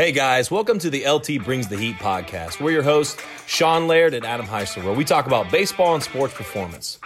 Hey 0.00 0.12
guys, 0.12 0.50
welcome 0.50 0.78
to 0.78 0.88
the 0.88 1.06
LT 1.06 1.44
Brings 1.44 1.68
the 1.68 1.76
Heat 1.76 1.96
podcast. 1.96 2.58
We're 2.58 2.70
your 2.70 2.82
hosts, 2.82 3.22
Sean 3.46 3.86
Laird 3.86 4.14
and 4.14 4.24
Adam 4.24 4.46
Heisler, 4.46 4.82
where 4.82 4.94
we 4.94 5.04
talk 5.04 5.26
about 5.26 5.52
baseball 5.52 5.92
and 5.92 6.02
sports 6.02 6.32
performance. 6.32 6.98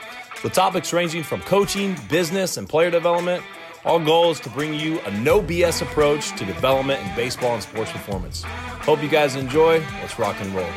With 0.45 0.53
topics 0.53 0.93
ranging 0.93 1.25
from 1.25 1.41
coaching, 1.41 1.97
business, 2.09 2.57
and 2.57 2.69
player 2.69 2.93
development, 2.93 3.43
our 3.85 3.99
goal 3.99 4.31
is 4.31 4.39
to 4.39 4.51
bring 4.51 4.75
you 4.75 5.01
a 5.01 5.11
no 5.11 5.43
BS 5.43 5.83
approach 5.83 6.37
to 6.39 6.45
development 6.45 7.05
in 7.05 7.17
baseball 7.17 7.55
and 7.55 7.63
sports 7.65 7.91
performance. 7.91 8.45
Hope 8.45 9.03
you 9.03 9.09
guys 9.09 9.35
enjoy. 9.35 9.81
Let's 10.01 10.17
rock 10.17 10.37
and 10.39 10.55
roll. 10.55 10.71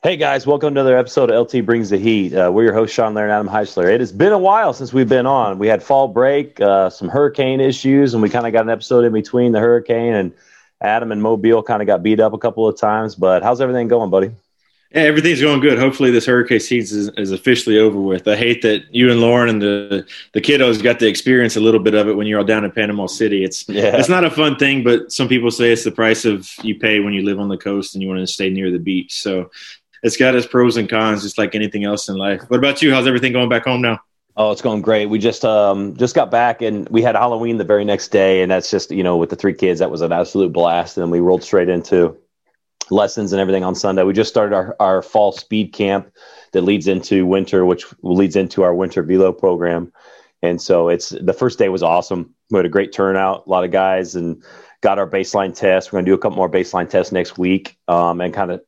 Hey 0.00 0.16
guys, 0.16 0.46
welcome 0.46 0.76
to 0.76 0.80
another 0.80 0.96
episode 0.96 1.28
of 1.28 1.52
LT 1.52 1.66
Brings 1.66 1.90
the 1.90 1.98
Heat. 1.98 2.32
Uh, 2.32 2.52
we're 2.54 2.62
your 2.62 2.72
host, 2.72 2.94
Sean 2.94 3.14
Laird 3.14 3.30
and 3.30 3.34
Adam 3.34 3.52
Heisler. 3.52 3.92
It 3.92 3.98
has 3.98 4.12
been 4.12 4.30
a 4.30 4.38
while 4.38 4.72
since 4.72 4.92
we've 4.92 5.08
been 5.08 5.26
on. 5.26 5.58
We 5.58 5.66
had 5.66 5.82
fall 5.82 6.06
break, 6.06 6.60
uh, 6.60 6.88
some 6.88 7.08
hurricane 7.08 7.60
issues, 7.60 8.14
and 8.14 8.22
we 8.22 8.30
kind 8.30 8.46
of 8.46 8.52
got 8.52 8.62
an 8.62 8.70
episode 8.70 9.04
in 9.04 9.12
between 9.12 9.50
the 9.50 9.58
hurricane, 9.58 10.14
and 10.14 10.32
Adam 10.80 11.10
and 11.10 11.20
Mobile 11.20 11.64
kind 11.64 11.82
of 11.82 11.86
got 11.86 12.04
beat 12.04 12.20
up 12.20 12.32
a 12.32 12.38
couple 12.38 12.68
of 12.68 12.78
times. 12.78 13.16
But 13.16 13.42
how's 13.42 13.60
everything 13.60 13.88
going, 13.88 14.08
buddy? 14.08 14.30
Yeah, 14.94 15.02
everything's 15.02 15.42
going 15.42 15.60
good. 15.60 15.78
Hopefully, 15.78 16.10
this 16.10 16.24
hurricane 16.24 16.60
season 16.60 17.00
is, 17.00 17.08
is, 17.18 17.30
officially 17.30 17.78
over 17.78 18.00
with. 18.00 18.26
I 18.26 18.36
hate 18.36 18.62
that 18.62 18.84
you 18.90 19.10
and 19.10 19.20
Lauren 19.20 19.50
and 19.50 19.60
the 19.60 20.06
the 20.32 20.40
kiddos 20.40 20.82
got 20.82 20.98
to 21.00 21.06
experience 21.06 21.56
a 21.56 21.60
little 21.60 21.80
bit 21.80 21.92
of 21.92 22.08
it 22.08 22.16
when 22.16 22.26
you're 22.26 22.38
all 22.38 22.44
down 22.44 22.64
in 22.64 22.70
Panama 22.70 23.06
City. 23.06 23.44
It's 23.44 23.68
yeah. 23.68 23.96
it's 23.98 24.08
not 24.08 24.24
a 24.24 24.30
fun 24.30 24.56
thing, 24.56 24.84
but 24.84 25.12
some 25.12 25.28
people 25.28 25.50
say 25.50 25.72
it's 25.72 25.84
the 25.84 25.90
price 25.90 26.24
of 26.24 26.48
you 26.62 26.78
pay 26.78 27.00
when 27.00 27.12
you 27.12 27.22
live 27.22 27.38
on 27.38 27.48
the 27.48 27.58
coast 27.58 27.94
and 27.94 28.02
you 28.02 28.08
want 28.08 28.20
to 28.20 28.26
stay 28.26 28.48
near 28.48 28.70
the 28.70 28.78
beach. 28.78 29.20
So 29.20 29.50
it's 30.02 30.16
got 30.16 30.34
its 30.34 30.46
pros 30.46 30.76
and 30.76 30.88
cons, 30.88 31.22
just 31.22 31.38
like 31.38 31.54
anything 31.54 31.84
else 31.84 32.08
in 32.08 32.16
life. 32.16 32.42
What 32.48 32.58
about 32.58 32.82
you? 32.82 32.92
How's 32.92 33.06
everything 33.06 33.32
going 33.32 33.48
back 33.48 33.64
home 33.64 33.80
now? 33.80 34.00
Oh, 34.36 34.52
it's 34.52 34.62
going 34.62 34.82
great. 34.82 35.06
We 35.06 35.18
just 35.18 35.44
um 35.44 35.96
just 35.96 36.14
got 36.14 36.30
back 36.30 36.62
and 36.62 36.88
we 36.90 37.02
had 37.02 37.16
Halloween 37.16 37.58
the 37.58 37.64
very 37.64 37.84
next 37.84 38.08
day, 38.08 38.42
and 38.42 38.50
that's 38.50 38.70
just 38.70 38.90
you 38.90 39.02
know 39.02 39.16
with 39.16 39.30
the 39.30 39.36
three 39.36 39.54
kids 39.54 39.80
that 39.80 39.90
was 39.90 40.00
an 40.00 40.12
absolute 40.12 40.52
blast. 40.52 40.96
And 40.96 41.02
then 41.02 41.10
we 41.10 41.20
rolled 41.20 41.42
straight 41.42 41.68
into 41.68 42.16
lessons 42.90 43.32
and 43.32 43.40
everything 43.40 43.64
on 43.64 43.74
Sunday. 43.74 44.02
We 44.02 44.12
just 44.12 44.30
started 44.30 44.54
our, 44.54 44.76
our 44.80 45.02
fall 45.02 45.32
speed 45.32 45.72
camp 45.72 46.10
that 46.52 46.62
leads 46.62 46.86
into 46.86 47.26
winter, 47.26 47.66
which 47.66 47.84
leads 48.02 48.36
into 48.36 48.62
our 48.62 48.74
winter 48.74 49.02
velo 49.02 49.32
program. 49.32 49.92
And 50.42 50.60
so 50.60 50.88
it's 50.88 51.10
the 51.10 51.32
first 51.32 51.58
day 51.58 51.68
was 51.68 51.82
awesome. 51.82 52.34
We 52.50 52.58
had 52.58 52.66
a 52.66 52.70
great 52.70 52.92
turnout, 52.92 53.46
a 53.46 53.50
lot 53.50 53.64
of 53.64 53.70
guys, 53.70 54.14
and 54.14 54.42
got 54.80 54.98
our 54.98 55.08
baseline 55.08 55.54
test. 55.54 55.92
We're 55.92 55.96
going 55.96 56.06
to 56.06 56.10
do 56.10 56.14
a 56.14 56.18
couple 56.18 56.36
more 56.36 56.50
baseline 56.50 56.88
tests 56.88 57.12
next 57.12 57.38
week, 57.38 57.76
um, 57.88 58.20
and 58.20 58.32
kind 58.32 58.52
of 58.52 58.62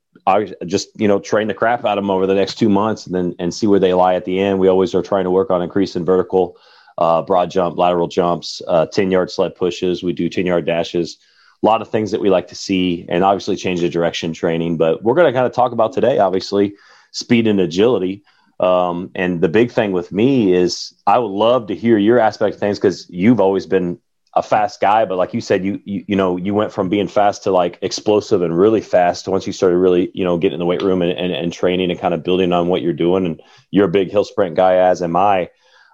just 0.66 0.88
you 1.00 1.08
know 1.08 1.18
train 1.18 1.48
the 1.48 1.54
crap 1.54 1.84
out 1.84 1.98
of 1.98 2.04
them 2.04 2.10
over 2.10 2.26
the 2.26 2.34
next 2.34 2.56
two 2.58 2.68
months, 2.68 3.06
and 3.06 3.14
then 3.14 3.34
and 3.38 3.54
see 3.54 3.66
where 3.66 3.80
they 3.80 3.94
lie 3.94 4.14
at 4.14 4.24
the 4.24 4.38
end. 4.40 4.58
We 4.58 4.68
always 4.68 4.94
are 4.94 5.02
trying 5.02 5.24
to 5.24 5.30
work 5.30 5.50
on 5.50 5.62
increasing 5.62 6.04
vertical, 6.04 6.56
uh, 6.98 7.22
broad 7.22 7.50
jump, 7.50 7.78
lateral 7.78 8.08
jumps, 8.08 8.62
uh, 8.68 8.86
ten 8.86 9.10
yard 9.10 9.30
sled 9.30 9.54
pushes. 9.54 10.02
We 10.02 10.12
do 10.12 10.28
ten 10.28 10.46
yard 10.46 10.66
dashes 10.66 11.18
a 11.62 11.66
lot 11.66 11.82
of 11.82 11.90
things 11.90 12.10
that 12.10 12.20
we 12.20 12.30
like 12.30 12.48
to 12.48 12.54
see 12.54 13.04
and 13.08 13.22
obviously 13.22 13.56
change 13.56 13.80
the 13.80 13.88
direction 13.88 14.32
training. 14.32 14.76
But 14.76 15.02
we're 15.02 15.14
going 15.14 15.26
to 15.26 15.32
kind 15.32 15.46
of 15.46 15.52
talk 15.52 15.72
about 15.72 15.92
today, 15.92 16.18
obviously, 16.18 16.74
speed 17.10 17.46
and 17.46 17.60
agility. 17.60 18.22
Um, 18.60 19.10
and 19.14 19.40
the 19.40 19.48
big 19.48 19.70
thing 19.70 19.92
with 19.92 20.12
me 20.12 20.54
is 20.54 20.94
I 21.06 21.18
would 21.18 21.30
love 21.30 21.66
to 21.68 21.74
hear 21.74 21.98
your 21.98 22.18
aspect 22.18 22.54
of 22.54 22.60
things 22.60 22.78
because 22.78 23.08
you've 23.10 23.40
always 23.40 23.66
been 23.66 23.98
a 24.34 24.42
fast 24.42 24.80
guy, 24.80 25.04
but 25.04 25.16
like 25.16 25.34
you 25.34 25.40
said, 25.40 25.64
you, 25.64 25.80
you 25.84 26.04
you 26.08 26.16
know 26.16 26.36
you 26.36 26.54
went 26.54 26.72
from 26.72 26.88
being 26.88 27.08
fast 27.08 27.42
to 27.44 27.50
like 27.50 27.78
explosive 27.82 28.42
and 28.42 28.56
really 28.56 28.80
fast 28.80 29.26
once 29.26 29.46
you 29.46 29.52
started 29.52 29.78
really 29.78 30.10
you 30.14 30.24
know 30.24 30.38
getting 30.38 30.54
in 30.54 30.60
the 30.60 30.66
weight 30.66 30.82
room 30.82 31.02
and, 31.02 31.12
and, 31.12 31.32
and 31.32 31.52
training 31.52 31.90
and 31.90 31.98
kind 31.98 32.14
of 32.14 32.22
building 32.22 32.52
on 32.52 32.68
what 32.68 32.82
you're 32.82 32.92
doing. 32.92 33.26
And 33.26 33.42
you're 33.70 33.86
a 33.86 33.90
big 33.90 34.10
hill 34.10 34.24
sprint 34.24 34.54
guy, 34.54 34.76
as 34.76 35.02
am 35.02 35.16
I. 35.16 35.50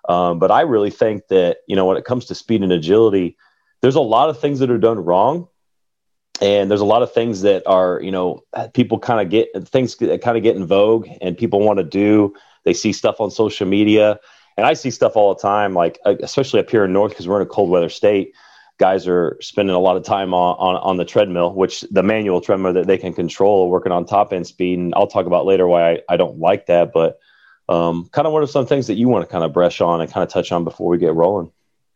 Um, 0.09 0.39
but 0.39 0.51
I 0.51 0.63
really 0.63 0.91
think 0.91 1.29
that 1.29 1.59
you 1.67 1.77
know 1.77 1.87
when 1.87 1.97
it 1.97 2.05
comes 2.05 2.27
to 2.27 2.35
speed 2.35 2.63
and 2.63 2.73
agility, 2.73 3.37
there's 3.81 3.95
a 3.95 4.01
lot 4.01 4.29
of 4.29 4.39
things 4.39 4.59
that 4.59 4.71
are 4.71 4.79
done 4.79 4.99
wrong 4.99 5.49
and 6.41 6.71
there's 6.71 6.81
a 6.81 6.87
lot 6.87 7.03
of 7.03 7.13
things 7.13 7.43
that 7.43 7.63
are 7.67 8.01
you 8.03 8.11
know 8.11 8.43
people 8.75 8.99
kind 8.99 9.21
of 9.21 9.31
get 9.31 9.49
things 9.69 9.95
kind 9.95 10.37
of 10.37 10.43
get 10.43 10.57
in 10.57 10.67
vogue 10.67 11.09
and 11.21 11.39
people 11.39 11.61
want 11.61 11.79
to 11.79 11.85
do 11.85 12.35
they 12.65 12.75
see 12.75 12.93
stuff 12.93 13.21
on 13.21 13.31
social 13.31 13.67
media 13.67 14.19
and 14.57 14.67
i 14.67 14.73
see 14.73 14.91
stuff 14.91 15.17
all 15.17 15.35
the 15.35 15.41
time 15.41 15.75
like 15.75 15.99
uh, 16.05 16.15
especially 16.21 16.61
up 16.61 16.71
here 16.71 16.85
in 16.85 16.93
north 16.93 17.11
because 17.11 17.29
we're 17.29 17.41
in 17.41 17.47
a 17.47 17.51
cold 17.51 17.71
weather 17.71 17.89
state 17.89 18.35
guys 18.79 19.09
are 19.09 19.39
spending 19.41 19.75
a 19.75 19.79
lot 19.79 19.97
of 19.97 20.05
time 20.05 20.35
on, 20.35 20.57
on, 20.59 20.77
on 20.83 20.97
the 20.97 21.05
treadmill 21.05 21.55
which 21.55 21.83
the 21.91 22.03
manual 22.03 22.41
treadmill 22.41 22.73
that 22.73 22.87
they 22.87 22.99
can 22.99 23.13
control 23.13 23.71
working 23.71 23.93
on 23.93 24.05
top 24.05 24.33
end 24.33 24.47
speed 24.47 24.79
and 24.79 24.95
i'll 24.95 25.07
talk 25.07 25.27
about 25.27 25.47
later 25.47 25.67
why 25.67 25.93
i, 25.93 25.99
I 26.09 26.17
don't 26.17 26.39
like 26.39 26.67
that 26.67 26.93
but 26.93 27.19
um, 27.69 28.09
kind 28.13 28.29
of 28.29 28.33
what 28.33 28.45
are 28.45 28.47
some 28.47 28.67
things 28.67 28.87
that 28.87 28.95
you 28.95 29.09
want 29.09 29.27
to 29.27 29.33
kind 29.33 29.43
of 29.43 29.53
brush 29.53 29.81
on 29.81 30.01
and 30.01 30.11
kind 30.11 30.23
of 30.23 30.33
touch 30.33 30.53
on 30.53 30.63
before 30.63 30.89
we 30.89 30.99
get 30.99 31.15
rolling 31.15 31.51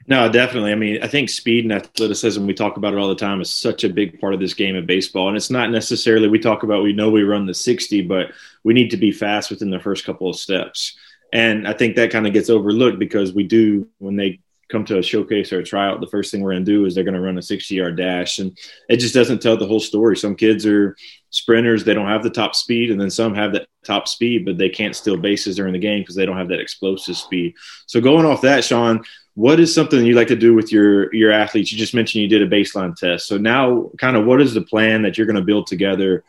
no, 0.06 0.28
definitely. 0.28 0.72
I 0.72 0.76
mean, 0.76 1.02
I 1.02 1.06
think 1.06 1.28
speed 1.28 1.64
and 1.64 1.72
athleticism, 1.72 2.44
we 2.44 2.54
talk 2.54 2.76
about 2.76 2.94
it 2.94 2.98
all 2.98 3.08
the 3.08 3.14
time, 3.14 3.40
is 3.40 3.50
such 3.50 3.84
a 3.84 3.88
big 3.88 4.20
part 4.20 4.34
of 4.34 4.40
this 4.40 4.54
game 4.54 4.74
of 4.74 4.86
baseball. 4.86 5.28
And 5.28 5.36
it's 5.36 5.50
not 5.50 5.70
necessarily, 5.70 6.26
we 6.26 6.38
talk 6.38 6.62
about, 6.62 6.82
we 6.82 6.92
know 6.92 7.10
we 7.10 7.22
run 7.22 7.46
the 7.46 7.54
60, 7.54 8.02
but 8.02 8.32
we 8.64 8.74
need 8.74 8.90
to 8.90 8.96
be 8.96 9.12
fast 9.12 9.50
within 9.50 9.70
the 9.70 9.78
first 9.78 10.04
couple 10.04 10.28
of 10.28 10.36
steps. 10.36 10.96
And 11.32 11.66
I 11.66 11.72
think 11.72 11.96
that 11.96 12.10
kind 12.10 12.26
of 12.26 12.32
gets 12.32 12.50
overlooked 12.50 12.98
because 12.98 13.32
we 13.32 13.44
do, 13.44 13.88
when 13.98 14.16
they 14.16 14.40
come 14.70 14.84
to 14.84 14.98
a 14.98 15.02
showcase 15.02 15.52
or 15.52 15.58
a 15.58 15.64
tryout, 15.64 16.00
the 16.00 16.06
first 16.06 16.30
thing 16.30 16.40
we're 16.40 16.52
going 16.52 16.64
to 16.64 16.72
do 16.72 16.84
is 16.86 16.94
they're 16.94 17.04
going 17.04 17.14
to 17.14 17.20
run 17.20 17.38
a 17.38 17.42
60 17.42 17.74
yard 17.74 17.96
dash. 17.96 18.38
And 18.38 18.56
it 18.88 18.96
just 18.96 19.14
doesn't 19.14 19.42
tell 19.42 19.56
the 19.56 19.66
whole 19.66 19.80
story. 19.80 20.16
Some 20.16 20.36
kids 20.36 20.64
are 20.66 20.96
sprinters, 21.30 21.84
they 21.84 21.94
don't 21.94 22.08
have 22.08 22.22
the 22.22 22.30
top 22.30 22.54
speed, 22.54 22.90
and 22.90 23.00
then 23.00 23.10
some 23.10 23.34
have 23.34 23.52
that 23.52 23.68
top 23.84 24.08
speed, 24.08 24.44
but 24.44 24.58
they 24.58 24.68
can't 24.68 24.96
steal 24.96 25.16
bases 25.16 25.56
during 25.56 25.72
the 25.72 25.78
game 25.78 26.02
because 26.02 26.14
they 26.14 26.26
don't 26.26 26.36
have 26.36 26.48
that 26.48 26.60
explosive 26.60 27.16
speed. 27.16 27.54
So 27.86 28.00
going 28.00 28.26
off 28.26 28.42
that, 28.42 28.64
Sean, 28.64 29.04
what 29.34 29.60
is 29.60 29.74
something 29.74 30.04
you 30.04 30.14
like 30.14 30.28
to 30.28 30.36
do 30.36 30.54
with 30.54 30.72
your 30.72 31.14
your 31.14 31.30
athletes? 31.30 31.70
You 31.70 31.78
just 31.78 31.94
mentioned 31.94 32.22
you 32.22 32.28
did 32.28 32.42
a 32.42 32.48
baseline 32.48 32.96
test. 32.96 33.26
So 33.26 33.38
now, 33.38 33.90
kind 33.98 34.16
of, 34.16 34.26
what 34.26 34.40
is 34.40 34.54
the 34.54 34.60
plan 34.60 35.02
that 35.02 35.16
you're 35.16 35.26
going 35.26 35.36
to 35.36 35.42
build 35.42 35.66
together 35.68 36.24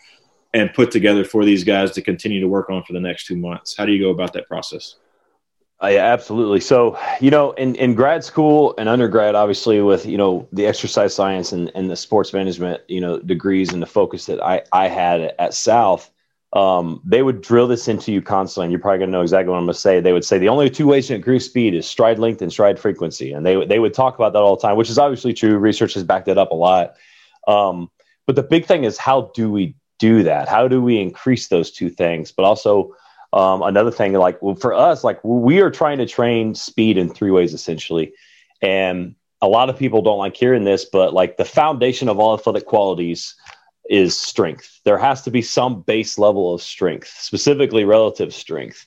and 0.54 0.74
put 0.74 0.92
together 0.92 1.24
for 1.24 1.46
these 1.46 1.64
guys 1.64 1.92
to 1.92 2.02
continue 2.02 2.42
to 2.42 2.48
work 2.48 2.70
on 2.70 2.84
for 2.84 2.94
the 2.94 3.00
next 3.00 3.26
two 3.26 3.38
months? 3.38 3.76
How 3.78 3.86
do 3.86 3.92
you 3.92 4.02
go 4.02 4.10
about 4.10 4.34
that 4.34 4.48
process? 4.48 4.96
Uh, 5.84 5.88
yeah, 5.88 6.06
absolutely. 6.06 6.60
So, 6.60 7.00
you 7.20 7.32
know, 7.32 7.54
in, 7.54 7.74
in 7.76 7.96
grad 7.96 8.24
school 8.24 8.76
and 8.78 8.88
undergrad, 8.88 9.34
obviously 9.34 9.82
with, 9.82 10.06
you 10.06 10.18
know, 10.18 10.48
the 10.52 10.68
exercise 10.68 11.16
science 11.16 11.54
and, 11.54 11.72
and 11.74 11.90
the 11.90 11.96
sports 11.96 12.34
management, 12.34 12.82
you 12.88 13.02
know, 13.02 13.18
degrees 13.18 13.74
and 13.74 13.82
the 13.82 13.88
focus 13.88 14.28
that 14.28 14.40
I, 14.44 14.62
I 14.72 14.88
had 14.88 15.34
at 15.40 15.56
South, 15.56 16.12
um, 16.54 17.02
they 17.04 17.24
would 17.24 17.42
drill 17.42 17.68
this 17.68 17.88
into 17.88 18.12
you 18.12 18.22
constantly. 18.22 18.66
And 18.66 18.72
you're 18.72 18.80
probably 18.80 19.00
going 19.00 19.10
to 19.10 19.18
know 19.18 19.24
exactly 19.24 19.50
what 19.50 19.58
I'm 19.58 19.66
going 19.66 19.74
to 19.74 19.80
say. 19.80 20.00
They 20.00 20.14
would 20.14 20.26
say 20.26 20.38
the 20.38 20.50
only 20.50 20.70
two 20.70 20.86
ways 20.86 21.08
to 21.08 21.16
increase 21.16 21.46
speed 21.46 21.74
is 21.74 21.88
stride 21.88 22.20
length 22.20 22.44
and 22.44 22.52
stride 22.52 22.78
frequency. 22.78 23.32
And 23.32 23.44
they, 23.44 23.66
they 23.66 23.80
would 23.80 23.96
talk 23.96 24.14
about 24.14 24.34
that 24.34 24.40
all 24.40 24.58
the 24.58 24.62
time, 24.62 24.78
which 24.78 24.90
is 24.90 25.00
obviously 25.00 25.34
true. 25.34 25.58
Research 25.58 25.96
has 25.96 26.04
backed 26.04 26.28
that 26.28 26.38
up 26.38 26.52
a 26.52 26.56
lot. 26.56 26.94
Um, 27.48 27.90
but 28.28 28.36
the 28.36 28.44
big 28.44 28.68
thing 28.68 28.84
is 28.84 29.00
how 29.00 29.32
do 29.34 29.52
we 29.52 29.76
do 30.02 30.24
that? 30.24 30.50
How 30.50 30.68
do 30.68 30.82
we 30.82 31.00
increase 31.00 31.48
those 31.48 31.70
two 31.70 31.90
things? 31.90 32.32
But 32.32 32.44
also, 32.44 32.96
um, 33.34 33.62
another 33.62 33.92
thing, 33.92 34.14
like 34.14 34.42
well, 34.42 34.56
for 34.56 34.74
us, 34.74 35.04
like 35.04 35.24
we 35.24 35.62
are 35.62 35.70
trying 35.70 36.00
to 36.00 36.08
train 36.08 36.56
speed 36.56 36.98
in 36.98 37.08
three 37.08 37.30
ways 37.32 37.54
essentially. 37.54 38.14
And 38.62 39.16
a 39.42 39.48
lot 39.48 39.70
of 39.70 39.78
people 39.78 40.02
don't 40.02 40.18
like 40.18 40.36
hearing 40.36 40.64
this, 40.64 40.86
but 40.86 41.14
like 41.14 41.38
the 41.38 41.46
foundation 41.46 42.10
of 42.10 42.20
all 42.20 42.34
athletic 42.34 42.66
qualities 42.66 43.36
is 43.90 44.20
strength. 44.20 44.82
There 44.86 44.98
has 44.98 45.22
to 45.24 45.32
be 45.32 45.42
some 45.42 45.82
base 45.82 46.18
level 46.18 46.54
of 46.54 46.62
strength, 46.62 47.14
specifically 47.20 47.86
relative 47.86 48.34
strength, 48.34 48.86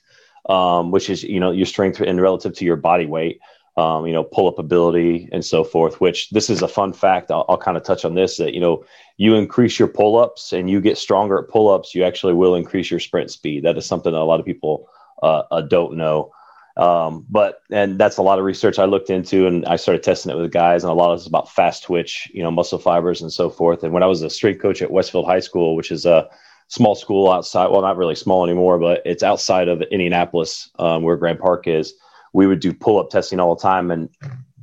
um, 0.49 0.91
which 0.91 1.09
is 1.09 1.23
you 1.23 1.39
know 1.39 1.51
your 1.51 1.65
strength 1.65 2.01
in 2.01 2.19
relative 2.19 2.53
to 2.55 2.65
your 2.65 2.77
body 2.77 3.05
weight, 3.05 3.39
um, 3.77 4.07
you 4.07 4.13
know 4.13 4.23
pull 4.23 4.47
up 4.47 4.59
ability 4.59 5.29
and 5.31 5.43
so 5.43 5.63
forth. 5.63 5.99
Which 6.01 6.29
this 6.29 6.49
is 6.49 6.61
a 6.61 6.67
fun 6.67 6.93
fact. 6.93 7.31
I'll, 7.31 7.45
I'll 7.49 7.57
kind 7.57 7.77
of 7.77 7.83
touch 7.83 8.05
on 8.05 8.15
this 8.15 8.37
that 8.37 8.53
you 8.53 8.59
know 8.59 8.85
you 9.17 9.35
increase 9.35 9.79
your 9.79 9.87
pull 9.87 10.17
ups 10.17 10.53
and 10.53 10.69
you 10.69 10.81
get 10.81 10.97
stronger 10.97 11.39
at 11.39 11.49
pull 11.49 11.69
ups, 11.69 11.95
you 11.95 12.03
actually 12.03 12.33
will 12.33 12.55
increase 12.55 12.91
your 12.91 12.99
sprint 12.99 13.31
speed. 13.31 13.63
That 13.63 13.77
is 13.77 13.85
something 13.85 14.11
that 14.11 14.19
a 14.19 14.23
lot 14.23 14.39
of 14.39 14.45
people 14.45 14.89
uh, 15.23 15.43
uh, 15.51 15.61
don't 15.61 15.95
know. 15.95 16.31
Um, 16.77 17.25
but 17.29 17.61
and 17.71 17.97
that's 17.97 18.17
a 18.17 18.21
lot 18.21 18.37
of 18.37 18.43
research 18.43 18.79
I 18.79 18.85
looked 18.85 19.09
into, 19.09 19.47
and 19.47 19.65
I 19.65 19.77
started 19.77 20.03
testing 20.03 20.31
it 20.31 20.37
with 20.37 20.51
guys, 20.51 20.83
and 20.83 20.91
a 20.91 20.93
lot 20.93 21.11
of 21.11 21.19
it's 21.19 21.27
about 21.27 21.49
fast 21.49 21.83
twitch, 21.83 22.29
you 22.33 22.43
know, 22.43 22.51
muscle 22.51 22.79
fibers 22.79 23.21
and 23.21 23.31
so 23.31 23.49
forth. 23.49 23.83
And 23.83 23.93
when 23.93 24.03
I 24.03 24.07
was 24.07 24.21
a 24.21 24.29
strength 24.29 24.61
coach 24.61 24.81
at 24.81 24.91
Westfield 24.91 25.25
High 25.25 25.39
School, 25.39 25.77
which 25.77 25.91
is 25.91 26.05
a 26.05 26.27
small 26.67 26.95
school 26.95 27.31
outside, 27.31 27.67
well, 27.67 27.81
not 27.81 27.95
really 27.95 28.15
small 28.15 28.43
anymore, 28.43 28.77
but 28.77 29.01
it's 29.05 29.23
outside 29.23 29.69
of 29.69 29.81
Indianapolis, 29.83 30.69
um, 30.77 31.03
where 31.03 31.15
Grand 31.15 31.39
Park 31.39 31.65
is. 31.65 31.93
We 32.35 32.47
would 32.47 32.59
do 32.59 32.73
pull 32.73 32.99
up 32.99 33.09
testing 33.09 33.39
all 33.39 33.55
the 33.55 33.61
time, 33.61 33.91
and 33.91 34.09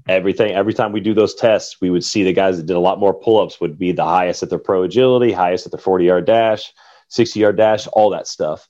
everything 0.07 0.53
every 0.53 0.75
time 0.75 0.93
we 0.93 1.01
do 1.01 1.15
those 1.15 1.35
tests, 1.35 1.81
we 1.81 1.91
would 1.91 2.05
see 2.05 2.23
the 2.23 2.33
guys 2.33 2.57
that 2.57 2.67
did 2.67 2.77
a 2.77 2.87
lot 2.89 2.99
more 2.99 3.15
pull 3.15 3.41
ups 3.41 3.61
would 3.61 3.79
be 3.79 3.93
the 3.93 4.05
highest 4.05 4.43
at 4.43 4.51
their 4.51 4.59
pro 4.59 4.83
agility, 4.83 5.33
highest 5.33 5.67
at 5.67 5.73
their 5.73 5.81
forty 5.81 6.05
yard 6.05 6.27
dash, 6.27 6.73
sixty 7.09 7.41
yard 7.41 7.57
dash, 7.57 7.87
all 7.95 8.11
that 8.11 8.27
stuff. 8.27 8.69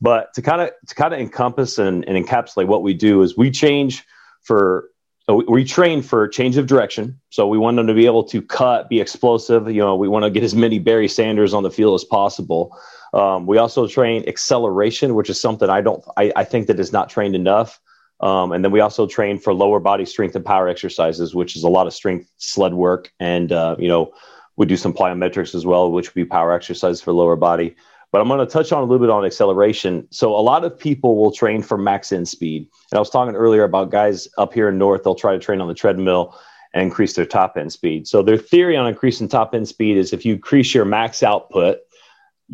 But 0.00 0.34
to 0.34 0.42
kind 0.42 0.60
of 0.60 0.70
to 0.88 0.94
kind 0.94 1.14
of 1.14 1.20
encompass 1.20 1.78
and, 1.78 2.04
and 2.08 2.14
encapsulate 2.22 2.66
what 2.66 2.82
we 2.82 2.94
do 2.94 3.22
is 3.22 3.36
we 3.36 3.50
change 3.50 4.04
for 4.42 4.88
we 5.28 5.64
train 5.64 6.02
for 6.02 6.28
change 6.28 6.56
of 6.58 6.66
direction. 6.66 7.20
So 7.30 7.46
we 7.46 7.56
want 7.56 7.76
them 7.76 7.86
to 7.86 7.94
be 7.94 8.06
able 8.06 8.24
to 8.24 8.42
cut, 8.42 8.88
be 8.88 9.00
explosive. 9.00 9.70
You 9.70 9.80
know, 9.80 9.94
we 9.94 10.08
want 10.08 10.24
to 10.24 10.30
get 10.30 10.42
as 10.42 10.54
many 10.54 10.78
Barry 10.80 11.08
Sanders 11.08 11.54
on 11.54 11.62
the 11.62 11.70
field 11.70 11.94
as 11.94 12.04
possible. 12.04 12.76
Um, 13.14 13.46
we 13.46 13.56
also 13.58 13.86
train 13.86 14.24
acceleration, 14.26 15.14
which 15.14 15.30
is 15.30 15.40
something 15.40 15.70
I 15.70 15.80
don't, 15.80 16.02
I, 16.16 16.32
I 16.34 16.44
think 16.44 16.66
that 16.66 16.80
is 16.80 16.92
not 16.92 17.08
trained 17.08 17.36
enough. 17.36 17.80
Um, 18.22 18.52
and 18.52 18.64
then 18.64 18.70
we 18.70 18.80
also 18.80 19.06
train 19.06 19.38
for 19.38 19.52
lower 19.52 19.80
body 19.80 20.04
strength 20.04 20.36
and 20.36 20.44
power 20.44 20.68
exercises, 20.68 21.34
which 21.34 21.56
is 21.56 21.64
a 21.64 21.68
lot 21.68 21.86
of 21.86 21.92
strength 21.92 22.30
sled 22.38 22.74
work. 22.74 23.12
And, 23.18 23.50
uh, 23.50 23.76
you 23.78 23.88
know, 23.88 24.12
we 24.56 24.66
do 24.66 24.76
some 24.76 24.94
plyometrics 24.94 25.54
as 25.54 25.66
well, 25.66 25.90
which 25.90 26.08
would 26.08 26.14
be 26.14 26.24
power 26.24 26.52
exercises 26.52 27.00
for 27.00 27.12
lower 27.12 27.36
body. 27.36 27.74
But 28.12 28.20
I'm 28.20 28.28
going 28.28 28.40
to 28.40 28.46
touch 28.46 28.72
on 28.72 28.82
a 28.82 28.84
little 28.84 29.04
bit 29.04 29.10
on 29.10 29.24
acceleration. 29.24 30.06
So 30.10 30.36
a 30.36 30.40
lot 30.40 30.64
of 30.64 30.78
people 30.78 31.16
will 31.16 31.32
train 31.32 31.62
for 31.62 31.78
max 31.78 32.12
end 32.12 32.28
speed. 32.28 32.68
And 32.90 32.98
I 32.98 33.00
was 33.00 33.10
talking 33.10 33.34
earlier 33.34 33.64
about 33.64 33.90
guys 33.90 34.28
up 34.38 34.52
here 34.52 34.68
in 34.68 34.78
North, 34.78 35.02
they'll 35.02 35.14
try 35.14 35.32
to 35.32 35.38
train 35.38 35.60
on 35.60 35.68
the 35.68 35.74
treadmill 35.74 36.38
and 36.74 36.84
increase 36.84 37.14
their 37.14 37.26
top 37.26 37.56
end 37.56 37.72
speed. 37.72 38.06
So 38.06 38.22
their 38.22 38.36
theory 38.36 38.76
on 38.76 38.86
increasing 38.86 39.28
top 39.28 39.54
end 39.54 39.66
speed 39.66 39.96
is 39.96 40.12
if 40.12 40.24
you 40.24 40.34
increase 40.34 40.74
your 40.74 40.84
max 40.84 41.22
output, 41.22 41.78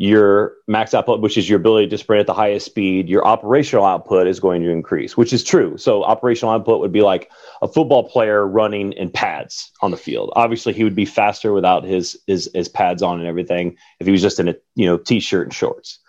your 0.01 0.53
max 0.65 0.93
output, 0.93 1.19
which 1.19 1.37
is 1.37 1.49
your 1.49 1.59
ability 1.59 1.85
to 1.85 1.97
sprint 1.97 2.21
at 2.21 2.25
the 2.25 2.33
highest 2.33 2.65
speed, 2.65 3.09
your 3.09 3.27
operational 3.27 3.83
output 3.83 4.27
is 4.27 4.39
going 4.39 4.61
to 4.63 4.69
increase, 4.69 5.17
which 5.17 5.33
is 5.33 5.43
true. 5.43 5.77
So 5.77 6.05
operational 6.05 6.53
output 6.53 6.79
would 6.79 6.93
be 6.93 7.01
like 7.01 7.29
a 7.61 7.67
football 7.67 8.07
player 8.07 8.47
running 8.47 8.93
in 8.93 9.09
pads 9.09 9.73
on 9.81 9.91
the 9.91 9.97
field. 9.97 10.31
Obviously, 10.37 10.71
he 10.71 10.85
would 10.85 10.95
be 10.95 11.03
faster 11.03 11.51
without 11.51 11.83
his 11.83 12.17
his, 12.27 12.49
his 12.55 12.69
pads 12.69 13.03
on 13.03 13.19
and 13.19 13.27
everything 13.27 13.75
if 13.99 14.07
he 14.07 14.13
was 14.13 14.21
just 14.21 14.39
in 14.39 14.47
a 14.47 14.55
you 14.73 14.85
know 14.85 14.97
t-shirt 14.97 15.47
and 15.47 15.53
shorts. 15.53 15.99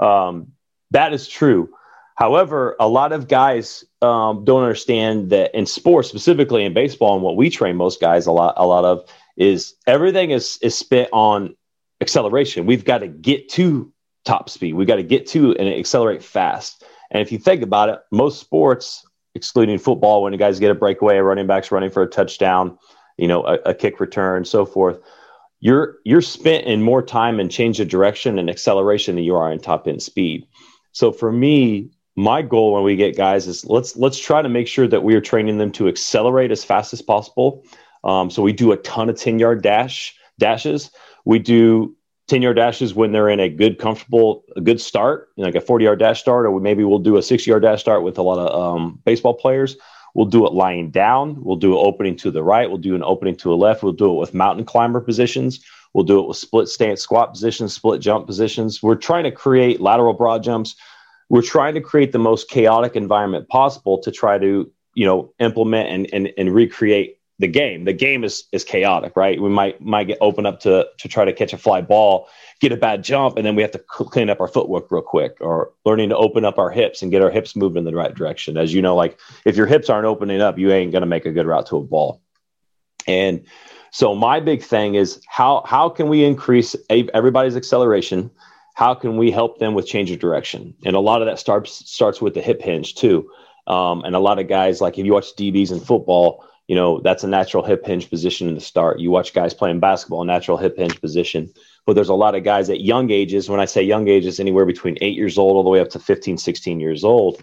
Um, 0.00 0.48
that 0.90 1.12
is 1.12 1.28
true. 1.28 1.68
However, 2.16 2.74
a 2.80 2.88
lot 2.88 3.12
of 3.12 3.28
guys 3.28 3.84
um, 4.02 4.44
don't 4.44 4.62
understand 4.62 5.30
that 5.30 5.54
in 5.54 5.66
sports, 5.66 6.08
specifically 6.08 6.64
in 6.64 6.74
baseball, 6.74 7.14
and 7.14 7.22
what 7.22 7.36
we 7.36 7.48
train 7.48 7.76
most 7.76 8.00
guys 8.00 8.26
a 8.26 8.32
lot 8.32 8.54
a 8.56 8.66
lot 8.66 8.84
of 8.84 9.08
is 9.36 9.74
everything 9.86 10.32
is 10.32 10.58
is 10.62 10.76
spent 10.76 11.08
on 11.12 11.54
acceleration. 12.00 12.66
We've 12.66 12.84
got 12.84 12.98
to 12.98 13.08
get 13.08 13.48
to 13.50 13.92
top 14.24 14.50
speed. 14.50 14.74
We've 14.74 14.88
got 14.88 14.96
to 14.96 15.02
get 15.02 15.26
to 15.28 15.56
and 15.56 15.68
accelerate 15.68 16.22
fast. 16.22 16.84
And 17.10 17.22
if 17.22 17.32
you 17.32 17.38
think 17.38 17.62
about 17.62 17.88
it, 17.88 18.00
most 18.10 18.40
sports, 18.40 19.06
excluding 19.34 19.78
football, 19.78 20.22
when 20.22 20.32
you 20.32 20.38
guys 20.38 20.58
get 20.58 20.70
a 20.70 20.74
breakaway, 20.74 21.16
a 21.16 21.22
running 21.22 21.46
back's 21.46 21.70
running 21.70 21.90
for 21.90 22.02
a 22.02 22.08
touchdown, 22.08 22.78
you 23.16 23.28
know, 23.28 23.44
a, 23.44 23.54
a 23.66 23.74
kick 23.74 24.00
return, 24.00 24.44
so 24.44 24.66
forth, 24.66 24.98
you're 25.60 25.96
you're 26.04 26.20
spent 26.20 26.66
in 26.66 26.82
more 26.82 27.02
time 27.02 27.40
and 27.40 27.50
change 27.50 27.80
of 27.80 27.88
direction 27.88 28.38
and 28.38 28.50
acceleration 28.50 29.14
than 29.14 29.24
you 29.24 29.36
are 29.36 29.50
in 29.50 29.58
top 29.58 29.88
end 29.88 30.02
speed. 30.02 30.46
So 30.92 31.12
for 31.12 31.32
me, 31.32 31.90
my 32.14 32.42
goal 32.42 32.72
when 32.72 32.82
we 32.82 32.96
get 32.96 33.16
guys 33.16 33.46
is 33.46 33.64
let's 33.64 33.96
let's 33.96 34.18
try 34.18 34.42
to 34.42 34.48
make 34.48 34.68
sure 34.68 34.88
that 34.88 35.02
we 35.02 35.14
are 35.14 35.20
training 35.20 35.58
them 35.58 35.72
to 35.72 35.88
accelerate 35.88 36.50
as 36.50 36.64
fast 36.64 36.92
as 36.92 37.00
possible. 37.00 37.64
Um, 38.04 38.30
so 38.30 38.42
we 38.42 38.52
do 38.52 38.72
a 38.72 38.76
ton 38.78 39.08
of 39.08 39.16
10 39.16 39.38
yard 39.38 39.62
dash 39.62 40.14
dashes 40.38 40.90
we 41.26 41.38
do 41.38 41.94
10 42.28 42.40
yard 42.40 42.56
dashes 42.56 42.94
when 42.94 43.12
they're 43.12 43.28
in 43.28 43.40
a 43.40 43.48
good, 43.48 43.78
comfortable, 43.78 44.44
a 44.56 44.60
good 44.60 44.80
start, 44.80 45.28
like 45.36 45.54
a 45.54 45.60
40 45.60 45.84
yard 45.84 45.98
dash 45.98 46.20
start, 46.20 46.46
or 46.46 46.58
maybe 46.60 46.82
we'll 46.82 46.98
do 46.98 47.18
a 47.18 47.22
60 47.22 47.50
yard 47.50 47.62
dash 47.62 47.80
start 47.80 48.02
with 48.02 48.16
a 48.16 48.22
lot 48.22 48.38
of 48.38 48.76
um, 48.76 49.00
baseball 49.04 49.34
players. 49.34 49.76
We'll 50.14 50.26
do 50.26 50.46
it 50.46 50.54
lying 50.54 50.90
down. 50.90 51.44
We'll 51.44 51.56
do 51.56 51.72
an 51.72 51.84
opening 51.84 52.16
to 52.16 52.30
the 52.30 52.42
right. 52.42 52.68
We'll 52.68 52.78
do 52.78 52.94
an 52.94 53.02
opening 53.02 53.36
to 53.36 53.48
the 53.48 53.56
left. 53.56 53.82
We'll 53.82 53.92
do 53.92 54.10
it 54.10 54.18
with 54.18 54.32
mountain 54.32 54.64
climber 54.64 55.00
positions. 55.00 55.62
We'll 55.92 56.04
do 56.04 56.20
it 56.20 56.28
with 56.28 56.36
split 56.36 56.68
stance 56.68 57.02
squat 57.02 57.32
positions, 57.32 57.74
split 57.74 58.00
jump 58.00 58.26
positions. 58.26 58.82
We're 58.82 58.94
trying 58.94 59.24
to 59.24 59.30
create 59.30 59.80
lateral 59.80 60.14
broad 60.14 60.42
jumps. 60.42 60.74
We're 61.28 61.42
trying 61.42 61.74
to 61.74 61.80
create 61.80 62.12
the 62.12 62.18
most 62.18 62.48
chaotic 62.48 62.96
environment 62.96 63.48
possible 63.48 63.98
to 64.02 64.10
try 64.10 64.38
to, 64.38 64.70
you 64.94 65.06
know, 65.06 65.32
implement 65.38 65.88
and, 65.90 66.08
and, 66.12 66.32
and 66.38 66.54
recreate 66.54 67.15
the 67.38 67.48
game. 67.48 67.84
The 67.84 67.92
game 67.92 68.24
is 68.24 68.44
is 68.52 68.64
chaotic, 68.64 69.14
right? 69.16 69.40
We 69.40 69.48
might 69.48 69.80
might 69.80 70.06
get 70.06 70.18
open 70.20 70.46
up 70.46 70.60
to 70.60 70.86
to 70.98 71.08
try 71.08 71.24
to 71.24 71.32
catch 71.32 71.52
a 71.52 71.58
fly 71.58 71.82
ball, 71.82 72.28
get 72.60 72.72
a 72.72 72.76
bad 72.76 73.04
jump, 73.04 73.36
and 73.36 73.44
then 73.44 73.54
we 73.54 73.62
have 73.62 73.72
to 73.72 73.78
clean 73.78 74.30
up 74.30 74.40
our 74.40 74.48
footwork 74.48 74.90
real 74.90 75.02
quick, 75.02 75.36
or 75.40 75.72
learning 75.84 76.08
to 76.10 76.16
open 76.16 76.44
up 76.44 76.58
our 76.58 76.70
hips 76.70 77.02
and 77.02 77.10
get 77.10 77.22
our 77.22 77.30
hips 77.30 77.54
moving 77.54 77.78
in 77.78 77.84
the 77.84 77.94
right 77.94 78.14
direction. 78.14 78.56
As 78.56 78.72
you 78.72 78.80
know, 78.80 78.96
like 78.96 79.18
if 79.44 79.56
your 79.56 79.66
hips 79.66 79.90
aren't 79.90 80.06
opening 80.06 80.40
up, 80.40 80.58
you 80.58 80.72
ain't 80.72 80.92
gonna 80.92 81.06
make 81.06 81.26
a 81.26 81.32
good 81.32 81.46
route 81.46 81.66
to 81.66 81.76
a 81.76 81.82
ball. 81.82 82.22
And 83.06 83.44
so 83.90 84.14
my 84.14 84.40
big 84.40 84.62
thing 84.62 84.94
is 84.94 85.20
how 85.28 85.62
how 85.66 85.90
can 85.90 86.08
we 86.08 86.24
increase 86.24 86.74
everybody's 86.90 87.56
acceleration? 87.56 88.30
How 88.74 88.94
can 88.94 89.16
we 89.16 89.30
help 89.30 89.58
them 89.58 89.74
with 89.74 89.86
change 89.86 90.10
of 90.10 90.18
direction? 90.18 90.74
And 90.84 90.96
a 90.96 91.00
lot 91.00 91.20
of 91.22 91.26
that 91.26 91.38
starts 91.38 91.90
starts 91.90 92.20
with 92.20 92.34
the 92.34 92.42
hip 92.42 92.62
hinge 92.62 92.94
too. 92.94 93.30
Um, 93.66 94.04
and 94.04 94.14
a 94.14 94.20
lot 94.20 94.38
of 94.38 94.48
guys, 94.48 94.80
like 94.80 94.98
if 94.98 95.04
you 95.04 95.12
watch 95.12 95.34
DBs 95.36 95.72
in 95.72 95.80
football, 95.80 96.44
you 96.68 96.74
know, 96.74 97.00
that's 97.00 97.22
a 97.22 97.28
natural 97.28 97.62
hip 97.62 97.86
hinge 97.86 98.10
position 98.10 98.48
in 98.48 98.54
the 98.54 98.60
start. 98.60 98.98
You 98.98 99.10
watch 99.10 99.32
guys 99.32 99.54
playing 99.54 99.80
basketball, 99.80 100.24
natural 100.24 100.56
hip 100.56 100.76
hinge 100.76 101.00
position. 101.00 101.52
But 101.84 101.94
there's 101.94 102.08
a 102.08 102.14
lot 102.14 102.34
of 102.34 102.42
guys 102.42 102.68
at 102.68 102.80
young 102.80 103.10
ages, 103.10 103.48
when 103.48 103.60
I 103.60 103.66
say 103.66 103.82
young 103.82 104.08
ages, 104.08 104.40
anywhere 104.40 104.66
between 104.66 104.98
eight 105.00 105.14
years 105.16 105.38
old 105.38 105.56
all 105.56 105.62
the 105.62 105.70
way 105.70 105.80
up 105.80 105.90
to 105.90 106.00
15, 106.00 106.38
16 106.38 106.80
years 106.80 107.04
old, 107.04 107.40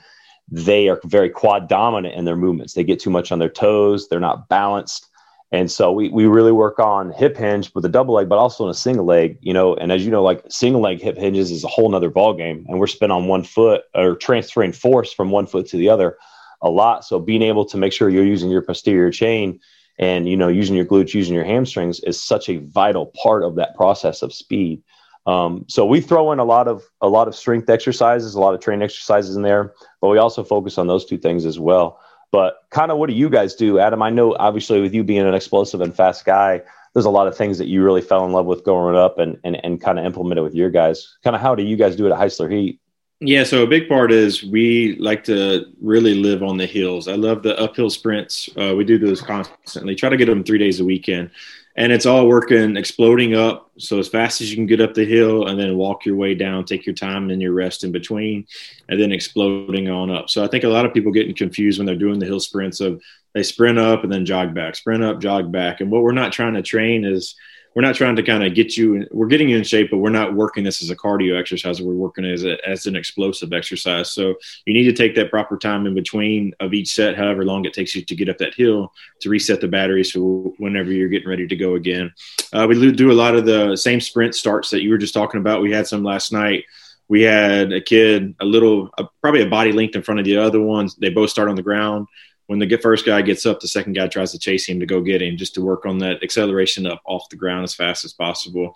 they 0.52 0.90
are 0.90 1.00
very 1.06 1.30
quad 1.30 1.70
dominant 1.70 2.16
in 2.16 2.25
their 2.25 2.36
movements. 2.36 2.74
They 2.74 2.84
get 2.84 3.00
too 3.00 3.10
much 3.10 3.31
on 3.31 3.40
their 3.40 3.50
toes, 3.50 4.10
they're 4.10 4.20
not 4.20 4.50
balanced. 4.50 5.08
And 5.54 5.72
so 5.72 5.92
we, 5.92 6.10
we 6.10 6.26
really 6.26 6.52
work 6.52 6.80
on 6.80 7.12
hip 7.12 7.38
hinge 7.38 7.72
with 7.76 7.86
a 7.86 7.90
double 7.90 8.16
leg, 8.16 8.28
but 8.28 8.40
also 8.40 8.64
in 8.66 8.72
a 8.72 8.74
single 8.74 9.06
leg, 9.06 9.38
you 9.40 9.54
know, 9.54 9.76
and 9.76 9.92
as 9.92 10.04
you 10.04 10.10
know, 10.10 10.24
like 10.24 10.44
single 10.50 10.81
leg 10.81 11.00
hip 11.00 11.16
hinges 11.16 11.52
is 11.52 11.64
a 11.64 11.68
whole 11.68 11.88
nother 11.90 12.10
ball 12.10 12.34
game. 12.34 12.66
And 12.68 12.80
we're 12.80 12.88
spin 12.88 13.12
on 13.12 13.28
one 13.28 13.44
foot 13.44 13.84
or 13.94 14.16
transferring 14.16 14.74
force 14.74 15.14
from 15.14 15.30
one 15.30 15.46
foot 15.46 15.68
to 15.68 15.78
the 15.78 15.90
other 15.90 16.18
a 16.63 16.69
lot. 16.69 17.06
So 17.06 17.19
being 17.19 17.44
able 17.44 17.65
to 17.65 17.77
make 17.77 17.94
sure 17.94 18.10
you're 18.10 18.25
using 18.25 18.50
your 18.50 18.63
posterior 18.63 19.12
chain 19.12 19.60
and 20.00 20.27
you 20.27 20.36
know 20.36 20.48
using 20.48 20.75
your 20.75 20.86
glutes, 20.86 21.13
using 21.13 21.36
your 21.36 21.44
hamstrings 21.44 22.00
is 22.00 22.21
such 22.21 22.50
a 22.50 22.57
vital 22.57 23.13
part 23.21 23.44
of 23.44 23.56
that 23.56 23.75
process 23.75 24.24
of 24.24 24.33
speed. 24.33 24.81
Um, 25.25 25.65
so 25.69 25.86
we 25.86 26.01
throw 26.01 26.31
in 26.31 26.39
a 26.39 26.44
lot 26.44 26.68
of 26.68 26.83
a 27.01 27.07
lot 27.07 27.27
of 27.27 27.36
strength 27.36 27.69
exercises, 27.69 28.33
a 28.33 28.39
lot 28.39 28.56
of 28.56 28.62
training 28.62 28.83
exercises 28.83 29.36
in 29.36 29.44
there, 29.44 29.74
but 30.01 30.10
we 30.10 30.18
also 30.18 30.44
focus 30.44 30.77
on 30.77 30.88
those 30.88 31.06
two 31.06 31.18
things 31.18 31.45
as 31.45 31.60
well. 31.60 32.00
But 32.31 32.56
kind 32.71 32.92
of 32.92 32.98
what 32.98 33.09
do 33.09 33.16
you 33.16 33.30
guys 33.30 33.54
do, 33.54 33.77
Adam? 33.77 34.01
I 34.01 34.09
know 34.09 34.36
obviously 34.39 34.81
with 34.81 34.94
you 34.94 35.04
being 35.04 35.25
an 35.25 35.36
explosive 35.36 35.81
and 35.81 35.95
fast 35.95 36.25
guy, 36.25 36.62
there's 36.94 37.06
a 37.06 37.12
lot 37.12 37.27
of 37.27 37.38
things 37.38 37.59
that 37.59 37.68
you 37.68 37.83
really 37.83 38.01
fell 38.01 38.25
in 38.25 38.31
love 38.31 38.48
with 38.48 38.63
growing 38.63 38.95
up 38.95 39.19
and 39.19 39.38
and, 39.44 39.63
and 39.63 39.81
kind 39.81 40.00
of 40.00 40.06
implemented 40.06 40.44
with 40.44 40.56
your 40.56 40.71
guys. 40.71 41.16
Kind 41.24 41.36
of 41.36 41.42
how 41.42 41.56
do 41.56 41.63
you 41.63 41.75
guys 41.75 41.95
do 41.95 42.07
it 42.07 42.12
at 42.12 42.19
Heisler 42.19 42.51
Heat? 42.51 42.80
Yeah, 43.25 43.46
so 43.46 43.64
a 43.64 43.68
big 43.68 43.88
part 43.88 44.12
is 44.12 44.44
we 44.44 44.98
like 44.98 45.24
to 45.25 45.68
really 45.80 46.14
live 46.14 46.44
on 46.44 46.58
the 46.58 46.66
hills. 46.66 47.08
I 47.08 47.16
love 47.16 47.42
the 47.42 47.58
uphill 47.58 47.90
sprints. 47.90 48.50
Uh, 48.58 48.75
we 48.75 48.84
do 48.84 48.98
those 48.98 49.22
constantly. 49.22 49.96
Try 49.96 50.10
to 50.10 50.18
get 50.18 50.25
them 50.25 50.44
three 50.44 50.58
days 50.58 50.81
a 50.81 50.84
weekend, 50.84 51.31
and 51.78 51.94
it's 51.94 52.06
all 52.06 52.28
working, 52.28 52.75
exploding 52.75 53.34
up. 53.34 53.72
So 53.78 53.98
as 53.98 54.10
fast 54.10 54.42
as 54.42 54.50
you 54.50 54.58
can 54.58 54.66
get 54.66 54.81
up 54.81 54.94
the 54.94 55.06
hill, 55.06 55.48
and 55.48 55.58
then 55.58 55.78
walk 55.78 56.06
your 56.06 56.18
way 56.18 56.36
down. 56.36 56.66
Take 56.66 56.86
your 56.86 56.96
time 56.96 57.30
and 57.30 57.42
your 57.42 57.54
rest 57.54 57.86
in 57.86 57.94
between, 57.94 58.46
and 58.90 59.00
then 59.00 59.14
exploding 59.14 59.90
on 59.90 60.12
up. 60.12 60.30
So 60.30 60.44
I 60.44 60.50
think 60.50 60.66
a 60.66 60.69
lot 60.69 60.86
of 60.86 60.94
people 60.94 61.14
getting 61.14 61.34
confused 61.34 61.80
when 61.80 61.86
they're 61.86 61.96
doing 61.96 62.19
the 62.19 62.26
hill 62.26 62.42
sprints 62.42 62.81
of 62.81 63.02
they 63.34 63.44
sprint 63.44 63.80
up 63.80 64.04
and 64.04 64.12
then 64.12 64.26
jog 64.26 64.54
back, 64.54 64.76
sprint 64.76 65.02
up, 65.02 65.22
jog 65.22 65.50
back, 65.50 65.80
and 65.80 65.90
what 65.90 66.04
we're 66.04 66.12
not 66.12 66.34
trying 66.34 66.56
to 66.56 66.62
train 66.62 67.06
is 67.06 67.36
we're 67.75 67.81
not 67.81 67.96
trying 67.96 68.16
to 68.16 68.24
kind 68.24 68.44
of 68.44 68.54
get 68.54 68.78
you 68.78 69.08
we're 69.12 69.28
getting 69.28 69.50
you 69.50 69.57
in 69.57 69.64
shape 69.64 69.90
but 69.92 69.97
we're 69.97 70.09
not 70.09 70.33
working 70.33 70.64
this 70.64 70.81
as 70.83 70.90
a 70.90 70.95
cardio 70.95 71.40
exercise 71.40 71.81
we're 71.81 71.94
working 71.94 72.26
as, 72.26 72.44
a, 72.44 72.57
as 72.68 72.86
an 72.86 72.95
explosive 72.95 73.54
exercise. 73.54 74.12
So 74.12 74.36
you 74.66 74.74
need 74.74 74.83
to 74.83 74.94
take 74.94 75.16
that 75.16 75.30
proper 75.30 75.57
time 75.57 75.86
in 75.86 75.94
between 75.94 76.54
of 76.59 76.74
each 76.74 76.94
set 76.94 77.16
however 77.16 77.45
long 77.45 77.66
it 77.66 77.74
takes 77.74 77.95
you 77.95 78.04
to 78.04 78.16
get 78.16 78.30
up 78.30 78.38
that 78.38 78.56
hill 78.56 78.94
to 79.21 79.30
reset 79.30 79.62
the 79.62 79.68
batteries 79.68 80.12
for 80.12 80.54
whenever 80.57 80.92
you're 80.92 81.09
getting 81.09 81.30
ready 81.30 81.47
to 81.47 81.56
go 81.56 81.76
again. 81.76 82.14
Uh, 82.52 82.66
we 82.68 82.92
do 82.92 83.12
a 83.12 83.14
lot 83.14 83.36
of 83.36 83.45
the 83.45 83.76
same 83.76 84.00
sprint 84.00 84.36
starts 84.36 84.69
that 84.69 84.83
you 84.83 84.90
were 84.90 84.97
just 84.97 85.14
talking 85.14 85.40
about. 85.40 85.62
We 85.62 85.71
had 85.71 85.88
some 85.88 86.04
last 86.04 86.31
night. 86.31 86.66
We 87.07 87.21
had 87.21 87.74
a 87.74 87.81
kid 87.81 88.36
a 88.40 88.45
little 88.45 88.90
probably 89.21 89.42
a 89.42 89.50
body 89.50 89.71
length 89.71 89.95
in 89.95 90.04
front 90.04 90.19
of 90.19 90.26
the 90.26 90.38
other 90.38 90.62
ones. 90.62 90.95
They 90.95 91.09
both 91.09 91.30
start 91.30 91.50
on 91.50 91.56
the 91.56 91.62
ground 91.62 92.07
when 92.47 92.59
the 92.59 92.78
first 92.78 93.06
guy 93.06 93.21
gets 93.21 93.45
up, 93.45 93.59
the 93.59 93.68
second 93.68 93.94
guy 93.94 94.07
tries 94.07 94.31
to 94.31 94.40
chase 94.40 94.68
him 94.68 94.80
to 94.80 94.85
go 94.85 95.02
get 95.02 95.21
him, 95.21 95.38
just 95.38 95.54
to 95.56 95.62
work 95.62 95.85
on 95.85 95.97
that 96.00 96.21
acceleration 96.23 96.85
up 96.85 97.02
off 97.06 97.30
the 97.30 97.35
ground 97.35 97.64
as 97.64 97.73
fast 97.73 98.04
as 98.04 98.14
possible. 98.14 98.76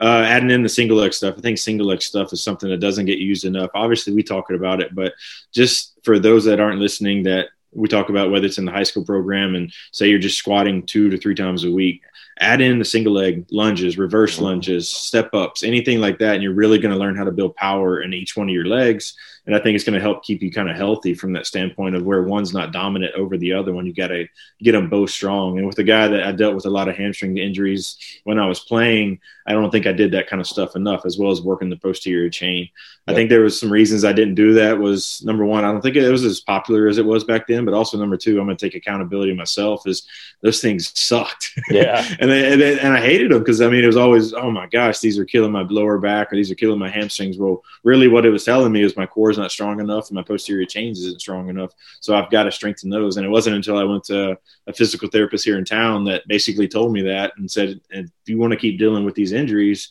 Uh, 0.00 0.24
adding 0.26 0.50
in 0.50 0.62
the 0.62 0.68
single 0.68 0.96
leg 0.96 1.12
stuff, 1.12 1.34
I 1.38 1.40
think 1.40 1.58
single 1.58 1.86
leg 1.86 2.02
stuff 2.02 2.32
is 2.32 2.42
something 2.42 2.68
that 2.68 2.80
doesn't 2.80 3.06
get 3.06 3.18
used 3.18 3.44
enough. 3.44 3.70
Obviously, 3.74 4.12
we 4.12 4.22
talk 4.22 4.50
about 4.50 4.80
it, 4.80 4.94
but 4.94 5.14
just 5.52 5.98
for 6.02 6.18
those 6.18 6.44
that 6.46 6.60
aren't 6.60 6.80
listening, 6.80 7.22
that 7.24 7.48
we 7.72 7.88
talk 7.88 8.08
about 8.08 8.30
whether 8.30 8.46
it's 8.46 8.58
in 8.58 8.64
the 8.64 8.72
high 8.72 8.82
school 8.82 9.04
program 9.04 9.54
and 9.54 9.72
say 9.92 10.08
you're 10.08 10.18
just 10.18 10.38
squatting 10.38 10.84
two 10.84 11.10
to 11.10 11.18
three 11.18 11.34
times 11.34 11.64
a 11.64 11.70
week, 11.70 12.02
add 12.40 12.60
in 12.60 12.78
the 12.78 12.84
single 12.84 13.12
leg 13.12 13.46
lunges, 13.50 13.98
reverse 13.98 14.36
mm-hmm. 14.36 14.44
lunges, 14.44 14.88
step 14.88 15.32
ups, 15.34 15.62
anything 15.62 16.00
like 16.00 16.18
that, 16.18 16.34
and 16.34 16.42
you're 16.42 16.54
really 16.54 16.78
going 16.78 16.92
to 16.92 16.98
learn 16.98 17.16
how 17.16 17.24
to 17.24 17.32
build 17.32 17.56
power 17.56 18.02
in 18.02 18.12
each 18.12 18.36
one 18.36 18.48
of 18.48 18.54
your 18.54 18.66
legs 18.66 19.14
and 19.46 19.54
I 19.54 19.58
think 19.58 19.74
it's 19.74 19.84
going 19.84 19.94
to 19.94 20.00
help 20.00 20.24
keep 20.24 20.42
you 20.42 20.50
kind 20.50 20.70
of 20.70 20.76
healthy 20.76 21.12
from 21.12 21.34
that 21.34 21.46
standpoint 21.46 21.94
of 21.94 22.04
where 22.04 22.22
one's 22.22 22.54
not 22.54 22.72
dominant 22.72 23.14
over 23.14 23.36
the 23.36 23.52
other 23.52 23.74
one. 23.74 23.84
You 23.84 23.92
got 23.92 24.08
to 24.08 24.26
get 24.62 24.72
them 24.72 24.88
both 24.88 25.10
strong. 25.10 25.58
And 25.58 25.66
with 25.66 25.78
a 25.78 25.84
guy 25.84 26.08
that 26.08 26.26
I 26.26 26.32
dealt 26.32 26.54
with 26.54 26.64
a 26.64 26.70
lot 26.70 26.88
of 26.88 26.96
hamstring 26.96 27.36
injuries 27.36 27.98
when 28.24 28.38
I 28.38 28.46
was 28.46 28.60
playing, 28.60 29.20
I 29.46 29.52
don't 29.52 29.70
think 29.70 29.86
I 29.86 29.92
did 29.92 30.12
that 30.12 30.28
kind 30.28 30.40
of 30.40 30.46
stuff 30.46 30.76
enough, 30.76 31.04
as 31.04 31.18
well 31.18 31.30
as 31.30 31.42
working 31.42 31.68
the 31.68 31.76
posterior 31.76 32.30
chain. 32.30 32.70
I 33.06 33.12
think 33.12 33.28
there 33.28 33.42
was 33.42 33.60
some 33.60 33.70
reasons 33.70 34.02
I 34.02 34.14
didn't 34.14 34.36
do 34.36 34.54
that. 34.54 34.78
Was 34.78 35.22
number 35.22 35.44
one, 35.44 35.64
I 35.64 35.70
don't 35.70 35.82
think 35.82 35.96
it 35.96 36.10
was 36.10 36.24
as 36.24 36.40
popular 36.40 36.88
as 36.88 36.96
it 36.96 37.04
was 37.04 37.24
back 37.24 37.46
then, 37.46 37.66
but 37.66 37.74
also 37.74 37.98
number 37.98 38.16
two, 38.16 38.40
I'm 38.40 38.46
going 38.46 38.56
to 38.56 38.66
take 38.66 38.74
accountability 38.74 39.34
myself. 39.34 39.86
Is 39.86 40.08
those 40.40 40.62
things 40.62 40.98
sucked. 40.98 41.50
Yeah, 41.68 42.02
and 42.24 42.32
then, 42.32 42.52
and, 42.52 42.62
and 42.62 42.94
I 42.94 43.00
hated 43.00 43.30
them 43.30 43.40
because 43.40 43.60
I 43.60 43.68
mean 43.68 43.84
it 43.84 43.86
was 43.86 43.98
always 43.98 44.32
oh 44.32 44.50
my 44.50 44.66
gosh 44.66 45.00
these 45.00 45.18
are 45.18 45.26
killing 45.26 45.52
my 45.52 45.60
lower 45.62 45.98
back 45.98 46.32
or 46.32 46.36
these 46.36 46.50
are 46.50 46.54
killing 46.54 46.78
my 46.78 46.88
hamstrings. 46.88 47.36
Well, 47.36 47.62
really 47.82 48.08
what 48.08 48.24
it 48.24 48.30
was 48.30 48.44
telling 48.44 48.72
me 48.72 48.82
is 48.82 48.96
my 48.96 49.04
core 49.04 49.30
is 49.30 49.36
not 49.36 49.52
strong 49.52 49.78
enough 49.78 50.08
and 50.08 50.16
my 50.16 50.22
posterior 50.22 50.64
chains 50.64 51.00
isn't 51.00 51.20
strong 51.20 51.50
enough, 51.50 51.72
so 52.00 52.16
I've 52.16 52.30
got 52.30 52.44
to 52.44 52.52
strengthen 52.52 52.88
those. 52.88 53.18
And 53.18 53.26
it 53.26 53.28
wasn't 53.28 53.56
until 53.56 53.76
I 53.76 53.84
went 53.84 54.04
to 54.04 54.38
a 54.66 54.72
physical 54.72 55.08
therapist 55.08 55.44
here 55.44 55.58
in 55.58 55.66
town 55.66 56.04
that 56.04 56.26
basically 56.26 56.66
told 56.66 56.92
me 56.92 57.02
that 57.02 57.32
and 57.36 57.50
said, 57.50 57.78
if 57.90 58.10
you 58.24 58.38
want 58.38 58.52
to 58.52 58.58
keep 58.58 58.78
dealing 58.78 59.04
with 59.04 59.14
these 59.14 59.32
injuries, 59.32 59.90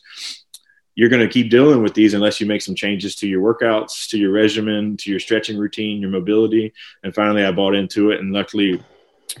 you're 0.96 1.08
going 1.08 1.26
to 1.26 1.32
keep 1.32 1.50
dealing 1.50 1.82
with 1.82 1.94
these 1.94 2.14
unless 2.14 2.40
you 2.40 2.46
make 2.46 2.62
some 2.62 2.74
changes 2.74 3.14
to 3.16 3.28
your 3.28 3.42
workouts, 3.42 4.08
to 4.08 4.18
your 4.18 4.32
regimen, 4.32 4.96
to 4.96 5.10
your 5.10 5.20
stretching 5.20 5.56
routine, 5.56 6.00
your 6.00 6.10
mobility. 6.10 6.72
And 7.04 7.14
finally, 7.14 7.44
I 7.44 7.52
bought 7.52 7.74
into 7.74 8.10
it. 8.10 8.20
And 8.20 8.32
luckily, 8.32 8.82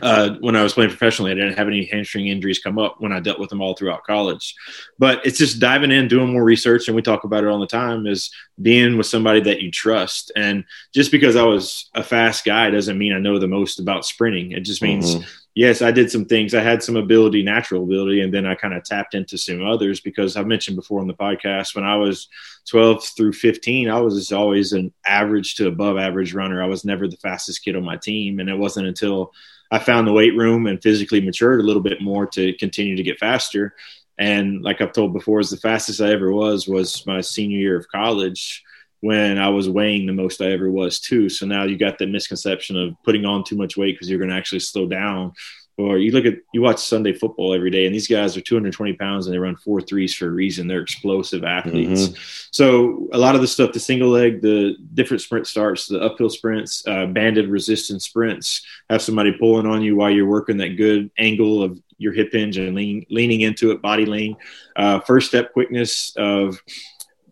uh, 0.02 0.30
when 0.40 0.56
I 0.56 0.62
was 0.62 0.72
playing 0.72 0.90
professionally, 0.90 1.30
I 1.30 1.34
didn't 1.34 1.56
have 1.56 1.68
any 1.68 1.84
hamstring 1.86 2.28
injuries 2.28 2.58
come 2.58 2.78
up 2.78 2.96
when 2.98 3.12
I 3.12 3.20
dealt 3.20 3.38
with 3.38 3.50
them 3.50 3.60
all 3.60 3.74
throughout 3.74 4.04
college. 4.04 4.54
But 4.98 5.24
it's 5.24 5.38
just 5.38 5.60
diving 5.60 5.92
in, 5.92 6.08
doing 6.08 6.32
more 6.32 6.42
research, 6.42 6.88
and 6.88 6.96
we 6.96 7.02
talk 7.02 7.24
about 7.24 7.44
it 7.44 7.48
all 7.48 7.60
the 7.60 7.66
time. 7.66 8.06
Is 8.06 8.30
being 8.60 8.96
with 8.96 9.06
somebody 9.06 9.40
that 9.40 9.62
you 9.62 9.70
trust, 9.70 10.32
and 10.36 10.64
just 10.92 11.12
because 11.12 11.36
I 11.36 11.44
was 11.44 11.90
a 11.94 12.02
fast 12.02 12.44
guy 12.44 12.70
doesn't 12.70 12.98
mean 12.98 13.12
I 13.12 13.18
know 13.18 13.38
the 13.38 13.46
most 13.46 13.78
about 13.78 14.04
sprinting. 14.04 14.52
It 14.52 14.60
just 14.60 14.82
means 14.82 15.16
mm-hmm 15.16 15.24
yes, 15.54 15.82
I 15.82 15.90
did 15.90 16.10
some 16.10 16.24
things. 16.24 16.54
I 16.54 16.60
had 16.60 16.82
some 16.82 16.96
ability, 16.96 17.42
natural 17.42 17.84
ability, 17.84 18.20
and 18.20 18.32
then 18.32 18.46
I 18.46 18.54
kind 18.54 18.74
of 18.74 18.84
tapped 18.84 19.14
into 19.14 19.38
some 19.38 19.64
others 19.64 20.00
because 20.00 20.36
I've 20.36 20.46
mentioned 20.46 20.76
before 20.76 21.00
on 21.00 21.06
the 21.06 21.14
podcast 21.14 21.74
when 21.74 21.84
I 21.84 21.96
was 21.96 22.28
12 22.68 23.04
through 23.16 23.32
15, 23.32 23.88
I 23.88 24.00
was 24.00 24.32
always 24.32 24.72
an 24.72 24.92
average 25.06 25.54
to 25.56 25.68
above 25.68 25.96
average 25.96 26.34
runner. 26.34 26.62
I 26.62 26.66
was 26.66 26.84
never 26.84 27.08
the 27.08 27.16
fastest 27.16 27.64
kid 27.64 27.76
on 27.76 27.84
my 27.84 27.96
team. 27.96 28.40
And 28.40 28.48
it 28.48 28.58
wasn't 28.58 28.88
until 28.88 29.32
I 29.74 29.80
found 29.80 30.06
the 30.06 30.12
weight 30.12 30.36
room 30.36 30.68
and 30.68 30.80
physically 30.80 31.20
matured 31.20 31.58
a 31.58 31.64
little 31.64 31.82
bit 31.82 32.00
more 32.00 32.26
to 32.28 32.52
continue 32.58 32.94
to 32.94 33.02
get 33.02 33.18
faster. 33.18 33.74
And 34.16 34.62
like 34.62 34.80
I've 34.80 34.92
told 34.92 35.12
before, 35.12 35.40
is 35.40 35.50
the 35.50 35.56
fastest 35.56 36.00
I 36.00 36.12
ever 36.12 36.32
was 36.32 36.68
was 36.68 37.04
my 37.08 37.20
senior 37.20 37.58
year 37.58 37.76
of 37.76 37.88
college 37.88 38.62
when 39.00 39.36
I 39.36 39.48
was 39.48 39.68
weighing 39.68 40.06
the 40.06 40.12
most 40.12 40.40
I 40.40 40.52
ever 40.52 40.70
was 40.70 41.00
too. 41.00 41.28
So 41.28 41.44
now 41.44 41.64
you 41.64 41.76
got 41.76 41.98
that 41.98 42.06
misconception 42.06 42.76
of 42.76 42.94
putting 43.02 43.24
on 43.24 43.42
too 43.42 43.56
much 43.56 43.76
weight 43.76 43.96
because 43.96 44.08
you're 44.08 44.20
going 44.20 44.30
to 44.30 44.36
actually 44.36 44.60
slow 44.60 44.86
down. 44.86 45.32
Or 45.76 45.98
you 45.98 46.12
look 46.12 46.24
at 46.24 46.34
you 46.52 46.62
watch 46.62 46.78
Sunday 46.78 47.12
football 47.12 47.52
every 47.52 47.70
day, 47.70 47.86
and 47.86 47.94
these 47.94 48.06
guys 48.06 48.36
are 48.36 48.40
220 48.40 48.92
pounds 48.92 49.26
and 49.26 49.34
they 49.34 49.38
run 49.38 49.56
four 49.56 49.80
threes 49.80 50.14
for 50.14 50.26
a 50.26 50.30
reason. 50.30 50.68
They're 50.68 50.80
explosive 50.80 51.42
athletes. 51.42 52.08
Mm-hmm. 52.08 52.48
So 52.52 53.08
a 53.12 53.18
lot 53.18 53.34
of 53.34 53.40
the 53.40 53.48
stuff, 53.48 53.72
the 53.72 53.80
single 53.80 54.10
leg, 54.10 54.40
the 54.40 54.76
different 54.94 55.20
sprint 55.20 55.48
starts, 55.48 55.88
the 55.88 56.00
uphill 56.00 56.30
sprints, 56.30 56.84
uh, 56.86 57.06
banded 57.06 57.48
resistance 57.48 58.04
sprints, 58.04 58.64
have 58.88 59.02
somebody 59.02 59.32
pulling 59.32 59.66
on 59.66 59.82
you 59.82 59.96
while 59.96 60.10
you're 60.10 60.28
working 60.28 60.58
that 60.58 60.76
good 60.76 61.10
angle 61.18 61.62
of 61.62 61.80
your 61.98 62.12
hip 62.12 62.32
hinge 62.32 62.56
and 62.56 62.76
lean, 62.76 63.04
leaning 63.10 63.40
into 63.40 63.72
it, 63.72 63.82
body 63.82 64.06
lean, 64.06 64.36
uh, 64.76 65.00
first 65.00 65.28
step 65.28 65.52
quickness 65.52 66.12
of 66.16 66.60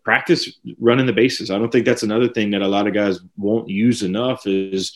practice 0.03 0.59
running 0.79 1.05
the 1.05 1.13
bases. 1.13 1.49
I 1.49 1.57
don't 1.57 1.71
think 1.71 1.85
that's 1.85 2.03
another 2.03 2.27
thing 2.27 2.51
that 2.51 2.61
a 2.61 2.67
lot 2.67 2.87
of 2.87 2.93
guys 2.93 3.19
won't 3.37 3.69
use 3.69 4.03
enough 4.03 4.45
is 4.45 4.93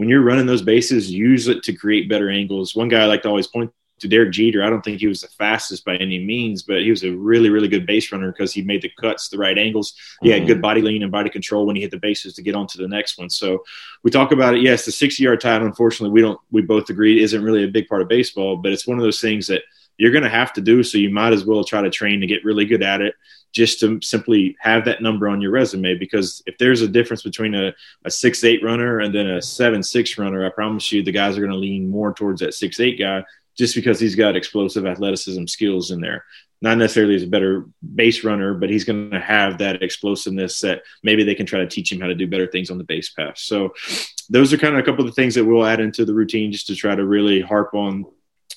when 0.00 0.08
you're 0.08 0.22
running 0.22 0.46
those 0.46 0.62
bases, 0.62 1.10
use 1.10 1.46
it 1.46 1.62
to 1.64 1.74
create 1.74 2.08
better 2.08 2.30
angles. 2.30 2.74
One 2.74 2.88
guy 2.88 3.02
I 3.02 3.04
like 3.04 3.20
to 3.20 3.28
always 3.28 3.46
point 3.46 3.70
to 3.98 4.08
Derek 4.08 4.32
Jeter. 4.32 4.64
I 4.64 4.70
don't 4.70 4.80
think 4.80 4.98
he 4.98 5.06
was 5.06 5.20
the 5.20 5.28
fastest 5.28 5.84
by 5.84 5.96
any 5.96 6.18
means, 6.18 6.62
but 6.62 6.80
he 6.80 6.88
was 6.88 7.04
a 7.04 7.12
really, 7.12 7.50
really 7.50 7.68
good 7.68 7.84
base 7.84 8.10
runner 8.10 8.32
because 8.32 8.50
he 8.50 8.62
made 8.62 8.80
the 8.80 8.90
cuts, 8.98 9.28
the 9.28 9.36
right 9.36 9.58
angles. 9.58 9.92
He 10.22 10.30
had 10.30 10.46
good 10.46 10.54
mm-hmm. 10.54 10.62
body 10.62 10.80
lean 10.80 11.02
and 11.02 11.12
body 11.12 11.28
control 11.28 11.66
when 11.66 11.76
he 11.76 11.82
hit 11.82 11.90
the 11.90 11.98
bases 11.98 12.32
to 12.36 12.42
get 12.42 12.56
on 12.56 12.66
to 12.68 12.78
the 12.78 12.88
next 12.88 13.18
one. 13.18 13.28
So 13.28 13.62
we 14.02 14.10
talk 14.10 14.32
about 14.32 14.54
it. 14.54 14.62
Yes, 14.62 14.86
the 14.86 14.90
60 14.90 15.22
yard 15.22 15.38
time, 15.38 15.66
unfortunately, 15.66 16.14
we 16.14 16.22
don't, 16.22 16.40
we 16.50 16.62
both 16.62 16.88
agree 16.88 17.22
isn't 17.22 17.44
really 17.44 17.64
a 17.64 17.68
big 17.68 17.86
part 17.86 18.00
of 18.00 18.08
baseball, 18.08 18.56
but 18.56 18.72
it's 18.72 18.86
one 18.86 18.96
of 18.96 19.04
those 19.04 19.20
things 19.20 19.48
that 19.48 19.64
you're 19.98 20.12
going 20.12 20.24
to 20.24 20.30
have 20.30 20.54
to 20.54 20.62
do. 20.62 20.82
So 20.82 20.96
you 20.96 21.10
might 21.10 21.34
as 21.34 21.44
well 21.44 21.62
try 21.62 21.82
to 21.82 21.90
train 21.90 22.22
to 22.22 22.26
get 22.26 22.42
really 22.42 22.64
good 22.64 22.82
at 22.82 23.02
it 23.02 23.16
just 23.52 23.80
to 23.80 24.00
simply 24.02 24.56
have 24.60 24.84
that 24.84 25.02
number 25.02 25.28
on 25.28 25.40
your 25.40 25.50
resume. 25.50 25.94
Because 25.94 26.42
if 26.46 26.56
there's 26.58 26.82
a 26.82 26.88
difference 26.88 27.22
between 27.22 27.54
a, 27.54 27.74
a 28.04 28.10
six 28.10 28.44
eight 28.44 28.62
runner 28.62 29.00
and 29.00 29.14
then 29.14 29.26
a 29.26 29.42
seven 29.42 29.82
six 29.82 30.18
runner, 30.18 30.46
I 30.46 30.50
promise 30.50 30.90
you 30.92 31.02
the 31.02 31.12
guys 31.12 31.36
are 31.36 31.40
going 31.40 31.52
to 31.52 31.58
lean 31.58 31.88
more 31.88 32.12
towards 32.12 32.40
that 32.40 32.54
six 32.54 32.80
eight 32.80 32.98
guy 32.98 33.24
just 33.56 33.74
because 33.74 34.00
he's 34.00 34.14
got 34.14 34.36
explosive 34.36 34.86
athleticism 34.86 35.46
skills 35.46 35.90
in 35.90 36.00
there. 36.00 36.24
Not 36.62 36.78
necessarily 36.78 37.14
as 37.14 37.22
a 37.22 37.26
better 37.26 37.66
base 37.94 38.22
runner, 38.22 38.54
but 38.54 38.68
he's 38.68 38.84
going 38.84 39.10
to 39.10 39.20
have 39.20 39.58
that 39.58 39.82
explosiveness 39.82 40.60
that 40.60 40.82
maybe 41.02 41.24
they 41.24 41.34
can 41.34 41.46
try 41.46 41.60
to 41.60 41.66
teach 41.66 41.90
him 41.90 42.00
how 42.00 42.06
to 42.06 42.14
do 42.14 42.26
better 42.26 42.46
things 42.46 42.70
on 42.70 42.78
the 42.78 42.84
base 42.84 43.10
pass. 43.10 43.42
So, 43.42 43.74
those 44.28 44.52
are 44.52 44.58
kind 44.58 44.74
of 44.74 44.80
a 44.80 44.84
couple 44.84 45.00
of 45.00 45.10
the 45.10 45.20
things 45.20 45.34
that 45.34 45.44
we'll 45.44 45.66
add 45.66 45.80
into 45.80 46.04
the 46.04 46.14
routine 46.14 46.52
just 46.52 46.68
to 46.68 46.76
try 46.76 46.94
to 46.94 47.04
really 47.04 47.40
harp 47.40 47.74
on 47.74 48.04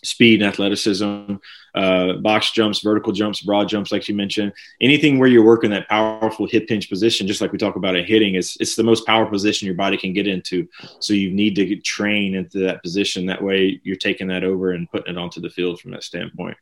speed 0.03 0.41
and 0.41 0.51
athleticism, 0.51 1.35
uh, 1.75 2.13
box 2.13 2.51
jumps, 2.51 2.81
vertical 2.81 3.11
jumps, 3.11 3.41
broad 3.41 3.67
jumps, 3.67 3.91
like 3.91 4.07
you 4.07 4.15
mentioned. 4.15 4.53
Anything 4.81 5.17
where 5.17 5.27
you're 5.27 5.43
working 5.45 5.71
that 5.71 5.89
powerful 5.89 6.45
hip 6.45 6.65
hinge 6.67 6.89
position, 6.89 7.27
just 7.27 7.41
like 7.41 7.51
we 7.51 7.57
talk 7.57 7.75
about 7.75 7.95
in 7.95 8.05
hitting, 8.05 8.35
it's 8.35 8.57
it's 8.59 8.75
the 8.75 8.83
most 8.83 9.05
powerful 9.05 9.31
position 9.31 9.65
your 9.65 9.75
body 9.75 9.97
can 9.97 10.13
get 10.13 10.27
into. 10.27 10.67
So 10.99 11.13
you 11.13 11.31
need 11.31 11.55
to 11.55 11.75
train 11.77 12.35
into 12.35 12.59
that 12.59 12.83
position. 12.83 13.25
That 13.25 13.43
way, 13.43 13.79
you're 13.83 13.95
taking 13.95 14.27
that 14.27 14.43
over 14.43 14.71
and 14.71 14.89
putting 14.89 15.15
it 15.15 15.19
onto 15.19 15.41
the 15.41 15.49
field 15.49 15.79
from 15.79 15.91
that 15.91 16.03
standpoint. 16.03 16.57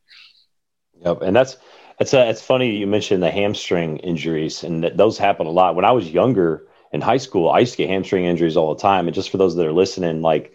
Yep, 1.03 1.21
and 1.23 1.35
that's 1.35 1.57
it's 1.99 2.13
a, 2.13 2.29
it's 2.29 2.41
funny 2.41 2.77
you 2.77 2.87
mentioned 2.87 3.21
the 3.21 3.31
hamstring 3.31 3.97
injuries, 3.97 4.63
and 4.63 4.83
that 4.83 4.97
those 4.97 5.17
happen 5.17 5.47
a 5.47 5.51
lot. 5.51 5.75
When 5.75 5.85
I 5.85 5.91
was 5.91 6.09
younger 6.09 6.67
in 6.91 7.01
high 7.01 7.17
school, 7.17 7.49
I 7.49 7.59
used 7.59 7.73
to 7.73 7.77
get 7.77 7.89
hamstring 7.89 8.25
injuries 8.25 8.57
all 8.57 8.73
the 8.73 8.81
time. 8.81 9.07
And 9.07 9.15
just 9.15 9.29
for 9.29 9.37
those 9.37 9.55
that 9.55 9.65
are 9.65 9.73
listening, 9.73 10.21
like 10.21 10.53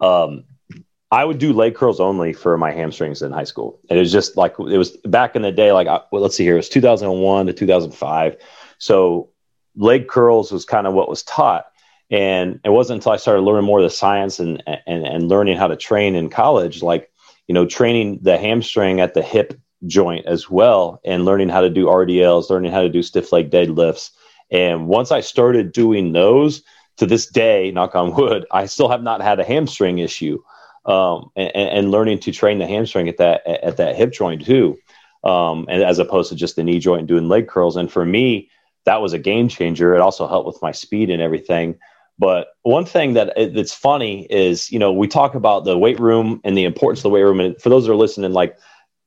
um, 0.00 0.44
I 1.12 1.26
would 1.26 1.36
do 1.36 1.52
leg 1.52 1.74
curls 1.74 2.00
only 2.00 2.32
for 2.32 2.56
my 2.56 2.72
hamstrings 2.72 3.20
in 3.20 3.32
high 3.32 3.44
school. 3.44 3.78
And 3.90 3.98
it 3.98 4.00
was 4.00 4.10
just 4.10 4.38
like, 4.38 4.54
it 4.58 4.78
was 4.78 4.96
back 5.04 5.36
in 5.36 5.42
the 5.42 5.52
day, 5.52 5.70
like, 5.70 5.86
well, 6.10 6.22
let's 6.22 6.34
see 6.34 6.44
here, 6.44 6.54
it 6.54 6.60
was 6.60 6.70
2001 6.70 7.46
to 7.46 7.52
2005. 7.52 8.36
So 8.78 9.28
leg 9.76 10.08
curls 10.08 10.50
was 10.50 10.64
kind 10.64 10.86
of 10.86 10.94
what 10.94 11.10
was 11.10 11.22
taught. 11.22 11.66
And 12.10 12.60
it 12.64 12.70
wasn't 12.70 13.00
until 13.00 13.12
I 13.12 13.16
started 13.16 13.42
learning 13.42 13.66
more 13.66 13.78
of 13.78 13.84
the 13.84 13.90
science 13.90 14.40
and, 14.40 14.62
and, 14.66 15.06
and 15.06 15.28
learning 15.28 15.58
how 15.58 15.66
to 15.66 15.76
train 15.76 16.14
in 16.14 16.30
college, 16.30 16.82
like, 16.82 17.10
you 17.46 17.52
know, 17.52 17.66
training 17.66 18.20
the 18.22 18.38
hamstring 18.38 19.00
at 19.00 19.12
the 19.12 19.22
hip 19.22 19.60
joint 19.86 20.24
as 20.24 20.48
well 20.48 20.98
and 21.04 21.26
learning 21.26 21.50
how 21.50 21.60
to 21.60 21.68
do 21.68 21.86
RDLs, 21.86 22.48
learning 22.48 22.72
how 22.72 22.80
to 22.80 22.88
do 22.88 23.02
stiff 23.02 23.32
leg 23.32 23.50
deadlifts. 23.50 24.12
And 24.50 24.86
once 24.86 25.12
I 25.12 25.20
started 25.20 25.72
doing 25.72 26.12
those 26.12 26.62
to 26.96 27.04
this 27.04 27.26
day, 27.26 27.70
knock 27.70 27.94
on 27.94 28.14
wood, 28.14 28.46
I 28.50 28.64
still 28.64 28.88
have 28.88 29.02
not 29.02 29.20
had 29.20 29.40
a 29.40 29.44
hamstring 29.44 29.98
issue 29.98 30.38
um, 30.84 31.30
and, 31.36 31.50
and, 31.54 31.90
learning 31.90 32.18
to 32.20 32.32
train 32.32 32.58
the 32.58 32.66
hamstring 32.66 33.08
at 33.08 33.18
that 33.18 33.46
at 33.46 33.76
that 33.76 33.94
hip 33.94 34.12
joint 34.12 34.44
too, 34.44 34.76
um, 35.24 35.66
and 35.68 35.82
as 35.82 35.98
opposed 35.98 36.28
to 36.30 36.34
just 36.34 36.56
the 36.56 36.64
knee 36.64 36.78
joint 36.78 37.06
doing 37.06 37.28
leg 37.28 37.46
curls. 37.46 37.76
And 37.76 37.90
for 37.90 38.04
me, 38.04 38.50
that 38.84 39.00
was 39.00 39.12
a 39.12 39.18
game 39.18 39.48
changer. 39.48 39.94
It 39.94 40.00
also 40.00 40.26
helped 40.26 40.46
with 40.46 40.60
my 40.62 40.72
speed 40.72 41.10
and 41.10 41.22
everything. 41.22 41.78
But 42.18 42.48
one 42.62 42.84
thing 42.84 43.14
that 43.14 43.32
that's 43.36 43.72
funny 43.72 44.26
is, 44.28 44.70
you 44.70 44.78
know, 44.78 44.92
we 44.92 45.08
talk 45.08 45.34
about 45.34 45.64
the 45.64 45.78
weight 45.78 45.98
room 45.98 46.40
and 46.44 46.56
the 46.56 46.64
importance 46.64 47.00
of 47.00 47.04
the 47.04 47.10
weight 47.10 47.22
room. 47.22 47.40
And 47.40 47.60
for 47.60 47.68
those 47.68 47.86
that 47.86 47.92
are 47.92 47.96
listening, 47.96 48.32
like, 48.32 48.58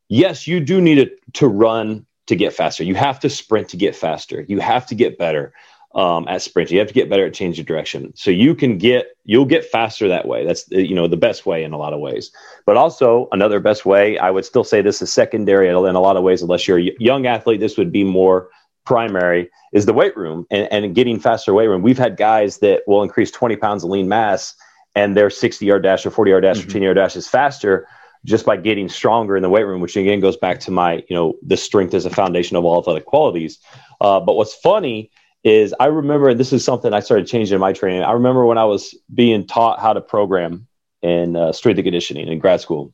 yes, 0.09 0.47
you 0.47 0.59
do 0.59 0.81
need 0.81 0.97
it 0.97 1.19
to 1.33 1.47
run 1.47 2.05
to 2.27 2.35
get 2.35 2.53
faster. 2.53 2.83
You 2.83 2.95
have 2.95 3.19
to 3.19 3.29
sprint 3.29 3.69
to 3.69 3.77
get 3.77 3.95
faster. 3.95 4.45
You 4.47 4.59
have 4.59 4.85
to 4.87 4.95
get 4.95 5.17
better 5.17 5.53
um, 5.95 6.27
at 6.27 6.41
sprint. 6.41 6.69
You 6.71 6.79
have 6.79 6.89
to 6.89 6.93
get 6.93 7.09
better 7.09 7.25
at 7.25 7.33
change 7.33 7.57
of 7.57 7.65
direction. 7.65 8.13
So 8.15 8.29
you 8.29 8.53
can 8.53 8.77
get 8.77 9.07
you'll 9.23 9.45
get 9.45 9.65
faster 9.65 10.07
that 10.09 10.27
way. 10.27 10.45
That's 10.45 10.69
you 10.69 10.93
know 10.93 11.07
the 11.07 11.17
best 11.17 11.45
way 11.45 11.63
in 11.63 11.71
a 11.71 11.77
lot 11.77 11.93
of 11.93 12.01
ways. 12.01 12.31
But 12.65 12.77
also 12.77 13.29
another 13.31 13.59
best 13.59 13.85
way, 13.85 14.17
I 14.17 14.29
would 14.29 14.45
still 14.45 14.65
say 14.65 14.81
this 14.81 15.01
is 15.01 15.11
secondary 15.11 15.69
in 15.69 15.75
a 15.75 15.79
lot 15.79 16.17
of 16.17 16.23
ways. 16.23 16.41
Unless 16.41 16.67
you're 16.67 16.79
a 16.79 16.91
young 16.99 17.25
athlete, 17.25 17.61
this 17.61 17.77
would 17.77 17.91
be 17.91 18.03
more 18.03 18.49
primary. 18.85 19.49
Is 19.73 19.85
the 19.85 19.93
weight 19.93 20.15
room 20.15 20.45
and, 20.51 20.67
and 20.71 20.93
getting 20.93 21.19
faster 21.19 21.53
weight 21.53 21.67
room. 21.67 21.81
We've 21.81 21.97
had 21.97 22.17
guys 22.17 22.59
that 22.59 22.83
will 22.87 23.01
increase 23.01 23.31
20 23.31 23.55
pounds 23.55 23.83
of 23.83 23.89
lean 23.89 24.09
mass, 24.09 24.53
and 24.95 25.15
their 25.15 25.29
60 25.29 25.65
yard 25.65 25.83
dash 25.83 26.05
or 26.05 26.11
40 26.11 26.31
yard 26.31 26.43
dash 26.43 26.57
mm-hmm. 26.57 26.69
or 26.69 26.73
10 26.73 26.81
yard 26.81 26.97
dash 26.97 27.15
is 27.15 27.27
faster 27.27 27.87
just 28.25 28.45
by 28.45 28.57
getting 28.57 28.89
stronger 28.89 29.37
in 29.37 29.43
the 29.43 29.49
weight 29.49 29.63
room, 29.63 29.81
which 29.81 29.95
again 29.95 30.19
goes 30.19 30.35
back 30.35 30.59
to 30.59 30.71
my, 30.71 30.95
you 31.07 31.15
know, 31.15 31.35
the 31.43 31.55
strength 31.55 31.93
as 31.93 32.05
a 32.05 32.09
foundation 32.09 32.57
of 32.57 32.65
all 32.65 32.79
of 32.79 32.87
other 32.87 32.99
qualities. 32.99 33.59
Uh, 34.01 34.19
but 34.19 34.33
what's 34.33 34.55
funny 34.55 35.11
is 35.45 35.75
I 35.79 35.85
remember 35.85 36.33
this 36.33 36.51
is 36.51 36.65
something 36.65 36.91
I 36.91 36.99
started 36.99 37.27
changing 37.27 37.53
in 37.53 37.61
my 37.61 37.71
training. 37.71 38.03
I 38.03 38.11
remember 38.13 38.45
when 38.45 38.57
I 38.57 38.65
was 38.65 38.95
being 39.13 39.45
taught 39.45 39.79
how 39.79 39.93
to 39.93 40.01
program 40.01 40.67
in 41.03 41.35
uh, 41.35 41.53
strength 41.53 41.77
and 41.77 41.85
conditioning 41.85 42.27
in 42.27 42.39
grad 42.39 42.61
school. 42.61 42.91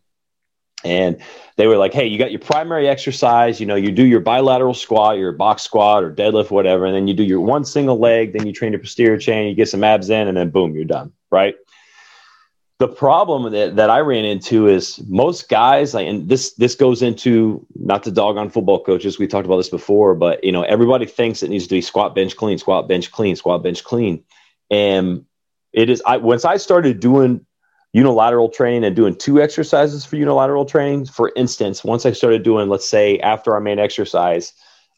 And 0.84 1.22
they 1.56 1.68
were 1.68 1.78
like, 1.78 1.94
hey, 1.94 2.08
you 2.08 2.18
got 2.18 2.32
your 2.32 2.40
primary 2.40 2.90
exercise, 2.90 3.60
you 3.60 3.68
know, 3.68 3.76
you 3.76 3.92
do 3.92 4.04
your 4.04 4.20
bilateral 4.20 4.74
squat, 4.74 5.18
your 5.18 5.32
box 5.32 5.62
squat 5.62 6.04
or 6.04 6.14
deadlift, 6.14 6.52
whatever. 6.52 6.86
And 6.86 6.96
then 6.96 7.08
you 7.08 7.14
do 7.14 7.24
your 7.24 7.40
one 7.40 7.64
single 7.64 8.00
leg, 8.00 8.34
then 8.34 8.46
you 8.46 8.52
train 8.52 8.74
your 8.74 8.82
posterior 8.82 9.18
chain, 9.18 9.48
you 9.48 9.56
get 9.56 9.70
some 9.70 9.84
abs 9.84 10.10
in, 10.10 10.28
and 10.28 10.36
then 10.36 10.50
boom, 10.50 10.76
you're 10.76 10.84
done. 10.84 11.14
Right 11.30 11.56
the 12.82 12.88
problem 12.88 13.52
that, 13.52 13.76
that 13.76 13.92
I 13.92 14.00
ran 14.00 14.26
into 14.26 14.68
is 14.68 15.00
most 15.08 15.50
guys, 15.50 15.94
and 15.94 16.28
this 16.28 16.54
this 16.54 16.74
goes 16.74 17.04
into 17.04 17.64
not 17.76 18.02
to 18.06 18.12
dog 18.12 18.38
on 18.38 18.50
football 18.50 18.84
coaches. 18.84 19.20
We 19.20 19.28
talked 19.28 19.46
about 19.46 19.58
this 19.58 19.70
before, 19.70 20.16
but 20.16 20.44
you 20.44 20.52
know 20.52 20.64
everybody 20.64 21.06
thinks 21.06 21.44
it 21.44 21.52
needs 21.52 21.68
to 21.68 21.76
be 21.76 21.82
squat 21.82 22.16
bench 22.16 22.36
clean, 22.36 22.58
squat 22.58 22.88
bench 22.88 23.12
clean, 23.12 23.36
squat 23.36 23.62
bench 23.62 23.84
clean, 23.84 24.24
and 24.72 25.26
it 25.72 25.92
is. 25.92 26.02
I 26.08 26.18
once 26.18 26.44
I 26.44 26.58
started 26.58 27.00
doing 27.00 27.46
unilateral 27.94 28.50
training 28.50 28.84
and 28.84 28.96
doing 28.96 29.16
two 29.16 29.40
exercises 29.40 30.04
for 30.04 30.16
unilateral 30.16 30.66
training. 30.66 31.06
For 31.06 31.32
instance, 31.36 31.84
once 31.84 32.08
I 32.08 32.14
started 32.14 32.42
doing, 32.42 32.68
let's 32.68 32.90
say, 32.90 33.20
after 33.20 33.54
our 33.54 33.62
main 33.62 33.78
exercise 33.78 34.54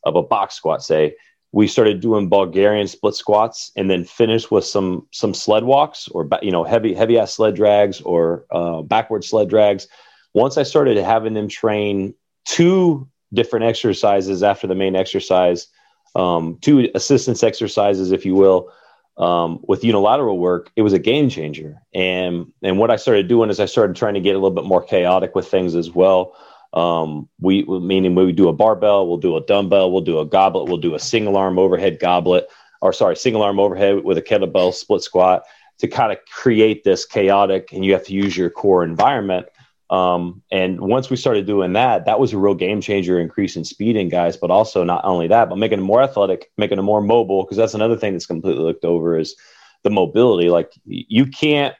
of 0.05 0.15
a 0.15 0.23
box 0.23 0.55
squat, 0.55 0.83
say, 0.83 1.17
we 1.53 1.67
started 1.67 2.01
doing 2.01 2.29
Bulgarian 2.29 2.87
split 2.87 3.13
squats 3.13 3.71
and 3.77 3.89
then 3.89 4.03
finished 4.03 4.51
with 4.51 4.65
some 4.65 5.07
some 5.11 5.33
sled 5.33 5.63
walks 5.63 6.07
or 6.09 6.27
you 6.41 6.51
know 6.51 6.63
heavy 6.63 6.93
heavy 6.93 7.17
ass 7.17 7.35
sled 7.35 7.55
drags 7.55 8.01
or 8.01 8.45
uh, 8.51 8.81
backward 8.81 9.23
sled 9.23 9.49
drags. 9.49 9.87
Once 10.33 10.57
I 10.57 10.63
started 10.63 10.97
having 10.97 11.35
them 11.35 11.47
train 11.47 12.15
two 12.45 13.07
different 13.33 13.65
exercises 13.65 14.41
after 14.41 14.65
the 14.65 14.73
main 14.73 14.95
exercise, 14.95 15.67
um, 16.15 16.57
two 16.61 16.89
assistance 16.95 17.43
exercises, 17.43 18.11
if 18.11 18.25
you 18.25 18.33
will, 18.33 18.71
um, 19.17 19.59
with 19.67 19.83
unilateral 19.83 20.39
work, 20.39 20.71
it 20.75 20.81
was 20.81 20.93
a 20.93 20.99
game 20.99 21.29
changer. 21.29 21.79
And 21.93 22.51
and 22.63 22.79
what 22.79 22.89
I 22.89 22.95
started 22.95 23.27
doing 23.27 23.51
is 23.51 23.59
I 23.59 23.65
started 23.65 23.95
trying 23.95 24.15
to 24.15 24.21
get 24.21 24.35
a 24.35 24.39
little 24.39 24.49
bit 24.49 24.65
more 24.65 24.81
chaotic 24.81 25.35
with 25.35 25.47
things 25.47 25.75
as 25.75 25.91
well. 25.91 26.35
Um, 26.73 27.29
we 27.39 27.63
meaning 27.63 28.15
we 28.15 28.31
do 28.31 28.49
a 28.49 28.53
barbell, 28.53 29.07
we'll 29.07 29.17
do 29.17 29.37
a 29.37 29.45
dumbbell, 29.45 29.91
we'll 29.91 30.01
do 30.01 30.19
a 30.19 30.25
goblet, 30.25 30.67
we'll 30.67 30.77
do 30.77 30.95
a 30.95 30.99
single 30.99 31.37
arm 31.37 31.59
overhead 31.59 31.99
goblet, 31.99 32.47
or 32.81 32.91
sorry, 32.91 33.15
single 33.15 33.43
arm 33.43 33.59
overhead 33.59 34.03
with 34.03 34.17
a 34.17 34.21
kettlebell 34.21 34.73
split 34.73 35.03
squat 35.03 35.43
to 35.79 35.87
kind 35.87 36.11
of 36.11 36.17
create 36.31 36.83
this 36.83 37.05
chaotic. 37.05 37.71
And 37.73 37.85
you 37.85 37.93
have 37.93 38.05
to 38.05 38.13
use 38.13 38.35
your 38.35 38.49
core 38.49 38.83
environment. 38.83 39.47
Um, 39.91 40.41
and 40.51 40.81
once 40.81 41.11
we 41.11 41.15
started 41.15 41.45
doing 41.45 41.73
that, 41.73 42.05
that 42.05 42.19
was 42.19 42.33
a 42.33 42.39
real 42.39 42.55
game 42.55 42.81
changer, 42.81 43.19
increasing 43.19 43.63
speed 43.63 43.95
in 43.95 44.09
guys, 44.09 44.35
but 44.35 44.49
also 44.49 44.83
not 44.83 45.05
only 45.05 45.27
that, 45.27 45.49
but 45.49 45.59
making 45.59 45.77
them 45.77 45.85
more 45.85 46.01
athletic, 46.01 46.51
making 46.57 46.77
them 46.77 46.85
more 46.85 47.01
mobile. 47.01 47.43
Because 47.43 47.57
that's 47.57 47.75
another 47.75 47.97
thing 47.97 48.13
that's 48.13 48.25
completely 48.25 48.63
looked 48.63 48.85
over 48.85 49.15
is 49.15 49.35
the 49.83 49.91
mobility. 49.91 50.49
Like 50.49 50.71
you 50.85 51.27
can't 51.27 51.75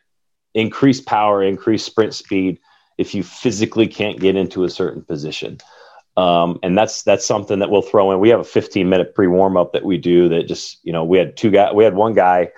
increase 0.54 1.02
power, 1.02 1.42
increase 1.42 1.84
sprint 1.84 2.14
speed 2.14 2.60
if 2.98 3.16
you 3.16 3.24
physically 3.24 3.88
can't 3.88 4.20
get 4.20 4.36
into 4.36 4.64
a 4.64 4.70
certain 4.70 5.02
position. 5.02 5.58
Um, 6.16 6.60
and 6.62 6.78
that's 6.78 7.04
that's 7.04 7.26
something 7.26 7.60
that 7.60 7.70
we'll 7.70 7.82
throw 7.82 8.12
in. 8.12 8.20
We 8.20 8.30
have 8.30 8.40
a 8.40 8.46
15 8.46 8.88
minute 8.88 9.16
pre 9.16 9.28
warm 9.28 9.58
up 9.58 9.74
that 9.74 9.84
we 9.84 9.98
do. 9.98 10.30
That 10.30 10.48
just 10.48 10.80
you 10.84 10.94
know 10.94 11.04
we 11.04 11.18
had 11.18 11.36
two 11.36 11.50
guys. 11.50 11.74
We 11.74 11.84
had 11.84 11.96
one 11.96 12.14
guy 12.14 12.52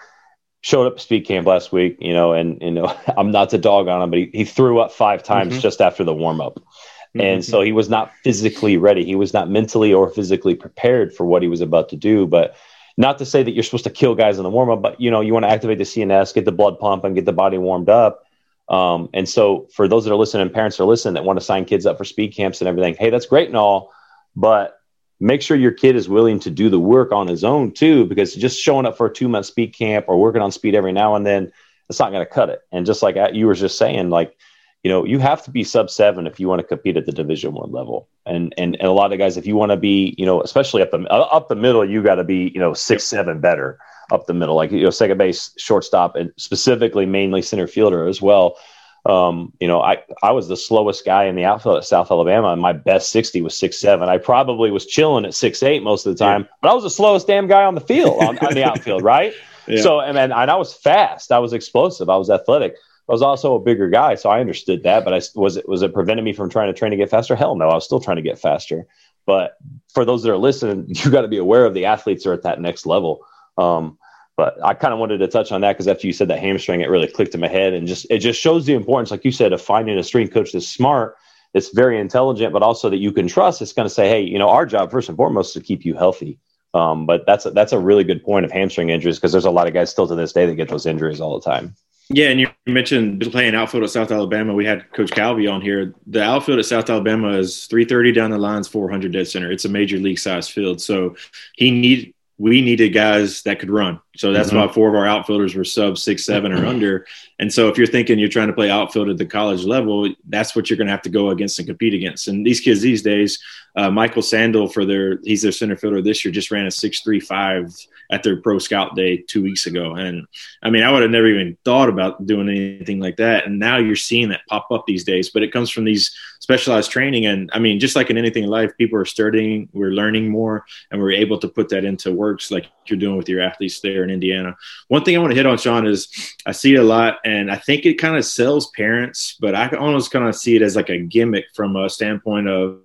showed 0.61 0.87
up 0.87 0.97
to 0.97 1.01
speed 1.01 1.25
camp 1.27 1.47
last 1.47 1.71
week, 1.71 1.97
you 2.01 2.13
know, 2.13 2.33
and 2.33 2.61
you 2.61 2.71
know 2.71 2.93
I'm 3.17 3.31
not 3.31 3.51
to 3.51 3.57
dog 3.57 3.87
on 3.87 4.01
him, 4.01 4.09
but 4.09 4.19
he, 4.19 4.29
he 4.33 4.43
threw 4.45 4.79
up 4.79 4.91
five 4.91 5.23
times 5.23 5.53
mm-hmm. 5.53 5.61
just 5.61 5.79
after 5.79 6.03
the 6.03 6.13
warm 6.13 6.41
up. 6.41 6.55
Mm-hmm. 6.55 7.21
And 7.21 7.45
so 7.45 7.61
he 7.61 7.71
was 7.71 7.89
not 7.89 8.11
physically 8.23 8.75
ready. 8.75 9.05
He 9.05 9.15
was 9.15 9.33
not 9.33 9.49
mentally 9.49 9.93
or 9.93 10.09
physically 10.09 10.53
prepared 10.53 11.13
for 11.13 11.25
what 11.25 11.41
he 11.41 11.47
was 11.47 11.61
about 11.61 11.87
to 11.89 11.95
do. 11.95 12.27
But 12.27 12.57
not 12.97 13.17
to 13.19 13.25
say 13.25 13.41
that 13.41 13.51
you're 13.51 13.63
supposed 13.63 13.85
to 13.85 13.89
kill 13.89 14.15
guys 14.15 14.37
in 14.37 14.43
the 14.43 14.49
warm 14.49 14.69
up, 14.69 14.81
but 14.81 14.99
you 14.99 15.09
know, 15.11 15.21
you 15.21 15.33
want 15.33 15.43
to 15.43 15.49
activate 15.49 15.77
the 15.77 15.85
CNS, 15.85 16.33
get 16.33 16.43
the 16.43 16.51
blood 16.51 16.77
pump, 16.77 17.05
and 17.05 17.15
get 17.15 17.25
the 17.25 17.33
body 17.33 17.57
warmed 17.57 17.89
up. 17.89 18.24
Um, 18.67 19.09
and 19.13 19.29
so, 19.29 19.67
for 19.73 19.87
those 19.87 20.05
that 20.05 20.11
are 20.11 20.17
listening, 20.17 20.49
parents 20.49 20.79
are 20.79 20.85
listening 20.85 21.13
that 21.15 21.23
want 21.23 21.39
to 21.39 21.45
sign 21.45 21.65
kids 21.65 21.85
up 21.85 21.97
for 21.97 22.03
speed 22.03 22.29
camps 22.29 22.61
and 22.61 22.67
everything, 22.67 22.95
hey, 22.97 23.09
that's 23.09 23.27
great 23.27 23.47
and 23.47 23.57
all, 23.57 23.93
but 24.35 24.79
make 25.19 25.41
sure 25.41 25.55
your 25.55 25.71
kid 25.71 25.95
is 25.95 26.09
willing 26.09 26.39
to 26.41 26.49
do 26.49 26.69
the 26.69 26.79
work 26.79 27.11
on 27.11 27.27
his 27.27 27.43
own 27.43 27.71
too, 27.71 28.05
because 28.05 28.33
just 28.33 28.59
showing 28.59 28.85
up 28.85 28.97
for 28.97 29.07
a 29.07 29.13
two 29.13 29.27
month 29.27 29.45
speed 29.45 29.73
camp 29.73 30.05
or 30.07 30.19
working 30.19 30.41
on 30.41 30.51
speed 30.51 30.75
every 30.75 30.91
now 30.91 31.15
and 31.15 31.25
then, 31.25 31.51
it's 31.89 31.99
not 31.99 32.11
going 32.11 32.25
to 32.25 32.31
cut 32.31 32.49
it. 32.49 32.61
And 32.71 32.85
just 32.85 33.03
like 33.03 33.15
you 33.33 33.45
were 33.45 33.53
just 33.53 33.77
saying, 33.77 34.09
like, 34.09 34.35
you 34.83 34.89
know, 34.89 35.03
you 35.03 35.17
have 35.19 35.43
to 35.45 35.51
be 35.51 35.63
sub 35.63 35.89
seven 35.89 36.27
if 36.27 36.39
you 36.39 36.47
want 36.47 36.59
to 36.61 36.67
compete 36.67 36.97
at 36.97 37.05
the 37.05 37.11
Division 37.11 37.53
One 37.53 37.71
level. 37.71 38.07
And, 38.25 38.53
and 38.57 38.75
and 38.75 38.87
a 38.87 38.91
lot 38.91 39.13
of 39.13 39.19
guys, 39.19 39.37
if 39.37 39.47
you 39.47 39.55
want 39.55 39.71
to 39.71 39.77
be, 39.77 40.13
you 40.17 40.25
know, 40.25 40.41
especially 40.41 40.81
up 40.81 40.91
the 40.91 41.07
up 41.11 41.49
the 41.49 41.55
middle, 41.55 41.87
you 41.87 42.03
got 42.03 42.15
to 42.15 42.23
be, 42.23 42.51
you 42.53 42.59
know, 42.59 42.73
six 42.73 43.03
seven 43.03 43.39
better 43.39 43.79
up 44.11 44.27
the 44.27 44.33
middle, 44.33 44.55
like 44.55 44.71
you 44.71 44.83
know, 44.83 44.89
second 44.89 45.17
base, 45.17 45.51
shortstop, 45.57 46.15
and 46.15 46.31
specifically 46.37 47.05
mainly 47.05 47.41
center 47.41 47.67
fielder 47.67 48.07
as 48.07 48.21
well. 48.21 48.57
Um, 49.05 49.53
you 49.59 49.67
know, 49.67 49.81
I, 49.81 50.03
I 50.23 50.31
was 50.31 50.47
the 50.47 50.57
slowest 50.57 51.05
guy 51.05 51.25
in 51.25 51.35
the 51.35 51.45
outfield 51.45 51.77
at 51.77 51.85
South 51.85 52.09
Alabama, 52.09 52.47
and 52.47 52.61
my 52.61 52.73
best 52.73 53.11
60 53.11 53.41
was 53.43 53.55
six 53.55 53.79
seven. 53.79 54.09
I 54.09 54.17
probably 54.17 54.71
was 54.71 54.85
chilling 54.85 55.25
at 55.25 55.35
six 55.35 55.61
eight 55.61 55.83
most 55.83 56.05
of 56.05 56.17
the 56.17 56.23
time, 56.23 56.41
yeah. 56.41 56.47
but 56.61 56.71
I 56.71 56.73
was 56.73 56.83
the 56.83 56.89
slowest 56.89 57.27
damn 57.27 57.47
guy 57.47 57.65
on 57.65 57.75
the 57.75 57.81
field 57.81 58.23
on, 58.23 58.37
on 58.39 58.53
the 58.53 58.63
outfield, 58.63 59.03
right? 59.03 59.33
Yeah. 59.67 59.81
So, 59.81 59.99
and, 59.99 60.17
and 60.17 60.33
I 60.33 60.55
was 60.55 60.73
fast, 60.73 61.31
I 61.31 61.39
was 61.39 61.53
explosive, 61.53 62.09
I 62.09 62.17
was 62.17 62.29
athletic. 62.29 62.75
I 63.07 63.11
was 63.11 63.21
also 63.21 63.53
a 63.53 63.59
bigger 63.59 63.87
guy, 63.87 64.15
so 64.15 64.31
I 64.31 64.39
understood 64.39 64.81
that. 64.83 65.05
But 65.05 65.13
I 65.13 65.21
was 65.35 65.57
it 65.57 65.69
was 65.69 65.83
it 65.83 65.93
preventing 65.93 66.25
me 66.25 66.33
from 66.33 66.49
trying 66.49 66.73
to 66.73 66.77
train 66.77 66.89
to 66.89 66.97
get 66.97 67.11
faster? 67.11 67.35
Hell 67.35 67.55
no, 67.55 67.69
I 67.69 67.75
was 67.75 67.85
still 67.85 67.99
trying 67.99 68.15
to 68.15 68.23
get 68.23 68.39
faster. 68.39 68.87
But 69.25 69.57
for 69.93 70.05
those 70.05 70.23
that 70.23 70.31
are 70.31 70.37
listening, 70.37 70.85
you 70.89 71.11
got 71.11 71.21
to 71.21 71.27
be 71.27 71.37
aware 71.37 71.65
of 71.65 71.73
the 71.73 71.85
athletes 71.85 72.25
are 72.25 72.33
at 72.33 72.43
that 72.43 72.59
next 72.59 72.85
level. 72.85 73.25
Um, 73.57 73.97
but 74.37 74.57
I 74.63 74.73
kind 74.73 74.93
of 74.93 74.99
wanted 74.99 75.19
to 75.19 75.27
touch 75.27 75.51
on 75.51 75.61
that 75.61 75.73
because 75.73 75.87
after 75.87 76.07
you 76.07 76.13
said 76.13 76.27
that 76.27 76.39
hamstring, 76.39 76.81
it 76.81 76.89
really 76.89 77.07
clicked 77.07 77.33
in 77.33 77.39
my 77.39 77.47
head, 77.47 77.73
and 77.73 77.87
just 77.87 78.05
it 78.09 78.19
just 78.19 78.39
shows 78.39 78.65
the 78.65 78.73
importance, 78.73 79.11
like 79.11 79.23
you 79.23 79.31
said, 79.31 79.53
of 79.53 79.61
finding 79.61 79.97
a 79.97 80.03
strength 80.03 80.33
coach 80.33 80.51
that's 80.51 80.67
smart, 80.67 81.15
that's 81.53 81.69
very 81.69 81.99
intelligent, 81.99 82.51
but 82.51 82.61
also 82.61 82.89
that 82.89 82.97
you 82.97 83.13
can 83.13 83.27
trust. 83.27 83.61
It's 83.61 83.73
going 83.73 83.87
to 83.87 83.93
say, 83.93 84.09
hey, 84.09 84.21
you 84.21 84.37
know, 84.37 84.49
our 84.49 84.65
job 84.65 84.91
first 84.91 85.07
and 85.07 85.15
foremost 85.15 85.55
is 85.55 85.61
to 85.61 85.65
keep 85.65 85.85
you 85.85 85.95
healthy. 85.95 86.37
Um, 86.73 87.05
but 87.05 87.25
that's 87.25 87.45
a, 87.45 87.51
that's 87.51 87.71
a 87.71 87.79
really 87.79 88.03
good 88.03 88.21
point 88.21 88.43
of 88.43 88.51
hamstring 88.51 88.89
injuries 88.89 89.17
because 89.17 89.31
there's 89.31 89.45
a 89.45 89.51
lot 89.51 89.65
of 89.65 89.73
guys 89.73 89.89
still 89.89 90.07
to 90.07 90.15
this 90.15 90.33
day 90.33 90.45
that 90.45 90.55
get 90.55 90.67
those 90.67 90.85
injuries 90.85 91.21
all 91.21 91.39
the 91.39 91.49
time. 91.49 91.73
Yeah, 92.09 92.27
and 92.27 92.39
you 92.39 92.49
mentioned 92.67 93.21
playing 93.31 93.55
outfield 93.55 93.83
at 93.83 93.89
South 93.89 94.11
Alabama. 94.11 94.53
We 94.53 94.65
had 94.65 94.91
Coach 94.91 95.11
Calvi 95.11 95.47
on 95.47 95.61
here. 95.61 95.95
The 96.05 96.21
outfield 96.21 96.59
at 96.59 96.65
South 96.65 96.89
Alabama 96.89 97.29
is 97.29 97.65
330 97.67 98.11
down 98.11 98.31
the 98.31 98.37
lines, 98.37 98.67
400 98.67 99.13
dead 99.13 99.27
center. 99.27 99.51
It's 99.51 99.65
a 99.65 99.69
major 99.69 99.97
league 99.97 100.19
size 100.19 100.49
field, 100.49 100.81
so 100.81 101.15
he 101.55 101.71
need 101.71 102.13
we 102.37 102.61
needed 102.61 102.89
guys 102.89 103.43
that 103.43 103.59
could 103.59 103.69
run. 103.69 103.99
So 104.17 104.33
that's 104.33 104.49
mm-hmm. 104.49 104.57
why 104.57 104.67
four 104.67 104.89
of 104.89 104.95
our 104.95 105.07
outfielders 105.07 105.55
were 105.55 105.63
sub 105.63 105.97
six, 105.97 106.25
seven 106.25 106.51
or 106.51 106.65
under. 106.67 107.05
And 107.39 107.51
so 107.51 107.69
if 107.69 107.77
you're 107.77 107.87
thinking 107.87 108.19
you're 108.19 108.29
trying 108.29 108.47
to 108.47 108.53
play 108.53 108.69
outfield 108.69 109.09
at 109.09 109.17
the 109.17 109.25
college 109.25 109.63
level, 109.63 110.09
that's 110.27 110.55
what 110.55 110.69
you're 110.69 110.77
going 110.77 110.87
to 110.87 110.91
have 110.91 111.01
to 111.03 111.09
go 111.09 111.29
against 111.29 111.59
and 111.59 111.67
compete 111.67 111.93
against. 111.93 112.27
And 112.27 112.45
these 112.45 112.59
kids 112.59 112.81
these 112.81 113.01
days, 113.01 113.39
uh, 113.77 113.89
Michael 113.89 114.21
Sandel 114.21 114.71
for 114.71 114.85
their 114.85 115.19
he's 115.23 115.41
their 115.41 115.51
center 115.51 115.75
fielder 115.75 116.01
this 116.01 116.23
year 116.23 116.31
just 116.31 116.51
ran 116.51 116.65
a 116.65 116.71
six 116.71 117.01
three 117.01 117.19
five 117.19 117.73
at 118.11 118.23
their 118.23 118.41
pro 118.41 118.59
scout 118.59 118.95
day 118.95 119.17
two 119.17 119.41
weeks 119.41 119.65
ago. 119.65 119.95
And 119.95 120.25
I 120.61 120.69
mean, 120.69 120.83
I 120.83 120.91
would 120.91 121.01
have 121.01 121.11
never 121.11 121.27
even 121.27 121.57
thought 121.65 121.89
about 121.89 122.25
doing 122.25 122.49
anything 122.49 122.99
like 122.99 123.17
that. 123.17 123.45
And 123.45 123.59
now 123.59 123.77
you're 123.77 123.95
seeing 123.95 124.29
that 124.29 124.45
pop 124.47 124.67
up 124.71 124.85
these 124.85 125.03
days. 125.03 125.29
But 125.29 125.43
it 125.43 125.51
comes 125.51 125.69
from 125.69 125.85
these 125.85 126.15
specialized 126.45 126.91
training. 126.91 127.25
And 127.25 127.49
I 127.53 127.57
mean, 127.57 127.79
just 127.79 127.95
like 127.95 128.11
in 128.11 128.19
anything 128.19 128.43
in 128.43 128.51
life, 128.51 128.77
people 128.77 128.99
are 128.99 129.05
studying, 129.05 129.67
we're 129.73 129.97
learning 130.01 130.29
more, 130.29 130.63
and 130.91 131.01
we're 131.01 131.23
able 131.23 131.39
to 131.39 131.47
put 131.47 131.69
that 131.69 131.83
into 131.83 132.13
works 132.13 132.51
like 132.51 132.67
you're 132.85 132.99
doing 132.99 133.17
with 133.17 133.27
your 133.27 133.41
athletes 133.41 133.79
there 133.79 134.03
in 134.03 134.11
Indiana. 134.11 134.55
One 134.87 135.03
thing 135.03 135.15
I 135.15 135.19
want 135.19 135.31
to 135.31 135.35
hit 135.35 135.47
on, 135.47 135.57
Sean, 135.57 135.87
is 135.87 136.07
I 136.45 136.51
see 136.51 136.75
it 136.75 136.79
a 136.79 136.83
lot, 136.83 137.17
and 137.25 137.49
I 137.49 137.55
think 137.55 137.87
it 137.87 137.95
kind 137.95 138.15
of 138.15 138.25
sells 138.25 138.69
parents, 138.77 139.37
but 139.39 139.55
I 139.55 139.69
almost 139.69 140.11
kind 140.11 140.27
of 140.27 140.35
see 140.35 140.55
it 140.55 140.61
as 140.61 140.75
like 140.75 140.89
a 140.89 140.99
gimmick 140.99 141.45
from 141.55 141.75
a 141.75 141.89
standpoint 141.89 142.47
of 142.47 142.79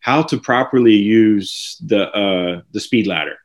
how 0.00 0.22
to 0.24 0.40
properly 0.40 0.96
use 0.96 1.80
the 1.86 2.10
uh, 2.10 2.62
the 2.72 2.80
speed 2.80 3.06
ladder. 3.06 3.38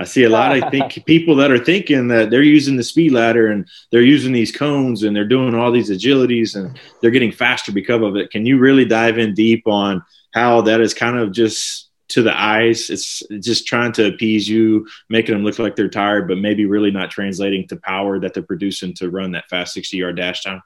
I 0.00 0.04
see 0.04 0.24
a 0.24 0.30
lot 0.30 0.56
of 0.56 0.70
think 0.70 1.04
people 1.06 1.36
that 1.36 1.50
are 1.50 1.62
thinking 1.62 2.08
that 2.08 2.30
they're 2.30 2.42
using 2.42 2.76
the 2.76 2.82
speed 2.82 3.12
ladder 3.12 3.48
and 3.48 3.68
they're 3.90 4.00
using 4.00 4.32
these 4.32 4.50
cones 4.50 5.02
and 5.02 5.14
they're 5.14 5.24
doing 5.24 5.54
all 5.54 5.70
these 5.70 5.90
agilities 5.90 6.56
and 6.56 6.80
they're 7.00 7.10
getting 7.10 7.32
faster 7.32 7.70
because 7.70 8.02
of 8.02 8.16
it. 8.16 8.30
Can 8.30 8.46
you 8.46 8.58
really 8.58 8.84
dive 8.84 9.18
in 9.18 9.34
deep 9.34 9.68
on 9.68 10.02
how 10.32 10.62
that 10.62 10.80
is 10.80 10.94
kind 10.94 11.18
of 11.18 11.32
just 11.32 11.90
to 12.10 12.22
the 12.22 12.36
eyes. 12.36 12.90
It's 12.90 13.22
just 13.40 13.66
trying 13.66 13.92
to 13.92 14.08
appease 14.08 14.48
you, 14.48 14.86
making 15.08 15.34
them 15.34 15.44
look 15.44 15.58
like 15.58 15.76
they're 15.76 15.88
tired, 15.88 16.28
but 16.28 16.38
maybe 16.38 16.66
really 16.66 16.90
not 16.90 17.10
translating 17.10 17.66
to 17.68 17.76
power 17.76 18.18
that 18.18 18.34
they're 18.34 18.42
producing 18.42 18.94
to 18.94 19.10
run 19.10 19.32
that 19.32 19.48
fast 19.48 19.74
60 19.74 19.96
yard 19.96 20.16
dash 20.16 20.42
time. 20.42 20.60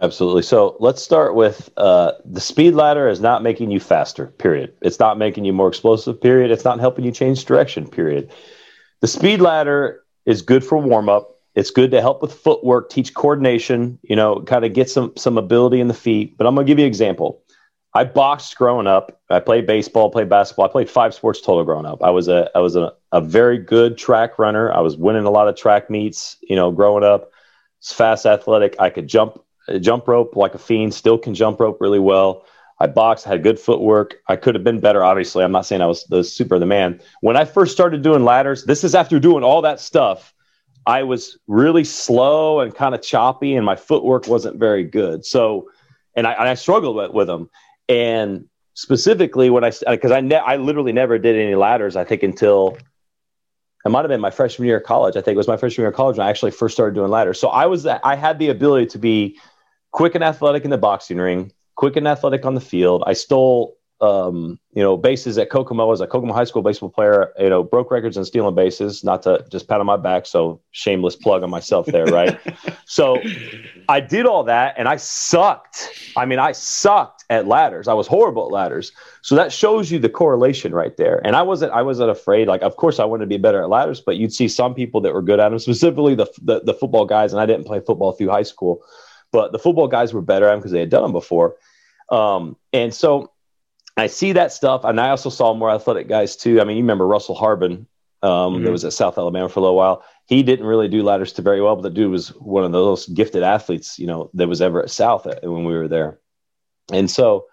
Absolutely. 0.00 0.42
So 0.42 0.76
let's 0.80 1.02
start 1.02 1.34
with 1.34 1.70
uh, 1.76 2.12
the 2.24 2.40
speed 2.40 2.74
ladder 2.74 3.08
is 3.08 3.20
not 3.20 3.42
making 3.42 3.70
you 3.70 3.80
faster, 3.80 4.26
period. 4.26 4.74
It's 4.82 4.98
not 4.98 5.16
making 5.16 5.44
you 5.44 5.54
more 5.54 5.68
explosive, 5.68 6.20
period. 6.20 6.50
It's 6.50 6.64
not 6.64 6.80
helping 6.80 7.04
you 7.04 7.12
change 7.12 7.44
direction, 7.46 7.88
period. 7.88 8.30
The 9.00 9.08
speed 9.08 9.40
ladder 9.40 10.02
is 10.24 10.42
good 10.42 10.64
for 10.64 10.78
warm 10.78 11.08
up. 11.08 11.36
It's 11.54 11.70
good 11.70 11.90
to 11.92 12.00
help 12.00 12.20
with 12.20 12.34
footwork, 12.34 12.90
teach 12.90 13.14
coordination, 13.14 13.98
you 14.02 14.16
know, 14.16 14.40
kind 14.42 14.64
of 14.64 14.74
get 14.74 14.90
some 14.90 15.12
some 15.16 15.38
ability 15.38 15.80
in 15.80 15.88
the 15.88 15.94
feet. 15.94 16.36
But 16.36 16.46
I'm 16.46 16.54
going 16.54 16.66
to 16.66 16.70
give 16.70 16.78
you 16.78 16.84
an 16.84 16.88
example. 16.88 17.42
I 17.94 18.04
boxed 18.04 18.56
growing 18.56 18.86
up. 18.86 19.22
I 19.30 19.40
played 19.40 19.66
baseball, 19.66 20.10
played 20.10 20.28
basketball. 20.28 20.66
I 20.66 20.68
played 20.68 20.90
five 20.90 21.14
sports 21.14 21.40
total 21.40 21.64
growing 21.64 21.86
up. 21.86 22.02
I 22.02 22.10
was 22.10 22.28
a 22.28 22.50
I 22.54 22.58
was 22.58 22.76
a, 22.76 22.92
a 23.10 23.22
very 23.22 23.56
good 23.56 23.96
track 23.96 24.38
runner. 24.38 24.70
I 24.70 24.80
was 24.80 24.98
winning 24.98 25.24
a 25.24 25.30
lot 25.30 25.48
of 25.48 25.56
track 25.56 25.88
meets. 25.88 26.36
You 26.42 26.56
know, 26.56 26.70
growing 26.70 27.04
up, 27.04 27.30
it's 27.78 27.94
fast, 27.94 28.26
athletic. 28.26 28.76
I 28.78 28.90
could 28.90 29.08
jump 29.08 29.40
jump 29.80 30.08
rope 30.08 30.36
like 30.36 30.54
a 30.54 30.58
fiend. 30.58 30.92
Still 30.92 31.16
can 31.16 31.34
jump 31.34 31.58
rope 31.58 31.78
really 31.80 31.98
well. 31.98 32.44
I 32.78 32.86
boxed, 32.86 33.24
had 33.24 33.42
good 33.42 33.58
footwork. 33.58 34.16
I 34.28 34.36
could 34.36 34.54
have 34.54 34.64
been 34.64 34.80
better. 34.80 35.02
Obviously, 35.02 35.42
I'm 35.42 35.52
not 35.52 35.66
saying 35.66 35.80
I 35.80 35.86
was 35.86 36.04
the 36.04 36.22
super 36.22 36.58
the 36.58 36.66
man. 36.66 37.00
When 37.22 37.36
I 37.36 37.44
first 37.44 37.72
started 37.72 38.02
doing 38.02 38.24
ladders, 38.24 38.64
this 38.64 38.84
is 38.84 38.94
after 38.94 39.18
doing 39.18 39.42
all 39.42 39.62
that 39.62 39.80
stuff. 39.80 40.34
I 40.86 41.02
was 41.02 41.38
really 41.46 41.84
slow 41.84 42.60
and 42.60 42.74
kind 42.74 42.94
of 42.94 43.02
choppy, 43.02 43.56
and 43.56 43.64
my 43.64 43.76
footwork 43.76 44.28
wasn't 44.28 44.58
very 44.58 44.84
good. 44.84 45.24
So, 45.24 45.70
and 46.14 46.26
I, 46.26 46.32
and 46.32 46.48
I 46.48 46.54
struggled 46.54 46.96
with, 46.96 47.10
with 47.12 47.26
them. 47.26 47.50
And 47.88 48.48
specifically 48.74 49.48
when 49.50 49.64
I, 49.64 49.72
because 49.88 50.12
uh, 50.12 50.16
I, 50.16 50.20
ne- 50.20 50.36
I 50.36 50.56
literally 50.56 50.92
never 50.92 51.18
did 51.18 51.34
any 51.34 51.54
ladders, 51.54 51.96
I 51.96 52.04
think 52.04 52.22
until 52.22 52.76
it 53.84 53.88
might 53.88 54.00
have 54.00 54.08
been 54.08 54.20
my 54.20 54.30
freshman 54.30 54.66
year 54.68 54.78
of 54.78 54.84
college. 54.84 55.16
I 55.16 55.22
think 55.22 55.34
it 55.34 55.38
was 55.38 55.48
my 55.48 55.56
freshman 55.56 55.82
year 55.82 55.90
of 55.90 55.94
college 55.94 56.18
when 56.18 56.26
I 56.26 56.30
actually 56.30 56.50
first 56.50 56.74
started 56.74 56.94
doing 56.94 57.10
ladders. 57.10 57.40
So 57.40 57.48
I 57.48 57.66
was, 57.66 57.84
that 57.84 58.00
I 58.04 58.16
had 58.16 58.38
the 58.38 58.48
ability 58.48 58.86
to 58.86 58.98
be 58.98 59.38
quick 59.92 60.14
and 60.14 60.22
athletic 60.22 60.64
in 60.64 60.70
the 60.70 60.78
boxing 60.78 61.18
ring, 61.18 61.52
quick 61.76 61.96
and 61.96 62.08
athletic 62.08 62.44
on 62.44 62.54
the 62.54 62.60
field. 62.60 63.04
I 63.06 63.12
stole 63.12 63.76
um, 64.00 64.58
you 64.74 64.82
know, 64.82 64.96
bases 64.96 65.38
at 65.38 65.48
Kokomo 65.48 65.90
as 65.90 66.02
a 66.02 66.06
Kokomo 66.06 66.34
High 66.34 66.44
School 66.44 66.62
baseball 66.62 66.90
player, 66.90 67.32
you 67.38 67.48
know, 67.48 67.62
broke 67.62 67.90
records 67.90 68.16
and 68.16 68.26
stealing 68.26 68.54
bases, 68.54 69.02
not 69.02 69.22
to 69.22 69.44
just 69.50 69.68
pat 69.68 69.80
on 69.80 69.86
my 69.86 69.96
back. 69.96 70.26
So 70.26 70.60
shameless 70.72 71.16
plug 71.16 71.42
on 71.42 71.48
myself 71.48 71.86
there, 71.86 72.04
right? 72.04 72.38
so 72.84 73.18
I 73.88 74.00
did 74.00 74.26
all 74.26 74.44
that 74.44 74.74
and 74.76 74.86
I 74.86 74.96
sucked. 74.96 76.12
I 76.14 76.26
mean, 76.26 76.38
I 76.38 76.52
sucked 76.52 77.24
at 77.30 77.46
ladders. 77.46 77.88
I 77.88 77.94
was 77.94 78.06
horrible 78.06 78.46
at 78.46 78.52
ladders. 78.52 78.92
So 79.22 79.34
that 79.34 79.50
shows 79.50 79.90
you 79.90 79.98
the 79.98 80.10
correlation 80.10 80.74
right 80.74 80.94
there. 80.98 81.24
And 81.24 81.34
I 81.34 81.40
wasn't, 81.40 81.72
I 81.72 81.80
wasn't 81.80 82.10
afraid. 82.10 82.48
Like, 82.48 82.62
of 82.62 82.76
course 82.76 83.00
I 83.00 83.06
wanted 83.06 83.24
to 83.24 83.28
be 83.28 83.38
better 83.38 83.62
at 83.62 83.70
ladders, 83.70 84.02
but 84.02 84.16
you'd 84.16 84.32
see 84.32 84.46
some 84.46 84.74
people 84.74 85.00
that 85.00 85.14
were 85.14 85.22
good 85.22 85.40
at 85.40 85.48
them, 85.48 85.58
specifically 85.58 86.14
the, 86.14 86.26
the, 86.42 86.60
the 86.60 86.74
football 86.74 87.06
guys. 87.06 87.32
And 87.32 87.40
I 87.40 87.46
didn't 87.46 87.64
play 87.64 87.80
football 87.80 88.12
through 88.12 88.28
high 88.28 88.42
school, 88.42 88.82
but 89.36 89.52
the 89.52 89.58
football 89.58 89.86
guys 89.86 90.14
were 90.14 90.22
better 90.22 90.46
at 90.46 90.52
them 90.52 90.60
because 90.60 90.72
they 90.72 90.80
had 90.80 90.88
done 90.88 91.02
them 91.02 91.12
before. 91.12 91.56
Um, 92.10 92.56
and 92.72 92.94
so 92.94 93.32
I 93.94 94.06
see 94.06 94.32
that 94.32 94.50
stuff, 94.50 94.82
and 94.82 94.98
I 94.98 95.10
also 95.10 95.28
saw 95.28 95.52
more 95.52 95.70
athletic 95.70 96.08
guys 96.08 96.36
too. 96.36 96.58
I 96.58 96.64
mean, 96.64 96.78
you 96.78 96.82
remember 96.82 97.06
Russell 97.06 97.34
Harbin 97.34 97.86
um, 98.22 98.30
mm-hmm. 98.30 98.64
that 98.64 98.70
was 98.70 98.86
at 98.86 98.94
South 98.94 99.18
Alabama 99.18 99.50
for 99.50 99.60
a 99.60 99.62
little 99.62 99.76
while. 99.76 100.02
He 100.24 100.42
didn't 100.42 100.64
really 100.64 100.88
do 100.88 101.02
ladders 101.02 101.34
to 101.34 101.42
very 101.42 101.60
well, 101.60 101.76
but 101.76 101.82
the 101.82 101.90
dude 101.90 102.10
was 102.10 102.28
one 102.28 102.64
of 102.64 102.72
the 102.72 102.78
most 102.78 103.12
gifted 103.12 103.42
athletes, 103.42 103.98
you 103.98 104.06
know, 104.06 104.30
that 104.32 104.48
was 104.48 104.62
ever 104.62 104.82
at 104.82 104.90
South 104.90 105.26
when 105.42 105.66
we 105.66 105.74
were 105.74 105.86
there. 105.86 106.18
And 106.90 107.10
so 107.10 107.44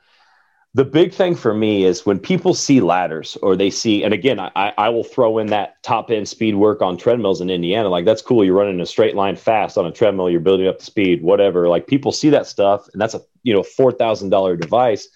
the 0.73 0.86
big 0.86 1.13
thing 1.13 1.36
for 1.36 1.53
me 1.53 1.83
is 1.83 2.05
when 2.05 2.17
people 2.17 2.53
see 2.53 2.81
ladders 2.81 3.38
or 3.43 3.55
they 3.55 3.69
see, 3.69 4.03
and 4.03 4.13
again, 4.13 4.39
I, 4.39 4.73
I 4.77 4.89
will 4.89 5.03
throw 5.03 5.38
in 5.38 5.47
that 5.47 5.81
top 5.83 6.09
end 6.09 6.27
speed 6.27 6.55
work 6.55 6.81
on 6.81 6.97
treadmills 6.97 7.41
in 7.41 7.49
Indiana. 7.49 7.89
Like, 7.89 8.05
that's 8.05 8.23
cool. 8.23 8.43
You're 8.43 8.57
running 8.57 8.81
a 8.81 8.86
straight 8.86 9.15
line 9.15 9.36
fast 9.36 9.77
on 9.77 9.86
a 9.86 9.91
treadmill, 9.91 10.29
you're 10.29 10.39
building 10.39 10.67
up 10.67 10.79
the 10.79 10.86
speed, 10.86 11.21
whatever. 11.21 11.69
Like, 11.69 11.86
people 11.88 12.12
see 12.12 12.29
that 12.31 12.47
stuff, 12.47 12.88
and 12.91 13.01
that's 13.01 13.13
a, 13.13 13.21
you 13.43 13.53
know, 13.53 13.62
$4,000 13.62 14.59
device 14.59 15.07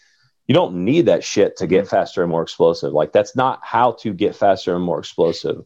you 0.47 0.53
don't 0.53 0.85
need 0.85 1.05
that 1.05 1.23
shit 1.23 1.57
to 1.57 1.67
get 1.67 1.85
mm-hmm. 1.85 1.95
faster 1.95 2.23
and 2.23 2.31
more 2.31 2.41
explosive. 2.41 2.93
Like 2.93 3.11
that's 3.11 3.35
not 3.35 3.59
how 3.63 3.91
to 3.99 4.13
get 4.13 4.35
faster 4.35 4.75
and 4.75 4.83
more 4.83 4.99
explosive. 4.99 5.63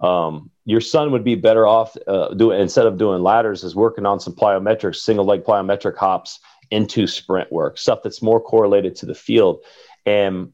Um, 0.00 0.50
your 0.64 0.80
son 0.80 1.12
would 1.12 1.24
be 1.24 1.36
better 1.36 1.66
off 1.66 1.96
uh, 2.06 2.34
doing 2.34 2.60
instead 2.60 2.86
of 2.86 2.98
doing 2.98 3.22
ladders 3.22 3.62
is 3.62 3.76
working 3.76 4.06
on 4.06 4.20
some 4.20 4.34
plyometrics, 4.34 4.96
single 4.96 5.24
leg 5.24 5.44
plyometric 5.44 5.96
hops 5.96 6.40
into 6.70 7.06
sprint 7.06 7.50
work, 7.52 7.78
stuff 7.78 8.00
that's 8.02 8.22
more 8.22 8.40
correlated 8.40 8.96
to 8.96 9.06
the 9.06 9.14
field. 9.14 9.60
And 10.06 10.52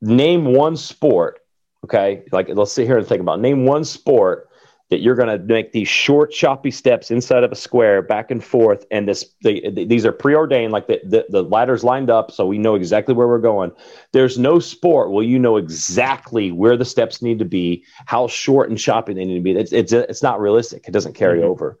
name 0.00 0.46
one 0.46 0.76
sport, 0.76 1.40
okay? 1.84 2.24
Like 2.32 2.48
let's 2.48 2.72
sit 2.72 2.86
here 2.86 2.98
and 2.98 3.06
think 3.06 3.20
about 3.20 3.40
name 3.40 3.66
one 3.66 3.84
sport 3.84 4.48
that 4.90 5.00
you're 5.00 5.14
going 5.14 5.28
to 5.28 5.38
make 5.38 5.72
these 5.72 5.88
short, 5.88 6.30
choppy 6.30 6.70
steps 6.70 7.10
inside 7.10 7.42
of 7.42 7.50
a 7.50 7.56
square, 7.56 8.02
back 8.02 8.30
and 8.30 8.44
forth, 8.44 8.84
and 8.90 9.08
this 9.08 9.34
the, 9.40 9.68
the, 9.70 9.84
these 9.84 10.04
are 10.04 10.12
preordained, 10.12 10.72
like 10.72 10.86
the, 10.86 11.00
the 11.04 11.26
the 11.30 11.42
ladders 11.42 11.82
lined 11.82 12.10
up, 12.10 12.30
so 12.30 12.46
we 12.46 12.58
know 12.58 12.74
exactly 12.74 13.14
where 13.14 13.26
we're 13.26 13.38
going. 13.38 13.72
There's 14.12 14.38
no 14.38 14.58
sport 14.58 15.10
where 15.10 15.24
you 15.24 15.38
know 15.38 15.56
exactly 15.56 16.52
where 16.52 16.76
the 16.76 16.84
steps 16.84 17.22
need 17.22 17.38
to 17.38 17.44
be, 17.44 17.84
how 18.06 18.28
short 18.28 18.68
and 18.68 18.78
choppy 18.78 19.14
they 19.14 19.24
need 19.24 19.36
to 19.36 19.40
be. 19.40 19.52
It's 19.52 19.72
it's 19.72 19.92
it's 19.92 20.22
not 20.22 20.40
realistic. 20.40 20.86
It 20.86 20.92
doesn't 20.92 21.14
carry 21.14 21.40
mm-hmm. 21.40 21.48
over. 21.48 21.78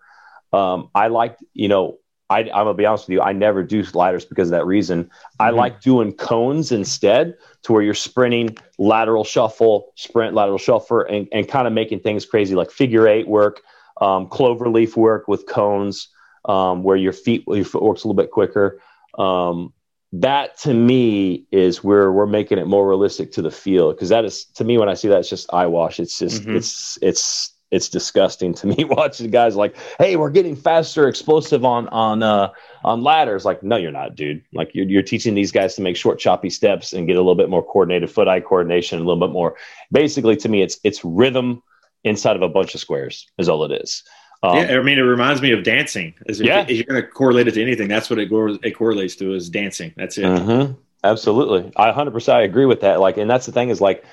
Um, 0.52 0.90
I 0.94 1.08
like 1.08 1.36
you 1.52 1.68
know 1.68 1.98
I, 2.30 2.40
am 2.40 2.48
gonna 2.48 2.74
be 2.74 2.86
honest 2.86 3.06
with 3.06 3.14
you. 3.14 3.20
I 3.20 3.32
never 3.32 3.62
do 3.62 3.84
ladders 3.94 4.24
because 4.24 4.48
of 4.48 4.52
that 4.52 4.66
reason. 4.66 5.04
Mm-hmm. 5.04 5.42
I 5.42 5.50
like 5.50 5.80
doing 5.80 6.12
cones 6.12 6.72
instead, 6.72 7.36
to 7.62 7.72
where 7.72 7.82
you're 7.82 7.94
sprinting, 7.94 8.56
lateral 8.78 9.24
shuffle, 9.24 9.92
sprint, 9.96 10.34
lateral 10.34 10.58
shuffle, 10.58 11.00
and, 11.08 11.28
and 11.32 11.48
kind 11.48 11.66
of 11.66 11.72
making 11.72 12.00
things 12.00 12.24
crazy 12.24 12.54
like 12.54 12.70
figure 12.70 13.08
eight 13.08 13.28
work, 13.28 13.62
um, 14.00 14.28
clover 14.28 14.68
leaf 14.68 14.96
work 14.96 15.28
with 15.28 15.46
cones, 15.46 16.08
um, 16.46 16.82
where 16.82 16.96
your 16.96 17.12
feet 17.12 17.44
your 17.46 17.64
foot 17.64 17.82
works 17.82 18.04
a 18.04 18.08
little 18.08 18.22
bit 18.22 18.30
quicker. 18.30 18.80
Um, 19.18 19.72
that 20.12 20.56
to 20.58 20.72
me 20.72 21.44
is 21.50 21.82
where 21.82 22.12
we're 22.12 22.26
making 22.26 22.58
it 22.58 22.66
more 22.66 22.88
realistic 22.88 23.32
to 23.32 23.42
the 23.42 23.50
field 23.50 23.96
because 23.96 24.10
that 24.10 24.24
is 24.24 24.44
to 24.44 24.64
me 24.64 24.78
when 24.78 24.88
I 24.88 24.94
see 24.94 25.08
that 25.08 25.18
it's 25.18 25.28
just 25.28 25.52
eyewash. 25.52 25.98
It's 25.98 26.18
just 26.18 26.42
mm-hmm. 26.42 26.56
it's 26.56 26.98
it's 27.02 27.53
it's 27.70 27.88
disgusting 27.88 28.54
to 28.54 28.66
me 28.66 28.84
watching 28.88 29.30
guys 29.30 29.56
like, 29.56 29.76
hey, 29.98 30.16
we're 30.16 30.30
getting 30.30 30.56
faster, 30.56 31.08
explosive 31.08 31.64
on 31.64 31.88
on 31.88 32.22
uh, 32.22 32.50
on 32.84 33.02
ladders. 33.02 33.44
Like, 33.44 33.62
no, 33.62 33.76
you're 33.76 33.92
not, 33.92 34.14
dude. 34.14 34.42
Like 34.52 34.70
you're, 34.74 34.86
you're 34.86 35.02
teaching 35.02 35.34
these 35.34 35.52
guys 35.52 35.74
to 35.76 35.82
make 35.82 35.96
short, 35.96 36.18
choppy 36.18 36.50
steps 36.50 36.92
and 36.92 37.06
get 37.06 37.16
a 37.16 37.20
little 37.20 37.34
bit 37.34 37.50
more 37.50 37.64
coordinated 37.64 38.10
foot 38.10 38.28
eye 38.28 38.40
coordination, 38.40 39.00
a 39.00 39.04
little 39.04 39.26
bit 39.26 39.32
more. 39.32 39.56
Basically, 39.92 40.36
to 40.36 40.48
me, 40.48 40.62
it's 40.62 40.78
it's 40.84 41.04
rhythm 41.04 41.62
inside 42.04 42.36
of 42.36 42.42
a 42.42 42.48
bunch 42.48 42.74
of 42.74 42.80
squares 42.80 43.26
is 43.38 43.48
all 43.48 43.64
it 43.64 43.82
is. 43.82 44.04
Um, 44.42 44.58
yeah, 44.58 44.78
I 44.78 44.82
mean, 44.82 44.98
it 44.98 45.02
reminds 45.02 45.40
me 45.40 45.52
of 45.52 45.64
dancing. 45.64 46.12
As 46.28 46.38
if, 46.38 46.46
yeah. 46.46 46.66
if 46.68 46.70
you're 46.70 46.84
going 46.84 47.00
to 47.00 47.08
correlate 47.08 47.48
it 47.48 47.52
to 47.52 47.62
anything, 47.62 47.88
that's 47.88 48.10
what 48.10 48.18
it, 48.18 48.28
it 48.62 48.72
correlates 48.72 49.16
to 49.16 49.32
is 49.32 49.48
dancing. 49.48 49.94
That's 49.96 50.18
it. 50.18 50.24
Mm-hmm. 50.24 50.74
Absolutely, 51.02 51.72
I 51.76 51.86
100 51.86 52.10
percent 52.12 52.44
agree 52.44 52.66
with 52.66 52.80
that. 52.82 53.00
Like, 53.00 53.16
and 53.16 53.28
that's 53.28 53.46
the 53.46 53.52
thing 53.52 53.70
is 53.70 53.80
like, 53.80 54.04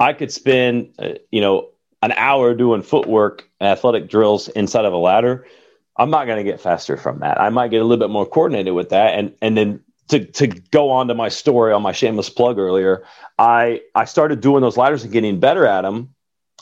I 0.00 0.12
could 0.12 0.32
spend, 0.32 0.94
uh, 0.98 1.10
you 1.30 1.40
know, 1.40 1.68
an 2.04 2.12
hour 2.12 2.54
doing 2.54 2.82
footwork 2.82 3.48
athletic 3.62 4.10
drills 4.10 4.48
inside 4.48 4.84
of 4.84 4.92
a 4.92 4.98
ladder, 4.98 5.46
I'm 5.96 6.10
not 6.10 6.26
going 6.26 6.36
to 6.36 6.50
get 6.50 6.60
faster 6.60 6.98
from 6.98 7.20
that. 7.20 7.40
I 7.40 7.48
might 7.48 7.70
get 7.70 7.80
a 7.80 7.84
little 7.84 8.04
bit 8.06 8.12
more 8.12 8.26
coordinated 8.26 8.74
with 8.74 8.90
that. 8.90 9.18
And, 9.18 9.34
and 9.40 9.56
then 9.56 9.80
to, 10.08 10.22
to 10.22 10.48
go 10.48 10.90
on 10.90 11.08
to 11.08 11.14
my 11.14 11.30
story 11.30 11.72
on 11.72 11.80
my 11.80 11.92
shameless 11.92 12.28
plug 12.28 12.58
earlier, 12.58 13.04
I, 13.38 13.80
I 13.94 14.04
started 14.04 14.42
doing 14.42 14.60
those 14.60 14.76
ladders 14.76 15.02
and 15.02 15.12
getting 15.12 15.40
better 15.40 15.66
at 15.66 15.80
them 15.80 16.14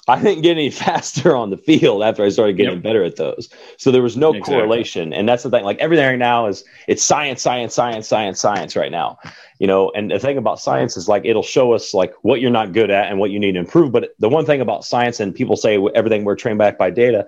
I 0.08 0.20
didn't 0.20 0.42
get 0.42 0.52
any 0.52 0.70
faster 0.84 1.36
on 1.36 1.50
the 1.50 1.56
field 1.56 2.02
after 2.02 2.24
I 2.24 2.28
started 2.28 2.56
getting 2.56 2.74
yep. 2.74 2.82
better 2.82 3.04
at 3.04 3.16
those. 3.16 3.48
So 3.78 3.90
there 3.90 4.02
was 4.02 4.16
no 4.16 4.30
exactly. 4.30 4.54
correlation. 4.54 5.12
And 5.12 5.28
that's 5.28 5.42
the 5.42 5.50
thing. 5.50 5.64
Like 5.64 5.78
everything 5.78 6.06
right 6.06 6.18
now 6.18 6.46
is 6.46 6.64
it's 6.88 7.04
science, 7.04 7.42
science, 7.42 7.74
science, 7.74 8.08
science, 8.08 8.40
science 8.40 8.74
right 8.74 8.90
now. 8.90 9.18
You 9.58 9.68
know, 9.68 9.92
and 9.94 10.10
the 10.10 10.18
thing 10.18 10.38
about 10.38 10.58
science 10.58 10.96
is 10.96 11.08
like 11.08 11.24
it'll 11.24 11.42
show 11.42 11.72
us 11.72 11.94
like 11.94 12.12
what 12.22 12.40
you're 12.40 12.50
not 12.50 12.72
good 12.72 12.90
at 12.90 13.10
and 13.10 13.20
what 13.20 13.30
you 13.30 13.38
need 13.38 13.52
to 13.52 13.60
improve. 13.60 13.92
But 13.92 14.14
the 14.18 14.28
one 14.28 14.44
thing 14.44 14.60
about 14.60 14.84
science 14.84 15.20
and 15.20 15.34
people 15.34 15.56
say 15.56 15.78
everything 15.94 16.24
we're 16.24 16.34
trained 16.34 16.58
back 16.58 16.78
by 16.78 16.90
data, 16.90 17.26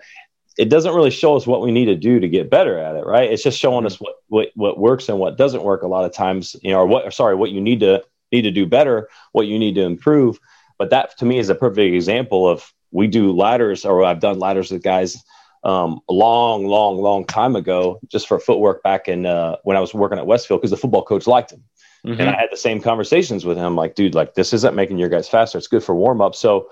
it 0.58 0.68
doesn't 0.68 0.94
really 0.94 1.10
show 1.10 1.36
us 1.36 1.46
what 1.46 1.62
we 1.62 1.70
need 1.70 1.86
to 1.86 1.96
do 1.96 2.18
to 2.18 2.28
get 2.28 2.50
better 2.50 2.78
at 2.78 2.96
it, 2.96 3.06
right? 3.06 3.30
It's 3.30 3.42
just 3.42 3.58
showing 3.58 3.78
mm-hmm. 3.78 3.86
us 3.86 4.00
what 4.00 4.14
what 4.28 4.48
what 4.54 4.78
works 4.78 5.08
and 5.08 5.20
what 5.20 5.38
doesn't 5.38 5.62
work 5.62 5.82
a 5.82 5.88
lot 5.88 6.04
of 6.04 6.12
times, 6.12 6.56
you 6.62 6.72
know, 6.72 6.80
or 6.80 6.86
what 6.86 7.12
sorry, 7.14 7.36
what 7.36 7.50
you 7.50 7.60
need 7.60 7.78
to 7.80 8.02
need 8.32 8.42
to 8.42 8.50
do 8.50 8.66
better, 8.66 9.08
what 9.30 9.46
you 9.46 9.60
need 9.60 9.76
to 9.76 9.82
improve 9.82 10.40
but 10.78 10.90
that 10.90 11.16
to 11.18 11.24
me 11.24 11.38
is 11.38 11.48
a 11.48 11.54
perfect 11.54 11.94
example 11.94 12.48
of 12.48 12.72
we 12.90 13.06
do 13.06 13.32
ladders, 13.32 13.84
or 13.84 14.04
I've 14.04 14.20
done 14.20 14.38
ladders 14.38 14.70
with 14.70 14.82
guys 14.82 15.22
um, 15.64 16.00
a 16.08 16.12
long, 16.12 16.66
long, 16.66 16.98
long 16.98 17.24
time 17.24 17.56
ago, 17.56 17.98
just 18.08 18.28
for 18.28 18.38
footwork 18.38 18.82
back 18.82 19.08
in 19.08 19.26
uh, 19.26 19.56
when 19.64 19.76
I 19.76 19.80
was 19.80 19.94
working 19.94 20.18
at 20.18 20.26
Westfield 20.26 20.60
because 20.60 20.70
the 20.70 20.76
football 20.76 21.02
coach 21.02 21.26
liked 21.26 21.52
him. 21.52 21.64
Mm-hmm. 22.06 22.20
And 22.20 22.30
I 22.30 22.38
had 22.38 22.50
the 22.52 22.56
same 22.56 22.80
conversations 22.80 23.46
with 23.46 23.56
him, 23.56 23.76
like, 23.76 23.94
dude, 23.94 24.14
like 24.14 24.34
this 24.34 24.52
isn't 24.52 24.76
making 24.76 24.98
your 24.98 25.08
guys 25.08 25.28
faster. 25.28 25.56
It's 25.56 25.68
good 25.68 25.82
for 25.82 25.94
warm 25.94 26.20
up. 26.20 26.34
So 26.34 26.68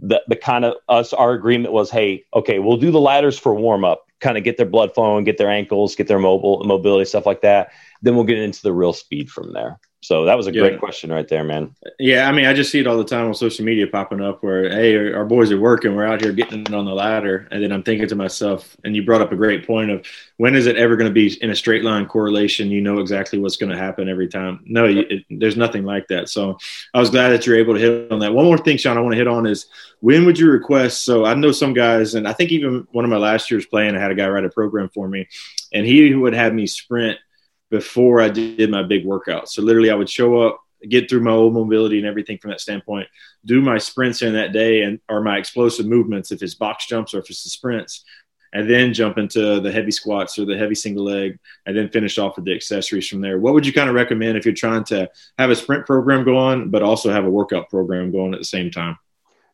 the 0.00 0.22
the 0.26 0.36
kind 0.36 0.64
of 0.64 0.74
us 0.88 1.12
our 1.12 1.32
agreement 1.32 1.72
was, 1.72 1.90
hey, 1.90 2.24
okay, 2.34 2.58
we'll 2.58 2.78
do 2.78 2.90
the 2.90 3.00
ladders 3.00 3.38
for 3.38 3.54
warm 3.54 3.84
up, 3.84 4.06
kind 4.20 4.36
of 4.36 4.44
get 4.44 4.56
their 4.56 4.66
blood 4.66 4.92
flowing, 4.94 5.24
get 5.24 5.38
their 5.38 5.50
ankles, 5.50 5.94
get 5.94 6.08
their 6.08 6.18
mobile 6.18 6.64
mobility, 6.64 7.04
stuff 7.04 7.26
like 7.26 7.42
that. 7.42 7.72
Then 8.00 8.16
we'll 8.16 8.24
get 8.24 8.38
into 8.38 8.62
the 8.62 8.72
real 8.72 8.92
speed 8.92 9.30
from 9.30 9.52
there. 9.52 9.78
So 10.02 10.24
that 10.24 10.36
was 10.36 10.48
a 10.48 10.52
yeah. 10.52 10.62
great 10.62 10.80
question 10.80 11.12
right 11.12 11.28
there, 11.28 11.44
man. 11.44 11.76
Yeah, 12.00 12.28
I 12.28 12.32
mean, 12.32 12.46
I 12.46 12.54
just 12.54 12.72
see 12.72 12.80
it 12.80 12.88
all 12.88 12.98
the 12.98 13.04
time 13.04 13.28
on 13.28 13.34
social 13.34 13.64
media 13.64 13.86
popping 13.86 14.20
up 14.20 14.42
where, 14.42 14.68
hey, 14.68 15.12
our 15.12 15.24
boys 15.24 15.52
are 15.52 15.60
working, 15.60 15.94
we're 15.94 16.04
out 16.04 16.20
here 16.20 16.32
getting 16.32 16.74
on 16.74 16.86
the 16.86 16.92
ladder, 16.92 17.46
and 17.52 17.62
then 17.62 17.70
I'm 17.70 17.84
thinking 17.84 18.08
to 18.08 18.16
myself, 18.16 18.76
and 18.82 18.96
you 18.96 19.04
brought 19.04 19.20
up 19.20 19.30
a 19.30 19.36
great 19.36 19.64
point 19.64 19.92
of 19.92 20.04
when 20.38 20.56
is 20.56 20.66
it 20.66 20.76
ever 20.76 20.96
going 20.96 21.08
to 21.08 21.14
be 21.14 21.40
in 21.40 21.50
a 21.50 21.54
straight 21.54 21.84
line 21.84 22.06
correlation? 22.06 22.68
You 22.68 22.80
know 22.80 22.98
exactly 22.98 23.38
what's 23.38 23.56
going 23.56 23.70
to 23.70 23.78
happen 23.78 24.08
every 24.08 24.26
time. 24.26 24.64
No, 24.66 24.86
it, 24.86 25.24
there's 25.30 25.56
nothing 25.56 25.84
like 25.84 26.08
that. 26.08 26.28
So 26.28 26.58
I 26.92 26.98
was 26.98 27.10
glad 27.10 27.28
that 27.28 27.46
you're 27.46 27.56
able 27.56 27.74
to 27.74 27.80
hit 27.80 28.10
on 28.10 28.18
that. 28.18 28.34
One 28.34 28.46
more 28.46 28.58
thing, 28.58 28.78
Sean, 28.78 28.98
I 28.98 29.00
want 29.00 29.12
to 29.12 29.18
hit 29.18 29.28
on 29.28 29.46
is 29.46 29.66
when 30.00 30.26
would 30.26 30.36
you 30.36 30.50
request? 30.50 31.04
So 31.04 31.24
I 31.24 31.34
know 31.34 31.52
some 31.52 31.74
guys, 31.74 32.16
and 32.16 32.26
I 32.26 32.32
think 32.32 32.50
even 32.50 32.88
one 32.90 33.04
of 33.04 33.10
my 33.12 33.18
last 33.18 33.52
years 33.52 33.66
playing, 33.66 33.94
I 33.94 34.00
had 34.00 34.10
a 34.10 34.16
guy 34.16 34.28
write 34.28 34.44
a 34.44 34.50
program 34.50 34.88
for 34.88 35.06
me, 35.06 35.28
and 35.72 35.86
he 35.86 36.12
would 36.12 36.34
have 36.34 36.54
me 36.54 36.66
sprint– 36.66 37.18
before 37.72 38.20
I 38.20 38.28
did 38.28 38.70
my 38.70 38.82
big 38.82 39.06
workout. 39.06 39.48
So 39.48 39.62
literally, 39.62 39.90
I 39.90 39.94
would 39.94 40.10
show 40.10 40.42
up, 40.42 40.60
get 40.88 41.08
through 41.08 41.22
my 41.22 41.30
old 41.30 41.54
mobility 41.54 41.96
and 41.96 42.06
everything 42.06 42.36
from 42.36 42.50
that 42.50 42.60
standpoint, 42.60 43.08
do 43.46 43.62
my 43.62 43.78
sprints 43.78 44.20
in 44.20 44.34
that 44.34 44.52
day 44.52 44.82
and 44.82 45.00
or 45.08 45.22
my 45.22 45.38
explosive 45.38 45.86
movements 45.86 46.30
if 46.30 46.42
it's 46.42 46.54
box 46.54 46.86
jumps 46.86 47.14
or 47.14 47.20
if 47.20 47.30
it's 47.30 47.42
the 47.42 47.48
sprints, 47.48 48.04
and 48.52 48.68
then 48.68 48.92
jump 48.92 49.16
into 49.16 49.58
the 49.60 49.72
heavy 49.72 49.90
squats 49.90 50.38
or 50.38 50.44
the 50.44 50.58
heavy 50.58 50.74
single 50.74 51.04
leg, 51.04 51.38
and 51.64 51.74
then 51.74 51.88
finish 51.88 52.18
off 52.18 52.36
with 52.36 52.44
the 52.44 52.54
accessories 52.54 53.08
from 53.08 53.22
there. 53.22 53.38
What 53.38 53.54
would 53.54 53.66
you 53.66 53.72
kind 53.72 53.88
of 53.88 53.94
recommend 53.94 54.36
if 54.36 54.44
you're 54.44 54.54
trying 54.54 54.84
to 54.84 55.10
have 55.38 55.48
a 55.48 55.56
sprint 55.56 55.86
program 55.86 56.24
going, 56.24 56.68
but 56.68 56.82
also 56.82 57.10
have 57.10 57.24
a 57.24 57.30
workout 57.30 57.70
program 57.70 58.12
going 58.12 58.34
at 58.34 58.38
the 58.38 58.44
same 58.44 58.70
time? 58.70 58.98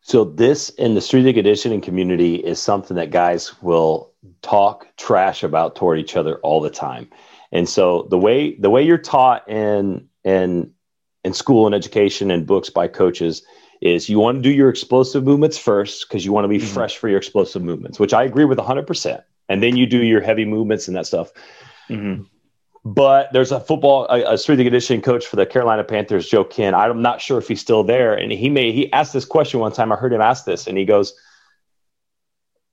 So 0.00 0.24
this 0.24 0.70
in 0.70 0.94
the 0.94 1.00
strength 1.00 1.32
conditioning 1.34 1.82
community 1.82 2.36
is 2.36 2.58
something 2.58 2.96
that 2.96 3.10
guys 3.10 3.62
will 3.62 4.12
talk 4.42 4.88
trash 4.96 5.44
about 5.44 5.76
toward 5.76 6.00
each 6.00 6.16
other 6.16 6.38
all 6.38 6.60
the 6.60 6.70
time. 6.70 7.08
And 7.52 7.68
so 7.68 8.06
the 8.10 8.18
way 8.18 8.54
the 8.56 8.70
way 8.70 8.82
you're 8.82 8.98
taught 8.98 9.48
in 9.48 10.08
in 10.24 10.72
in 11.24 11.32
school 11.32 11.66
and 11.66 11.74
education 11.74 12.30
and 12.30 12.46
books 12.46 12.70
by 12.70 12.88
coaches 12.88 13.42
is 13.80 14.08
you 14.08 14.18
want 14.18 14.36
to 14.36 14.42
do 14.42 14.50
your 14.50 14.68
explosive 14.68 15.24
movements 15.24 15.56
first 15.56 16.08
because 16.08 16.24
you 16.24 16.32
want 16.32 16.44
to 16.44 16.48
be 16.48 16.58
mm-hmm. 16.58 16.66
fresh 16.66 16.96
for 16.96 17.08
your 17.08 17.18
explosive 17.18 17.62
movements, 17.62 17.98
which 17.98 18.12
I 18.12 18.24
agree 18.24 18.44
with 18.44 18.58
100%. 18.58 19.22
And 19.48 19.62
then 19.62 19.76
you 19.76 19.86
do 19.86 20.02
your 20.02 20.20
heavy 20.20 20.44
movements 20.44 20.88
and 20.88 20.96
that 20.96 21.06
stuff. 21.06 21.32
Mm-hmm. 21.88 22.24
but 22.84 23.32
there's 23.32 23.50
a 23.50 23.60
football, 23.60 24.06
a, 24.10 24.34
a 24.34 24.36
strength 24.36 24.58
and 24.58 24.66
conditioning 24.66 25.00
coach 25.00 25.26
for 25.26 25.36
the 25.36 25.46
Carolina 25.46 25.84
Panthers, 25.84 26.28
Joe 26.28 26.44
Kenn. 26.44 26.74
I'm 26.74 27.00
not 27.00 27.22
sure 27.22 27.38
if 27.38 27.48
he's 27.48 27.62
still 27.62 27.82
there. 27.82 28.14
And 28.14 28.30
he 28.30 28.50
may, 28.50 28.72
he 28.72 28.92
asked 28.92 29.14
this 29.14 29.24
question 29.24 29.60
one 29.60 29.72
time. 29.72 29.90
I 29.90 29.96
heard 29.96 30.12
him 30.12 30.20
ask 30.20 30.44
this 30.44 30.66
and 30.66 30.76
he 30.76 30.84
goes, 30.84 31.14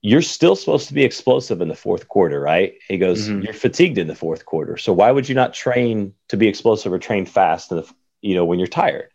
you're 0.02 0.22
still 0.22 0.54
supposed 0.54 0.88
to 0.88 0.94
be 0.94 1.04
explosive 1.04 1.60
in 1.60 1.68
the 1.68 1.74
fourth 1.74 2.08
quarter, 2.08 2.40
right? 2.40 2.74
He 2.88 2.98
goes, 2.98 3.28
mm-hmm. 3.28 3.42
you're 3.42 3.54
fatigued 3.54 3.98
in 3.98 4.06
the 4.06 4.14
fourth 4.14 4.44
quarter. 4.44 4.76
So 4.76 4.92
why 4.92 5.10
would 5.10 5.28
you 5.28 5.34
not 5.34 5.54
train 5.54 6.14
to 6.28 6.36
be 6.36 6.46
explosive 6.48 6.92
or 6.92 6.98
train 6.98 7.26
fast 7.26 7.72
in 7.72 7.78
the, 7.78 7.92
you 8.20 8.34
know, 8.34 8.44
when 8.44 8.58
you're 8.58 8.68
tired? 8.68 9.10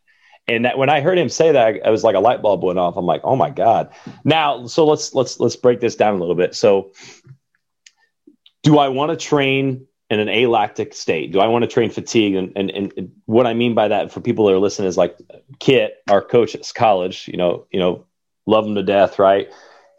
And 0.47 0.65
that 0.65 0.77
when 0.77 0.89
I 0.89 1.01
heard 1.01 1.17
him 1.17 1.29
say 1.29 1.51
that, 1.51 1.85
I 1.85 1.91
was 1.91 2.03
like 2.03 2.15
a 2.15 2.19
light 2.19 2.41
bulb 2.41 2.63
went 2.63 2.79
off. 2.79 2.97
I'm 2.97 3.05
like, 3.05 3.21
oh 3.23 3.35
my 3.35 3.51
God. 3.51 3.93
Now, 4.25 4.65
so 4.65 4.85
let's 4.85 5.13
let's 5.13 5.39
let's 5.39 5.55
break 5.55 5.79
this 5.79 5.95
down 5.95 6.15
a 6.15 6.17
little 6.17 6.35
bit. 6.35 6.55
So 6.55 6.91
do 8.63 8.77
I 8.77 8.89
want 8.89 9.11
to 9.11 9.17
train 9.17 9.87
in 10.09 10.19
an 10.19 10.27
alactic 10.27 10.93
state? 10.93 11.31
Do 11.31 11.39
I 11.39 11.47
want 11.47 11.63
to 11.63 11.67
train 11.67 11.89
fatigue? 11.89 12.35
And, 12.35 12.51
and, 12.57 12.69
and 12.71 13.11
what 13.25 13.47
I 13.47 13.53
mean 13.53 13.75
by 13.75 13.87
that 13.87 14.11
for 14.11 14.19
people 14.19 14.45
that 14.45 14.53
are 14.53 14.59
listening 14.59 14.89
is 14.89 14.97
like 14.97 15.17
Kit, 15.59 16.03
our 16.09 16.21
coach 16.21 16.53
at 16.53 16.69
college, 16.75 17.29
you 17.29 17.37
know, 17.37 17.65
you 17.71 17.79
know, 17.79 18.05
love 18.45 18.65
him 18.65 18.75
to 18.75 18.83
death, 18.83 19.19
right? 19.19 19.49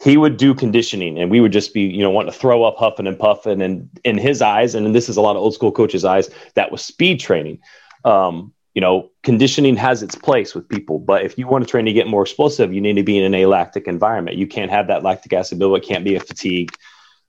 He 0.02 0.16
would 0.16 0.36
do 0.36 0.54
conditioning 0.54 1.18
and 1.18 1.30
we 1.30 1.40
would 1.40 1.52
just 1.52 1.72
be, 1.72 1.82
you 1.82 2.02
know, 2.02 2.10
wanting 2.10 2.32
to 2.32 2.38
throw 2.38 2.64
up, 2.64 2.76
huffing 2.76 3.06
and 3.06 3.18
puffing. 3.18 3.62
And 3.62 3.88
in 4.02 4.18
his 4.18 4.42
eyes, 4.42 4.74
and 4.74 4.94
this 4.94 5.08
is 5.08 5.16
a 5.16 5.20
lot 5.20 5.36
of 5.36 5.42
old 5.42 5.54
school 5.54 5.70
coaches' 5.70 6.04
eyes, 6.04 6.28
that 6.54 6.72
was 6.72 6.84
speed 6.84 7.20
training. 7.20 7.60
Um, 8.04 8.52
you 8.74 8.80
know, 8.80 9.10
conditioning 9.22 9.76
has 9.76 10.02
its 10.02 10.14
place 10.14 10.54
with 10.54 10.68
people, 10.68 10.98
but 10.98 11.24
if 11.24 11.36
you 11.36 11.46
want 11.46 11.62
to 11.62 11.70
train 11.70 11.84
to 11.84 11.92
get 11.92 12.08
more 12.08 12.22
explosive, 12.22 12.72
you 12.72 12.80
need 12.80 12.96
to 12.96 13.02
be 13.02 13.18
in 13.18 13.24
an 13.24 13.34
alactic 13.34 13.86
environment. 13.86 14.38
You 14.38 14.46
can't 14.46 14.70
have 14.70 14.86
that 14.88 15.02
lactic 15.02 15.32
acid 15.34 15.58
build. 15.58 15.76
It 15.76 15.86
can't 15.86 16.04
be 16.04 16.16
a 16.16 16.20
fatigue. 16.20 16.72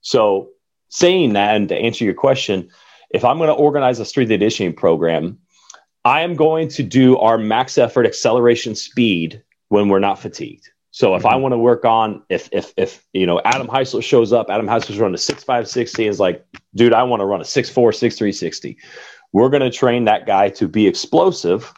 So 0.01 0.49
saying 0.88 1.33
that, 1.33 1.55
and 1.55 1.69
to 1.69 1.75
answer 1.75 2.05
your 2.05 2.13
question, 2.13 2.69
if 3.12 3.23
I'm 3.23 3.38
going 3.38 3.49
to 3.49 3.53
organize 3.53 3.99
a 3.99 4.05
strength 4.05 4.29
conditioning 4.29 4.73
program, 4.73 5.38
I 6.05 6.21
am 6.21 6.36
going 6.36 6.69
to 6.69 6.83
do 6.83 7.17
our 7.17 7.38
max 7.38 7.77
effort 7.77 8.05
acceleration 8.05 8.73
speed 8.73 9.43
when 9.67 9.89
we're 9.89 9.99
not 9.99 10.19
fatigued. 10.19 10.69
So 10.93 11.15
if 11.15 11.23
mm-hmm. 11.23 11.34
I 11.34 11.36
want 11.38 11.53
to 11.53 11.58
work 11.58 11.86
on 11.86 12.21
if 12.29 12.49
if 12.51 12.71
if 12.77 13.03
you 13.13 13.25
know 13.25 13.41
Adam 13.45 13.67
Heisler 13.67 14.03
shows 14.03 14.32
up, 14.32 14.47
Adam 14.49 14.67
Heisler's 14.67 14.99
running 14.99 15.15
a 15.15 15.17
six 15.17 15.43
five 15.43 15.67
sixty 15.67 16.06
is 16.08 16.19
like, 16.19 16.45
dude, 16.75 16.93
I 16.93 17.01
want 17.01 17.21
to 17.21 17.25
run 17.25 17.41
a 17.41 17.45
six 17.45 17.67
four 17.67 17.91
six 17.91 18.15
three 18.15 18.32
sixty. 18.32 18.77
We're 19.32 19.49
going 19.49 19.63
to 19.63 19.71
train 19.71 20.06
that 20.06 20.27
guy 20.27 20.49
to 20.49 20.67
be 20.67 20.86
explosive, 20.86 21.73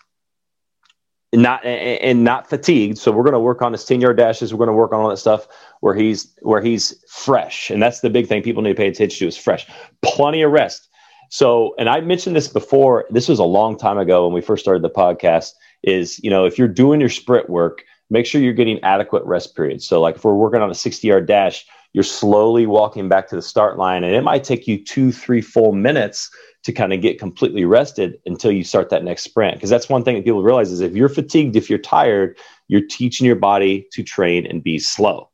not 1.34 1.64
and 1.64 2.26
not 2.26 2.50
fatigued. 2.50 2.98
So 2.98 3.14
we're 3.14 3.24
going 3.24 3.34
to 3.34 3.40
work 3.40 3.62
on 3.62 3.72
his 3.72 3.86
ten 3.86 4.02
yard 4.02 4.18
dashes. 4.18 4.54
We're 4.54 4.58
going 4.58 4.68
to 4.68 4.74
work 4.74 4.92
on 4.92 5.00
all 5.00 5.10
that 5.10 5.18
stuff 5.18 5.48
where 5.80 5.96
he's 5.96 6.36
where 6.42 6.62
he's 6.62 7.02
fresh, 7.10 7.70
and 7.70 7.82
that's 7.82 8.02
the 8.02 8.10
big 8.10 8.28
thing 8.28 8.44
people 8.44 8.64
need 8.64 8.72
to 8.72 8.76
pay 8.76 8.90
attention 8.90 9.20
to 9.20 9.28
is 9.30 9.38
fresh. 9.38 9.66
Plenty 10.02 10.42
of 10.42 10.52
rest. 10.52 10.90
So, 11.30 11.74
and 11.80 11.88
I 11.88 12.02
mentioned 12.02 12.36
this 12.36 12.50
before. 12.50 13.06
This 13.10 13.30
was 13.30 13.40
a 13.40 13.46
long 13.46 13.78
time 13.78 13.98
ago 13.98 14.26
when 14.26 14.34
we 14.34 14.42
first 14.42 14.62
started 14.62 14.84
the 14.84 14.90
podcast. 14.90 15.54
Is 15.84 16.20
you 16.20 16.30
know 16.30 16.44
if 16.44 16.58
you're 16.58 16.68
doing 16.68 17.00
your 17.00 17.10
sprint 17.10 17.50
work, 17.50 17.86
make 18.10 18.26
sure 18.26 18.42
you're 18.42 18.54
getting 18.54 18.82
adequate 18.84 19.24
rest 19.26 19.56
periods. 19.56 19.88
So, 19.88 20.02
like 20.02 20.16
if 20.16 20.24
we're 20.24 20.34
working 20.34 20.62
on 20.62 20.72
a 20.72 20.76
60 20.76 21.08
yard 21.08 21.28
dash, 21.28 21.66
you're 21.94 22.04
slowly 22.04 22.66
walking 22.66 23.08
back 23.08 23.30
to 23.30 23.36
the 23.36 23.42
start 23.42 23.78
line, 23.78 24.04
and 24.04 24.14
it 24.14 24.22
might 24.22 24.44
take 24.44 24.68
you 24.68 24.84
two, 24.84 25.12
three 25.12 25.42
full 25.42 25.72
minutes 25.72 26.30
to 26.64 26.74
kind 26.74 26.92
of 26.92 27.00
get 27.00 27.20
completely 27.20 27.64
rested 27.64 28.20
until 28.26 28.52
you 28.52 28.64
start 28.64 28.90
that 28.90 29.04
next 29.04 29.24
sprint. 29.24 29.56
Because 29.56 29.70
that's 29.70 29.88
one 29.88 30.04
thing 30.04 30.16
that 30.16 30.26
people 30.26 30.44
realize 30.44 30.72
is 30.72 30.82
if 30.82 30.96
you're 30.96 31.10
fatigued, 31.10 31.56
if 31.56 31.70
you're 31.70 31.80
tired, 31.80 32.38
you're 32.68 32.86
teaching 32.90 33.26
your 33.26 33.36
body 33.36 33.88
to 33.94 34.04
train 34.04 34.48
and 34.48 34.64
be 34.64 34.80
slow. 34.80 35.30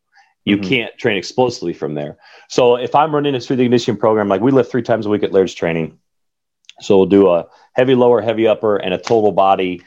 You 0.45 0.57
mm-hmm. 0.57 0.69
can't 0.69 0.97
train 0.97 1.17
explosively 1.17 1.73
from 1.73 1.93
there. 1.93 2.17
So 2.49 2.75
if 2.75 2.93
I'm 2.95 3.13
running 3.13 3.33
a 3.33 3.41
strength 3.41 3.61
conditioning 3.61 3.99
program, 3.99 4.27
like 4.27 4.41
we 4.41 4.51
lift 4.51 4.71
three 4.71 4.81
times 4.81 5.05
a 5.05 5.09
week 5.09 5.23
at 5.23 5.31
Laird's 5.31 5.53
training. 5.53 5.97
So 6.81 6.97
we'll 6.97 7.05
do 7.05 7.29
a 7.29 7.47
heavy 7.73 7.95
lower, 7.95 8.21
heavy 8.21 8.47
upper, 8.47 8.75
and 8.75 8.93
a 8.93 8.97
total 8.97 9.31
body 9.31 9.83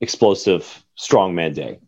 explosive 0.00 0.84
strongman 0.98 1.54
day. 1.54 1.80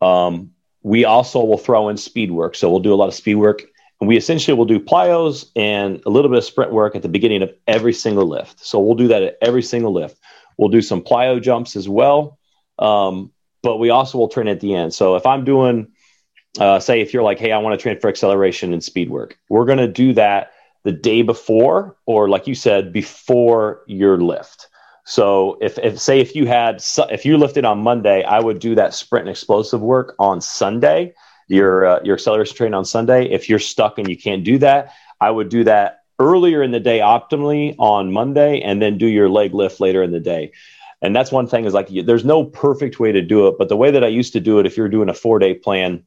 Um, 0.00 0.52
we 0.82 1.04
also 1.04 1.44
will 1.44 1.58
throw 1.58 1.88
in 1.88 1.96
speed 1.96 2.32
work. 2.32 2.54
So 2.54 2.70
we'll 2.70 2.80
do 2.80 2.94
a 2.94 2.96
lot 2.96 3.08
of 3.08 3.14
speed 3.14 3.36
work 3.36 3.64
and 4.00 4.08
we 4.08 4.16
essentially 4.16 4.56
will 4.56 4.64
do 4.64 4.80
plyos 4.80 5.50
and 5.54 6.02
a 6.06 6.10
little 6.10 6.30
bit 6.30 6.38
of 6.38 6.44
sprint 6.44 6.72
work 6.72 6.96
at 6.96 7.02
the 7.02 7.08
beginning 7.08 7.42
of 7.42 7.52
every 7.66 7.92
single 7.92 8.26
lift. 8.26 8.64
So 8.64 8.80
we'll 8.80 8.94
do 8.94 9.08
that 9.08 9.22
at 9.22 9.38
every 9.42 9.62
single 9.62 9.92
lift. 9.92 10.18
We'll 10.56 10.70
do 10.70 10.82
some 10.82 11.02
plyo 11.02 11.40
jumps 11.40 11.76
as 11.76 11.88
well. 11.88 12.38
Um, 12.78 13.30
but 13.62 13.76
we 13.76 13.90
also 13.90 14.16
will 14.16 14.28
train 14.28 14.48
at 14.48 14.60
the 14.60 14.74
end. 14.74 14.94
So 14.94 15.16
if 15.16 15.26
I'm 15.26 15.44
doing, 15.44 15.88
uh, 16.58 16.80
say, 16.80 17.02
if 17.02 17.12
you're 17.12 17.22
like, 17.22 17.38
hey, 17.38 17.52
I 17.52 17.58
want 17.58 17.78
to 17.78 17.82
train 17.82 18.00
for 18.00 18.08
acceleration 18.08 18.72
and 18.72 18.82
speed 18.82 19.10
work, 19.10 19.38
we're 19.50 19.66
going 19.66 19.78
to 19.78 19.88
do 19.88 20.14
that 20.14 20.52
the 20.82 20.92
day 20.92 21.20
before, 21.20 21.96
or 22.06 22.30
like 22.30 22.46
you 22.46 22.54
said, 22.54 22.94
before 22.94 23.82
your 23.86 24.16
lift. 24.16 24.68
So 25.04 25.58
if, 25.60 25.78
if 25.78 25.98
say 26.00 26.20
if 26.20 26.36
you 26.36 26.46
had 26.46 26.82
if 27.10 27.24
you 27.24 27.36
lifted 27.36 27.64
on 27.64 27.82
Monday, 27.82 28.22
I 28.22 28.38
would 28.40 28.58
do 28.58 28.74
that 28.74 28.94
sprint 28.94 29.26
and 29.26 29.30
explosive 29.30 29.80
work 29.80 30.14
on 30.18 30.40
Sunday 30.40 31.14
your 31.50 31.84
uh, 31.84 32.00
your 32.04 32.14
acceleration 32.14 32.56
training 32.56 32.74
on 32.74 32.84
Sunday. 32.84 33.28
If 33.30 33.48
you're 33.48 33.58
stuck 33.58 33.98
and 33.98 34.08
you 34.08 34.16
can't 34.16 34.44
do 34.44 34.56
that, 34.58 34.94
I 35.20 35.30
would 35.30 35.48
do 35.48 35.64
that 35.64 36.04
earlier 36.18 36.62
in 36.62 36.70
the 36.70 36.80
day 36.80 37.00
optimally 37.00 37.74
on 37.78 38.12
Monday, 38.12 38.60
and 38.60 38.80
then 38.80 38.98
do 38.98 39.06
your 39.06 39.28
leg 39.28 39.52
lift 39.52 39.80
later 39.80 40.02
in 40.02 40.12
the 40.12 40.20
day. 40.20 40.52
And 41.02 41.16
that's 41.16 41.32
one 41.32 41.48
thing 41.48 41.64
is 41.64 41.74
like 41.74 41.88
there's 41.88 42.24
no 42.24 42.44
perfect 42.44 43.00
way 43.00 43.10
to 43.10 43.20
do 43.20 43.48
it, 43.48 43.56
but 43.58 43.68
the 43.68 43.76
way 43.76 43.90
that 43.90 44.04
I 44.04 44.08
used 44.08 44.32
to 44.34 44.40
do 44.40 44.58
it, 44.60 44.66
if 44.66 44.76
you're 44.76 44.88
doing 44.88 45.08
a 45.08 45.14
four 45.14 45.38
day 45.38 45.54
plan, 45.54 46.04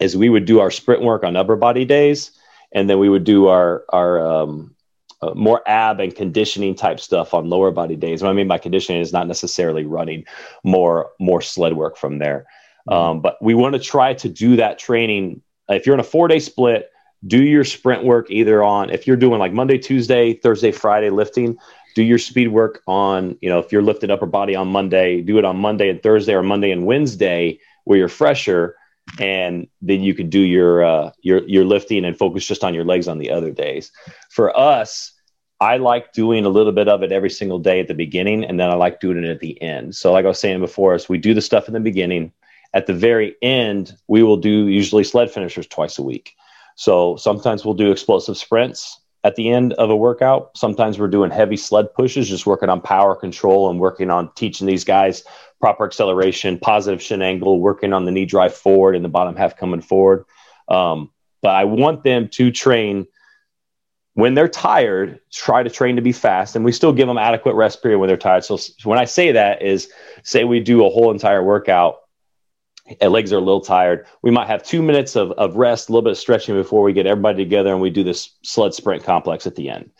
is 0.00 0.16
we 0.16 0.28
would 0.28 0.44
do 0.44 0.60
our 0.60 0.70
sprint 0.70 1.02
work 1.02 1.24
on 1.24 1.34
upper 1.34 1.56
body 1.56 1.86
days, 1.86 2.32
and 2.70 2.90
then 2.90 2.98
we 2.98 3.08
would 3.08 3.24
do 3.24 3.48
our 3.48 3.84
our 3.88 4.20
um, 4.20 4.74
uh, 5.20 5.34
more 5.34 5.62
ab 5.66 6.00
and 6.00 6.14
conditioning 6.14 6.74
type 6.74 7.00
stuff 7.00 7.34
on 7.34 7.48
lower 7.48 7.70
body 7.70 7.96
days. 7.96 8.22
What 8.22 8.30
I 8.30 8.34
mean 8.34 8.48
by 8.48 8.58
conditioning 8.58 9.00
is 9.00 9.12
not 9.12 9.26
necessarily 9.26 9.84
running, 9.84 10.24
more 10.64 11.10
more 11.18 11.40
sled 11.40 11.74
work 11.74 11.96
from 11.96 12.18
there. 12.18 12.46
Um, 12.88 13.20
but 13.20 13.36
we 13.42 13.54
want 13.54 13.74
to 13.74 13.80
try 13.80 14.14
to 14.14 14.28
do 14.28 14.56
that 14.56 14.78
training. 14.78 15.42
If 15.68 15.84
you're 15.84 15.94
in 15.94 16.00
a 16.00 16.04
four 16.04 16.28
day 16.28 16.38
split, 16.38 16.90
do 17.26 17.42
your 17.42 17.64
sprint 17.64 18.04
work 18.04 18.30
either 18.30 18.62
on, 18.62 18.90
if 18.90 19.06
you're 19.06 19.16
doing 19.16 19.38
like 19.38 19.52
Monday, 19.52 19.76
Tuesday, 19.76 20.34
Thursday, 20.34 20.70
Friday 20.70 21.10
lifting, 21.10 21.58
do 21.94 22.02
your 22.02 22.18
speed 22.18 22.48
work 22.48 22.80
on, 22.86 23.36
you 23.40 23.48
know, 23.48 23.58
if 23.58 23.72
you're 23.72 23.82
lifting 23.82 24.10
upper 24.10 24.26
body 24.26 24.54
on 24.54 24.68
Monday, 24.68 25.20
do 25.20 25.36
it 25.36 25.44
on 25.44 25.56
Monday 25.56 25.90
and 25.90 26.02
Thursday 26.02 26.34
or 26.34 26.42
Monday 26.42 26.70
and 26.70 26.86
Wednesday 26.86 27.58
where 27.84 27.98
you're 27.98 28.08
fresher. 28.08 28.76
And 29.18 29.68
then 29.82 30.02
you 30.02 30.14
could 30.14 30.30
do 30.30 30.40
your, 30.40 30.84
uh, 30.84 31.10
your, 31.22 31.46
your 31.48 31.64
lifting 31.64 32.04
and 32.04 32.16
focus 32.16 32.46
just 32.46 32.64
on 32.64 32.74
your 32.74 32.84
legs 32.84 33.08
on 33.08 33.18
the 33.18 33.30
other 33.30 33.50
days. 33.50 33.90
For 34.30 34.56
us, 34.56 35.12
I 35.60 35.78
like 35.78 36.12
doing 36.12 36.44
a 36.44 36.50
little 36.50 36.72
bit 36.72 36.88
of 36.88 37.02
it 37.02 37.10
every 37.10 37.30
single 37.30 37.58
day 37.58 37.80
at 37.80 37.88
the 37.88 37.94
beginning, 37.94 38.44
and 38.44 38.60
then 38.60 38.70
I 38.70 38.74
like 38.74 39.00
doing 39.00 39.24
it 39.24 39.28
at 39.28 39.40
the 39.40 39.60
end. 39.60 39.96
So, 39.96 40.12
like 40.12 40.24
I 40.24 40.28
was 40.28 40.38
saying 40.38 40.60
before, 40.60 40.94
is 40.94 41.08
we 41.08 41.18
do 41.18 41.34
the 41.34 41.40
stuff 41.40 41.66
in 41.66 41.74
the 41.74 41.80
beginning, 41.80 42.32
at 42.74 42.86
the 42.86 42.94
very 42.94 43.34
end, 43.42 43.96
we 44.08 44.22
will 44.22 44.36
do 44.36 44.68
usually 44.68 45.04
sled 45.04 45.30
finishers 45.30 45.66
twice 45.66 45.98
a 45.98 46.02
week. 46.02 46.34
So 46.76 47.16
sometimes 47.16 47.64
we'll 47.64 47.74
do 47.74 47.90
explosive 47.90 48.36
sprints 48.36 49.00
at 49.24 49.36
the 49.36 49.50
end 49.50 49.72
of 49.74 49.90
a 49.90 49.96
workout. 49.96 50.56
Sometimes 50.56 50.98
we're 50.98 51.08
doing 51.08 51.30
heavy 51.30 51.56
sled 51.56 51.92
pushes, 51.94 52.28
just 52.28 52.46
working 52.46 52.68
on 52.68 52.80
power 52.80 53.16
control 53.16 53.68
and 53.70 53.80
working 53.80 54.10
on 54.10 54.32
teaching 54.34 54.66
these 54.66 54.84
guys 54.84 55.24
proper 55.60 55.84
acceleration, 55.84 56.58
positive 56.58 57.02
shin 57.02 57.22
angle, 57.22 57.60
working 57.60 57.92
on 57.92 58.04
the 58.04 58.10
knee 58.10 58.26
drive 58.26 58.54
forward 58.54 58.94
and 58.94 59.04
the 59.04 59.08
bottom 59.08 59.36
half 59.36 59.56
coming 59.56 59.80
forward. 59.80 60.24
Um, 60.68 61.10
but 61.42 61.54
I 61.54 61.64
want 61.64 62.04
them 62.04 62.28
to 62.28 62.50
train 62.50 63.06
when 64.14 64.34
they're 64.34 64.48
tired, 64.48 65.20
try 65.32 65.62
to 65.62 65.70
train 65.70 65.94
to 65.96 66.02
be 66.02 66.12
fast, 66.12 66.56
and 66.56 66.64
we 66.64 66.72
still 66.72 66.92
give 66.92 67.06
them 67.06 67.18
adequate 67.18 67.54
rest 67.54 67.82
period 67.82 68.00
when 68.00 68.08
they're 68.08 68.16
tired. 68.16 68.44
So 68.44 68.58
when 68.82 68.98
I 68.98 69.04
say 69.04 69.32
that 69.32 69.62
is, 69.62 69.88
say 70.24 70.42
we 70.42 70.58
do 70.58 70.84
a 70.84 70.90
whole 70.90 71.12
entire 71.12 71.42
workout 71.42 72.00
And 73.00 73.12
legs 73.12 73.32
are 73.32 73.36
a 73.36 73.40
little 73.40 73.60
tired. 73.60 74.06
We 74.22 74.30
might 74.30 74.46
have 74.46 74.62
two 74.62 74.82
minutes 74.82 75.14
of, 75.14 75.32
of 75.32 75.56
rest, 75.56 75.88
a 75.88 75.92
little 75.92 76.02
bit 76.02 76.12
of 76.12 76.18
stretching 76.18 76.54
before 76.54 76.82
we 76.82 76.92
get 76.92 77.06
everybody 77.06 77.44
together 77.44 77.70
and 77.70 77.80
we 77.80 77.90
do 77.90 78.02
this 78.02 78.30
sled 78.42 78.74
sprint 78.74 79.04
complex 79.04 79.46
at 79.46 79.56
the 79.56 79.68
end. 79.68 79.90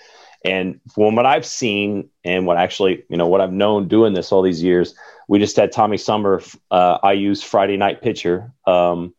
And 0.45 0.81
from 0.95 1.15
what 1.17 1.27
I've 1.27 1.45
seen 1.45 2.09
and 2.25 2.47
what 2.47 2.57
actually, 2.57 3.05
you 3.11 3.17
know, 3.17 3.27
what 3.27 3.41
I've 3.41 3.53
known 3.53 3.89
doing 3.89 4.15
this 4.15 4.33
all 4.33 4.43
these 4.43 4.63
years, 4.63 4.95
we 5.29 5.39
just 5.39 5.57
had 5.57 5.71
Tommy 5.71 5.99
Sommer, 5.99 6.43
uh, 6.71 6.99
IU's 7.05 7.43
Friday 7.43 7.77
night 7.77 8.01
pitcher, 8.03 8.53
um, 8.67 9.15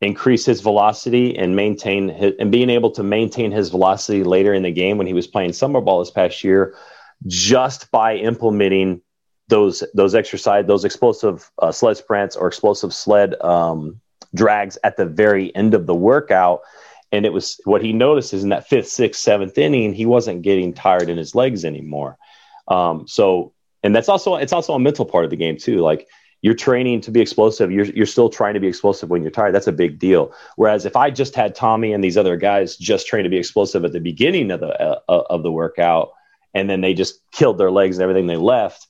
increase 0.00 0.46
his 0.46 0.60
velocity 0.60 1.36
and 1.36 1.56
maintain 1.56 2.08
his, 2.08 2.34
and 2.38 2.52
being 2.52 2.70
able 2.70 2.92
to 2.92 3.02
maintain 3.02 3.50
his 3.50 3.68
velocity 3.68 4.22
later 4.22 4.54
in 4.54 4.62
the 4.62 4.70
game 4.70 4.98
when 4.98 5.06
he 5.06 5.12
was 5.12 5.26
playing 5.26 5.52
summer 5.52 5.80
ball 5.80 5.98
this 5.98 6.10
past 6.10 6.44
year, 6.44 6.76
just 7.26 7.90
by 7.90 8.16
implementing 8.16 9.02
those 9.48 9.82
those 9.94 10.14
exercise 10.14 10.66
those 10.66 10.84
explosive 10.84 11.50
uh, 11.60 11.72
sled 11.72 11.96
sprints 11.96 12.36
or 12.36 12.46
explosive 12.46 12.92
sled 12.92 13.40
um, 13.42 14.00
drags 14.34 14.78
at 14.84 14.96
the 14.96 15.06
very 15.06 15.54
end 15.56 15.74
of 15.74 15.86
the 15.86 15.94
workout. 15.94 16.60
And 17.12 17.24
it 17.24 17.32
was 17.32 17.60
what 17.64 17.82
he 17.82 17.92
noticed 17.92 18.34
is 18.34 18.42
in 18.42 18.50
that 18.50 18.68
fifth 18.68 18.88
sixth 18.88 19.20
seventh 19.20 19.58
inning 19.58 19.92
he 19.92 20.06
wasn't 20.06 20.42
getting 20.42 20.72
tired 20.72 21.08
in 21.08 21.16
his 21.16 21.34
legs 21.34 21.64
anymore. 21.64 22.16
Um, 22.68 23.06
so 23.08 23.52
and 23.86 23.94
that's 23.94 24.08
also 24.08 24.34
it's 24.34 24.52
also 24.52 24.74
a 24.74 24.78
mental 24.78 25.04
part 25.04 25.24
of 25.24 25.30
the 25.30 25.36
game 25.36 25.56
too 25.56 25.80
like 25.80 26.08
you're 26.42 26.54
training 26.54 27.00
to 27.00 27.10
be 27.10 27.20
explosive 27.20 27.70
you're, 27.70 27.86
you're 27.86 28.04
still 28.04 28.28
trying 28.28 28.54
to 28.54 28.60
be 28.60 28.66
explosive 28.66 29.08
when 29.08 29.22
you're 29.22 29.30
tired 29.30 29.54
that's 29.54 29.66
a 29.66 29.72
big 29.72 29.98
deal 29.98 30.34
whereas 30.56 30.84
if 30.84 30.96
i 30.96 31.10
just 31.10 31.34
had 31.34 31.54
tommy 31.54 31.92
and 31.92 32.02
these 32.02 32.16
other 32.16 32.36
guys 32.36 32.76
just 32.76 33.06
train 33.06 33.24
to 33.24 33.30
be 33.30 33.38
explosive 33.38 33.84
at 33.84 33.92
the 33.92 34.00
beginning 34.00 34.50
of 34.50 34.60
the 34.60 34.68
uh, 34.68 35.00
of 35.08 35.42
the 35.42 35.52
workout 35.52 36.10
and 36.52 36.68
then 36.68 36.80
they 36.80 36.92
just 36.92 37.20
killed 37.30 37.58
their 37.58 37.70
legs 37.70 37.96
and 37.96 38.02
everything 38.02 38.26
they 38.26 38.36
left 38.36 38.88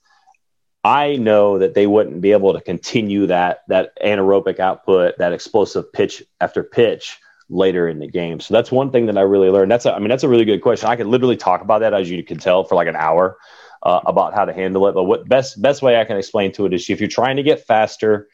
I 0.85 1.17
know 1.17 1.59
that 1.59 1.75
they 1.75 1.89
wouldn't 1.89 2.21
be 2.21 2.31
able 2.31 2.53
to 2.53 2.61
continue 2.61 3.27
that 3.27 3.65
that 3.67 3.91
anaerobic 4.01 4.61
output, 4.61 5.19
that 5.19 5.33
explosive 5.33 5.93
pitch 5.93 6.23
after 6.41 6.63
pitch 6.63 7.19
later 7.49 7.89
in 7.89 7.99
the 7.99 8.07
game. 8.07 8.39
So 8.39 8.55
that's 8.55 8.71
one 8.71 8.93
thing 8.93 9.07
that 9.07 9.19
I 9.19 9.23
really 9.23 9.51
learned. 9.51 9.69
That's 9.69 9.85
a, 9.85 9.93
I 9.93 9.99
mean 9.99 10.11
that's 10.11 10.23
a 10.23 10.29
really 10.29 10.45
good 10.45 10.63
question. 10.63 10.89
I 10.89 10.95
could 10.95 11.09
literally 11.09 11.37
talk 11.37 11.61
about 11.61 11.81
that 11.81 11.93
as 11.93 12.09
you 12.09 12.23
can 12.23 12.39
tell 12.39 12.63
for 12.63 12.77
like 12.77 12.87
an 12.87 12.95
hour 12.95 13.37
uh, 13.87 14.01
about 14.05 14.35
how 14.35 14.45
to 14.45 14.53
handle 14.53 14.89
it. 14.89 14.93
But 14.93 15.05
what 15.05 15.29
best 15.29 15.63
best 15.63 15.81
way 15.81 16.01
I 16.01 16.05
can 16.05 16.17
explain 16.17 16.51
to 16.53 16.67
it 16.67 16.75
is 16.75 16.91
if 16.91 17.01
you're 17.01 17.09
trying 17.09 17.37
to 17.37 17.45
get 17.45 17.65
faster, 17.65 18.29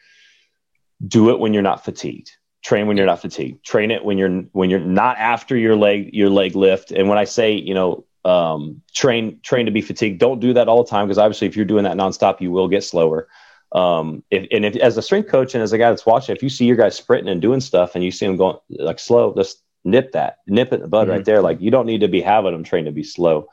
do 1.07 1.29
it 1.29 1.37
when 1.37 1.53
you're 1.53 1.61
not 1.61 1.85
fatigued. 1.85 2.31
Train 2.63 2.87
when 2.87 2.97
you're 2.97 3.05
not 3.05 3.21
fatigued. 3.21 3.63
Train 3.63 3.91
it 3.91 4.03
when 4.03 4.17
you're 4.17 4.41
when 4.53 4.71
you're 4.71 4.79
not 4.79 5.17
after 5.17 5.55
your 5.55 5.75
leg 5.75 6.09
your 6.11 6.29
leg 6.29 6.55
lift. 6.55 6.91
And 6.91 7.07
when 7.07 7.19
I 7.19 7.25
say 7.25 7.53
you 7.53 7.75
know 7.75 8.05
um, 8.25 8.81
train 8.95 9.39
train 9.43 9.67
to 9.67 9.71
be 9.71 9.81
fatigued. 9.81 10.19
Don't 10.19 10.39
do 10.39 10.53
that 10.53 10.67
all 10.67 10.83
the 10.83 10.89
time 10.89 11.07
because 11.07 11.19
obviously, 11.19 11.47
if 11.47 11.55
you're 11.55 11.65
doing 11.65 11.83
that 11.83 11.97
nonstop, 11.97 12.41
you 12.41 12.51
will 12.51 12.67
get 12.67 12.83
slower. 12.83 13.27
Um, 13.73 14.23
if, 14.31 14.47
and 14.51 14.65
if 14.65 14.75
as 14.77 14.97
a 14.97 15.01
strength 15.03 15.29
coach 15.29 15.53
and 15.53 15.63
as 15.63 15.73
a 15.73 15.77
guy 15.77 15.89
that's 15.89 16.05
watching, 16.05 16.35
if 16.35 16.41
you 16.41 16.49
see 16.49 16.65
your 16.65 16.77
guy 16.77 16.89
sprinting 16.89 17.31
and 17.31 17.41
doing 17.41 17.59
stuff 17.59 17.93
and 17.93 18.03
you 18.03 18.11
see 18.11 18.25
him 18.25 18.37
going 18.37 18.57
like 18.69 18.99
slow, 18.99 19.33
just 19.35 19.61
nip 19.83 20.13
that, 20.13 20.37
nip 20.47 20.71
it 20.71 20.75
in 20.75 20.81
the 20.81 20.87
bud 20.87 21.03
mm-hmm. 21.03 21.11
right 21.11 21.25
there. 21.25 21.41
Like 21.41 21.61
you 21.61 21.69
don't 21.69 21.85
need 21.85 22.01
to 22.01 22.07
be 22.07 22.21
having 22.21 22.53
them 22.53 22.63
trained 22.63 22.85
to 22.85 22.91
be 22.91 23.03
slow. 23.03 23.49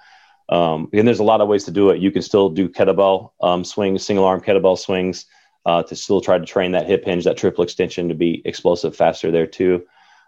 Um, 0.50 0.88
and 0.92 1.06
there's 1.06 1.20
a 1.20 1.24
lot 1.24 1.40
of 1.40 1.48
ways 1.48 1.64
to 1.64 1.70
do 1.70 1.90
it. 1.90 2.00
You 2.00 2.10
can 2.10 2.22
still 2.22 2.50
do 2.50 2.68
kettlebell 2.68 3.30
um, 3.40 3.64
swings, 3.64 4.04
single 4.04 4.24
arm 4.24 4.40
kettlebell 4.40 4.78
swings 4.78 5.26
uh, 5.64 5.82
to 5.84 5.94
still 5.94 6.20
try 6.20 6.38
to 6.38 6.44
train 6.44 6.72
that 6.72 6.86
hip 6.86 7.04
hinge, 7.04 7.24
that 7.24 7.36
triple 7.36 7.62
extension 7.62 8.08
to 8.08 8.14
be 8.14 8.42
explosive 8.44 8.96
faster 8.96 9.30
there 9.30 9.46
too. 9.46 9.86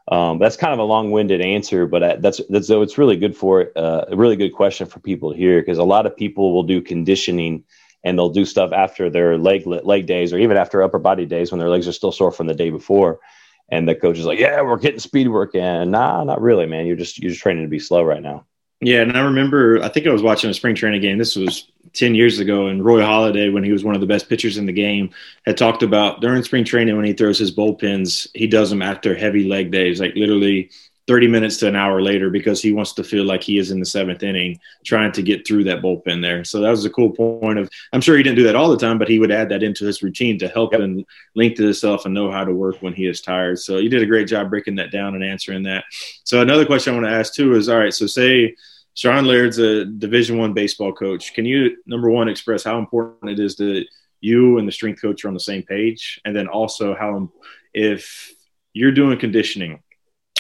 Um, 0.08 0.38
that's 0.38 0.56
kind 0.56 0.72
of 0.72 0.78
a 0.78 0.84
long-winded 0.84 1.40
answer, 1.40 1.86
but 1.86 2.20
that's 2.20 2.40
that's 2.48 2.66
so 2.66 2.82
it's 2.82 2.98
really 2.98 3.16
good 3.16 3.36
for 3.36 3.70
uh, 3.76 4.06
a 4.08 4.16
really 4.16 4.36
good 4.36 4.50
question 4.50 4.86
for 4.86 5.00
people 5.00 5.32
hear 5.32 5.60
because 5.60 5.78
a 5.78 5.84
lot 5.84 6.06
of 6.06 6.16
people 6.16 6.52
will 6.52 6.64
do 6.64 6.80
conditioning 6.80 7.64
and 8.04 8.18
they'll 8.18 8.28
do 8.28 8.44
stuff 8.44 8.72
after 8.72 9.08
their 9.08 9.38
leg 9.38 9.64
leg 9.66 10.06
days 10.06 10.32
or 10.32 10.38
even 10.38 10.56
after 10.56 10.82
upper 10.82 10.98
body 10.98 11.24
days 11.24 11.52
when 11.52 11.60
their 11.60 11.68
legs 11.68 11.86
are 11.86 11.92
still 11.92 12.10
sore 12.10 12.32
from 12.32 12.48
the 12.48 12.54
day 12.54 12.70
before, 12.70 13.20
and 13.68 13.88
the 13.88 13.94
coach 13.94 14.18
is 14.18 14.26
like, 14.26 14.40
"Yeah, 14.40 14.60
we're 14.62 14.76
getting 14.76 14.98
speed 14.98 15.28
work 15.28 15.54
in." 15.54 15.92
Nah, 15.92 16.24
not 16.24 16.42
really, 16.42 16.66
man. 16.66 16.86
You're 16.86 16.96
just 16.96 17.18
you're 17.20 17.30
just 17.30 17.42
training 17.42 17.62
to 17.62 17.70
be 17.70 17.78
slow 17.78 18.02
right 18.02 18.22
now. 18.22 18.44
Yeah, 18.84 19.02
and 19.02 19.16
I 19.16 19.20
remember 19.20 19.80
I 19.80 19.88
think 19.88 20.08
I 20.08 20.12
was 20.12 20.24
watching 20.24 20.50
a 20.50 20.54
spring 20.54 20.74
training 20.74 21.02
game. 21.02 21.16
This 21.16 21.36
was 21.36 21.70
10 21.92 22.16
years 22.16 22.40
ago, 22.40 22.66
and 22.66 22.84
Roy 22.84 23.00
Halladay, 23.00 23.52
when 23.52 23.62
he 23.62 23.70
was 23.70 23.84
one 23.84 23.94
of 23.94 24.00
the 24.00 24.08
best 24.08 24.28
pitchers 24.28 24.58
in 24.58 24.66
the 24.66 24.72
game, 24.72 25.10
had 25.46 25.56
talked 25.56 25.84
about 25.84 26.20
during 26.20 26.42
spring 26.42 26.64
training 26.64 26.96
when 26.96 27.04
he 27.04 27.12
throws 27.12 27.38
his 27.38 27.54
bullpens, 27.54 28.26
he 28.34 28.48
does 28.48 28.70
them 28.70 28.82
after 28.82 29.14
heavy 29.14 29.44
leg 29.44 29.70
days, 29.70 30.00
like 30.00 30.16
literally 30.16 30.70
30 31.06 31.28
minutes 31.28 31.58
to 31.58 31.68
an 31.68 31.76
hour 31.76 32.02
later, 32.02 32.28
because 32.28 32.60
he 32.60 32.72
wants 32.72 32.92
to 32.94 33.04
feel 33.04 33.24
like 33.24 33.42
he 33.42 33.58
is 33.58 33.70
in 33.70 33.78
the 33.78 33.86
seventh 33.86 34.22
inning 34.24 34.58
trying 34.84 35.12
to 35.12 35.22
get 35.22 35.46
through 35.46 35.64
that 35.64 35.82
bullpen 35.82 36.20
there. 36.20 36.42
So 36.42 36.60
that 36.60 36.70
was 36.70 36.84
a 36.84 36.90
cool 36.90 37.10
point 37.10 37.58
of, 37.58 37.68
I'm 37.92 38.00
sure 38.00 38.16
he 38.16 38.22
didn't 38.24 38.36
do 38.38 38.44
that 38.44 38.56
all 38.56 38.70
the 38.70 38.76
time, 38.76 38.98
but 38.98 39.08
he 39.08 39.18
would 39.20 39.32
add 39.32 39.48
that 39.50 39.62
into 39.62 39.84
his 39.84 40.02
routine 40.02 40.38
to 40.38 40.48
help 40.48 40.74
him 40.74 41.04
link 41.36 41.56
to 41.56 41.64
himself 41.64 42.04
and 42.04 42.14
know 42.14 42.32
how 42.32 42.44
to 42.44 42.52
work 42.52 42.76
when 42.80 42.94
he 42.94 43.06
is 43.06 43.20
tired. 43.20 43.58
So 43.60 43.78
you 43.78 43.88
did 43.88 44.02
a 44.02 44.06
great 44.06 44.28
job 44.28 44.50
breaking 44.50 44.76
that 44.76 44.90
down 44.90 45.14
and 45.14 45.22
answering 45.22 45.64
that. 45.64 45.84
So 46.24 46.40
another 46.40 46.66
question 46.66 46.94
I 46.94 46.96
want 46.96 47.08
to 47.08 47.16
ask 47.18 47.34
too 47.34 47.54
is, 47.54 47.68
all 47.68 47.78
right, 47.78 47.94
so 47.94 48.06
say, 48.06 48.56
Sean 48.94 49.24
Laird's 49.24 49.58
a 49.58 49.84
Division 49.84 50.38
One 50.38 50.52
baseball 50.52 50.92
coach. 50.92 51.34
Can 51.34 51.44
you 51.44 51.78
number 51.86 52.10
one 52.10 52.28
express 52.28 52.64
how 52.64 52.78
important 52.78 53.30
it 53.30 53.40
is 53.40 53.56
that 53.56 53.84
you 54.20 54.58
and 54.58 54.68
the 54.68 54.72
strength 54.72 55.00
coach 55.00 55.24
are 55.24 55.28
on 55.28 55.34
the 55.34 55.40
same 55.40 55.62
page, 55.62 56.20
and 56.24 56.34
then 56.36 56.46
also 56.46 56.94
how 56.94 57.30
if 57.74 58.32
you're 58.72 58.92
doing 58.92 59.18
conditioning, 59.18 59.82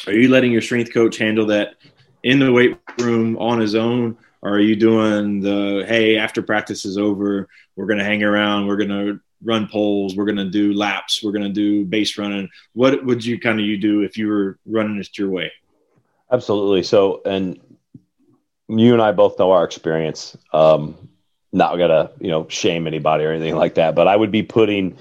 are 0.06 0.12
you 0.12 0.28
letting 0.28 0.52
your 0.52 0.62
strength 0.62 0.92
coach 0.92 1.18
handle 1.18 1.46
that 1.46 1.74
in 2.22 2.38
the 2.38 2.52
weight 2.52 2.78
room 2.98 3.36
on 3.38 3.58
his 3.58 3.74
own, 3.74 4.16
or 4.42 4.52
are 4.54 4.60
you 4.60 4.76
doing 4.76 5.40
the 5.40 5.84
hey 5.88 6.16
after 6.16 6.42
practice 6.42 6.84
is 6.84 6.98
over, 6.98 7.48
we're 7.74 7.86
gonna 7.86 8.04
hang 8.04 8.22
around, 8.22 8.66
we're 8.66 8.76
gonna 8.76 9.18
run 9.42 9.66
poles, 9.66 10.14
we're 10.14 10.26
gonna 10.26 10.50
do 10.50 10.72
laps, 10.74 11.22
we're 11.22 11.32
gonna 11.32 11.48
do 11.48 11.84
base 11.84 12.16
running. 12.18 12.48
What 12.74 13.04
would 13.04 13.24
you 13.24 13.40
kind 13.40 13.58
of 13.58 13.66
you 13.66 13.78
do 13.78 14.02
if 14.02 14.16
you 14.16 14.28
were 14.28 14.58
running 14.66 14.98
it 14.98 15.16
your 15.18 15.30
way? 15.30 15.50
Absolutely. 16.30 16.82
So, 16.82 17.20
and 17.24 17.58
you 18.78 18.92
and 18.92 19.02
I 19.02 19.12
both 19.12 19.38
know 19.38 19.52
our 19.52 19.64
experience. 19.64 20.36
Um, 20.52 21.08
not 21.52 21.76
gonna 21.76 22.10
you 22.20 22.28
know 22.28 22.46
shame 22.48 22.86
anybody 22.86 23.24
or 23.24 23.30
anything 23.30 23.56
like 23.56 23.74
that, 23.74 23.94
but 23.94 24.08
I 24.08 24.16
would 24.16 24.30
be 24.30 24.42
putting 24.42 24.96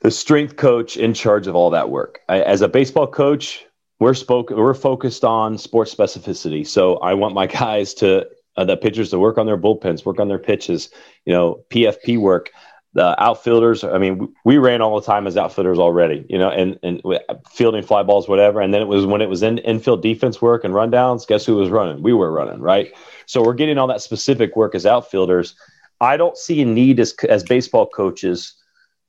the 0.00 0.10
strength 0.10 0.56
coach 0.56 0.96
in 0.96 1.14
charge 1.14 1.46
of 1.46 1.54
all 1.54 1.70
that 1.70 1.90
work. 1.90 2.20
I, 2.28 2.40
as 2.40 2.60
a 2.62 2.68
baseball 2.68 3.06
coach, 3.06 3.64
we're 4.00 4.14
spoke 4.14 4.50
we're 4.50 4.74
focused 4.74 5.24
on 5.24 5.58
sports 5.58 5.94
specificity. 5.94 6.66
So 6.66 6.96
I 6.96 7.14
want 7.14 7.34
my 7.34 7.46
guys 7.60 7.94
to 7.94 8.26
uh, 8.56 8.64
the 8.64 8.76
pitchers 8.76 9.10
to 9.10 9.18
work 9.18 9.38
on 9.38 9.46
their 9.46 9.58
bullpens, 9.58 10.04
work 10.04 10.18
on 10.18 10.28
their 10.28 10.38
pitches, 10.38 10.90
you 11.24 11.32
know, 11.32 11.64
PFP 11.70 12.18
work 12.18 12.50
the 12.94 13.20
outfielders. 13.22 13.84
I 13.84 13.98
mean, 13.98 14.34
we 14.44 14.58
ran 14.58 14.80
all 14.80 14.98
the 14.98 15.06
time 15.06 15.26
as 15.26 15.36
outfielders 15.36 15.78
already, 15.78 16.24
you 16.28 16.38
know, 16.38 16.50
and 16.50 16.78
and 16.82 17.02
fielding 17.50 17.82
fly 17.82 18.02
balls, 18.02 18.28
whatever. 18.28 18.60
And 18.60 18.72
then 18.72 18.82
it 18.82 18.88
was 18.88 19.06
when 19.06 19.20
it 19.20 19.28
was 19.28 19.42
in 19.42 19.58
infield 19.58 20.02
defense 20.02 20.40
work 20.40 20.64
and 20.64 20.74
rundowns. 20.74 21.26
Guess 21.26 21.46
who 21.46 21.56
was 21.56 21.70
running? 21.70 22.02
We 22.02 22.12
were 22.12 22.32
running, 22.32 22.60
right? 22.60 22.92
So 23.26 23.42
we're 23.42 23.54
getting 23.54 23.78
all 23.78 23.86
that 23.88 24.02
specific 24.02 24.56
work 24.56 24.74
as 24.74 24.86
outfielders. 24.86 25.54
I 26.00 26.16
don't 26.16 26.36
see 26.36 26.62
a 26.62 26.64
need 26.64 27.00
as 27.00 27.14
as 27.28 27.44
baseball 27.44 27.86
coaches 27.86 28.54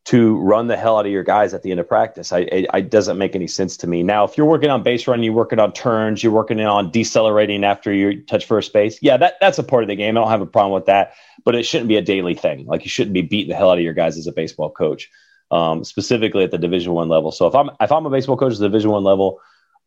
to 0.05 0.37
run 0.39 0.67
the 0.67 0.77
hell 0.77 0.97
out 0.97 1.05
of 1.05 1.11
your 1.11 1.23
guys 1.23 1.53
at 1.53 1.61
the 1.61 1.69
end 1.69 1.79
of 1.79 1.87
practice. 1.87 2.31
I, 2.31 2.39
it, 2.39 2.65
it, 2.73 2.89
doesn't 2.89 3.17
make 3.17 3.35
any 3.35 3.45
sense 3.47 3.77
to 3.77 3.87
me. 3.87 4.01
Now, 4.01 4.23
if 4.23 4.37
you're 4.37 4.47
working 4.47 4.69
on 4.69 4.81
base 4.81 5.07
run, 5.07 5.21
you're 5.21 5.33
working 5.33 5.59
on 5.59 5.71
turns, 5.71 6.23
you're 6.23 6.31
working 6.31 6.59
on 6.61 6.89
decelerating 6.89 7.63
after 7.63 7.93
you 7.93 8.23
touch 8.23 8.45
first 8.45 8.73
base. 8.73 8.97
Yeah, 9.03 9.17
that, 9.17 9.35
that's 9.39 9.59
a 9.59 9.63
part 9.63 9.83
of 9.83 9.89
the 9.89 9.95
game. 9.95 10.17
I 10.17 10.21
don't 10.21 10.29
have 10.31 10.41
a 10.41 10.47
problem 10.47 10.73
with 10.73 10.85
that, 10.85 11.13
but 11.43 11.55
it 11.55 11.63
shouldn't 11.63 11.87
be 11.87 11.97
a 11.97 12.01
daily 12.01 12.33
thing. 12.33 12.65
Like 12.65 12.83
you 12.83 12.89
shouldn't 12.89 13.13
be 13.13 13.21
beating 13.21 13.49
the 13.49 13.55
hell 13.55 13.71
out 13.71 13.77
of 13.77 13.83
your 13.83 13.93
guys 13.93 14.17
as 14.17 14.27
a 14.27 14.31
baseball 14.31 14.69
coach, 14.69 15.09
um, 15.51 15.83
specifically 15.83 16.43
at 16.43 16.51
the 16.51 16.57
Division 16.57 16.93
One 16.93 17.09
level. 17.09 17.31
So 17.31 17.47
if 17.47 17.55
I'm 17.55 17.69
if 17.79 17.91
I'm 17.91 18.05
a 18.05 18.09
baseball 18.09 18.37
coach 18.37 18.53
at 18.53 18.59
the 18.59 18.67
Division 18.67 18.91
One 18.91 19.03
level, 19.03 19.39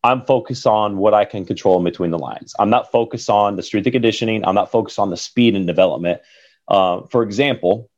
I'm 0.04 0.24
focused 0.24 0.66
on 0.66 0.96
what 0.96 1.14
I 1.14 1.24
can 1.24 1.44
control 1.44 1.78
in 1.78 1.84
between 1.84 2.10
the 2.10 2.18
lines. 2.18 2.54
I'm 2.58 2.70
not 2.70 2.90
focused 2.90 3.30
on 3.30 3.56
the 3.56 3.62
strength 3.62 3.86
and 3.86 3.92
conditioning. 3.92 4.44
I'm 4.44 4.54
not 4.54 4.70
focused 4.70 4.98
on 4.98 5.10
the 5.10 5.16
speed 5.16 5.54
and 5.54 5.66
development. 5.66 6.20
Uh, 6.66 7.02
for 7.10 7.22
example, 7.22 7.90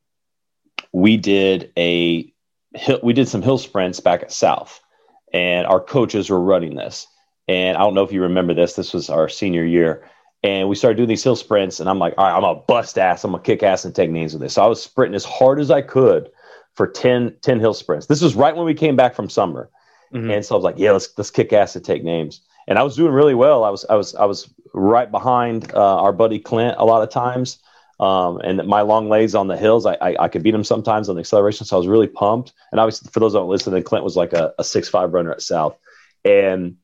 we 0.93 1.17
did 1.17 1.73
a 1.77 2.31
we 3.03 3.12
did 3.12 3.29
some 3.29 3.43
hill 3.43 3.59
sprints 3.59 4.01
back 4.01 4.23
at 4.23 4.33
South, 4.33 4.81
and 5.33 5.67
our 5.67 5.81
coaches 5.81 6.29
were 6.29 6.40
running 6.40 6.75
this. 6.75 7.07
And 7.47 7.77
I 7.77 7.81
don't 7.81 7.95
know 7.95 8.05
if 8.05 8.12
you 8.12 8.23
remember 8.23 8.55
this. 8.55 8.75
This 8.75 8.95
was 8.95 9.11
our 9.11 9.29
senior 9.29 9.64
year, 9.64 10.09
and 10.44 10.68
we 10.68 10.76
started 10.76 10.98
doing 10.98 11.09
these 11.09 11.24
hill 11.24 11.37
sprints. 11.37 11.80
And 11.80 11.88
I'm 11.88 11.98
like, 11.98 12.14
all 12.18 12.26
right, 12.26 12.35
I'm 12.35 12.42
gonna 12.42 12.61
bust 12.68 12.98
ass. 12.98 13.24
I'm 13.24 13.33
gonna 13.33 13.42
kick 13.42 13.62
ass 13.62 13.85
and 13.85 13.94
take 13.94 14.11
names 14.11 14.35
with 14.35 14.42
this. 14.42 14.54
So 14.54 14.62
I 14.62 14.66
was 14.66 14.80
sprinting 14.80 15.16
as 15.16 15.24
hard 15.24 15.59
as 15.59 15.70
I 15.70 15.80
could 15.80 16.30
for 16.74 16.87
10, 16.87 17.37
10 17.40 17.61
hill 17.61 17.74
sprints. 17.74 18.07
This 18.07 18.20
was 18.20 18.35
right 18.35 18.54
when 18.54 18.66
we 18.66 18.74
came 18.74 18.94
back 18.94 19.14
from 19.14 19.30
summer, 19.30 19.70
mm-hmm. 20.12 20.30
and 20.30 20.44
so 20.44 20.54
I 20.54 20.59
was 20.59 20.64
like, 20.64 20.78
yeah, 20.78 20.92
let's 20.92 21.09
let's 21.16 21.30
kick 21.30 21.52
ass 21.52 21.74
and 21.74 21.85
take 21.85 22.04
names. 22.04 22.42
And 22.68 22.78
I 22.78 22.83
was 22.83 22.94
doing 22.94 23.12
really 23.12 23.35
well. 23.35 23.64
I 23.64 23.70
was 23.70 23.87
I 23.87 23.94
was 23.94 24.14
I 24.14 24.26
was 24.26 24.52
right 24.74 25.11
behind 25.11 25.72
uh, 25.74 26.02
our 26.02 26.12
buddy 26.12 26.38
Clint 26.38 26.76
a 26.78 26.85
lot 26.85 27.02
of 27.02 27.11
times. 27.11 27.59
Um, 28.00 28.38
and 28.38 28.66
my 28.66 28.80
long 28.80 29.09
legs 29.09 29.37
on 29.37 29.46
the 29.46 29.57
hills, 29.57 29.87
I, 29.87 29.94
I, 30.00 30.16
I, 30.24 30.28
could 30.28 30.42
beat 30.42 30.52
him 30.52 30.64
sometimes 30.64 31.09
on 31.09 31.14
the 31.14 31.20
acceleration. 31.20 31.64
So 31.64 31.76
I 31.76 31.78
was 31.78 31.87
really 31.87 32.09
pumped. 32.09 32.52
And 32.72 32.80
obviously, 32.80 33.09
for 33.12 33.20
those 33.20 33.35
that 33.35 33.38
don't 33.38 33.48
listen, 33.48 33.72
then 33.72 33.85
Clint 33.85 34.04
was 34.04 34.16
like 34.16 34.33
a, 34.33 34.52
a 34.59 34.64
six 34.64 34.88
five 34.88 35.14
runner 35.14 35.30
at 35.30 35.40
South. 35.40 35.76
And 36.24 36.76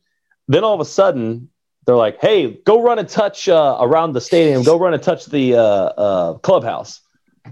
then 0.47 0.63
all 0.63 0.73
of 0.73 0.81
a 0.81 0.85
sudden, 0.85 1.51
they're 1.91 1.97
like, 1.97 2.21
"Hey, 2.21 2.53
go 2.65 2.81
run 2.81 2.99
and 2.99 3.09
touch 3.09 3.49
uh, 3.49 3.77
around 3.81 4.13
the 4.13 4.21
stadium. 4.21 4.63
Go 4.63 4.79
run 4.79 4.95
and 4.95 5.03
touch 5.03 5.27
the 5.27 5.57
uh, 5.57 5.63
uh, 5.63 6.35
clubhouse." 6.39 7.01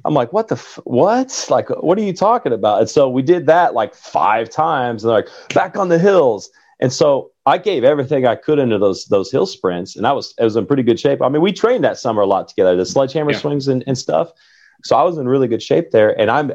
I'm 0.04 0.14
like, 0.14 0.32
"What 0.32 0.48
the 0.48 0.54
f- 0.54 0.78
what? 0.84 1.46
Like, 1.50 1.68
what 1.82 1.98
are 1.98 2.02
you 2.02 2.12
talking 2.12 2.52
about?" 2.52 2.80
And 2.80 2.88
so 2.88 3.08
we 3.08 3.22
did 3.22 3.46
that 3.46 3.74
like 3.74 3.94
five 3.94 4.48
times. 4.48 5.02
And 5.02 5.10
they're 5.10 5.18
like, 5.18 5.28
"Back 5.54 5.76
on 5.76 5.88
the 5.88 5.98
hills." 5.98 6.50
And 6.80 6.92
so 6.92 7.32
I 7.44 7.58
gave 7.58 7.82
everything 7.82 8.26
I 8.26 8.36
could 8.36 8.58
into 8.58 8.78
those 8.78 9.06
those 9.06 9.30
hill 9.30 9.46
sprints, 9.46 9.96
and 9.96 10.06
I 10.06 10.12
was 10.12 10.34
I 10.40 10.44
was 10.44 10.54
in 10.54 10.66
pretty 10.66 10.84
good 10.84 11.00
shape. 11.00 11.20
I 11.20 11.28
mean, 11.28 11.42
we 11.42 11.52
trained 11.52 11.82
that 11.84 11.98
summer 11.98 12.22
a 12.22 12.26
lot 12.26 12.48
together, 12.48 12.76
the 12.76 12.86
sledgehammer 12.86 13.32
yeah. 13.32 13.38
swings 13.38 13.66
and, 13.66 13.82
and 13.86 13.98
stuff. 13.98 14.30
So 14.84 14.96
I 14.96 15.02
was 15.02 15.18
in 15.18 15.26
really 15.26 15.48
good 15.48 15.62
shape 15.62 15.90
there, 15.90 16.18
and 16.20 16.30
I'm 16.30 16.52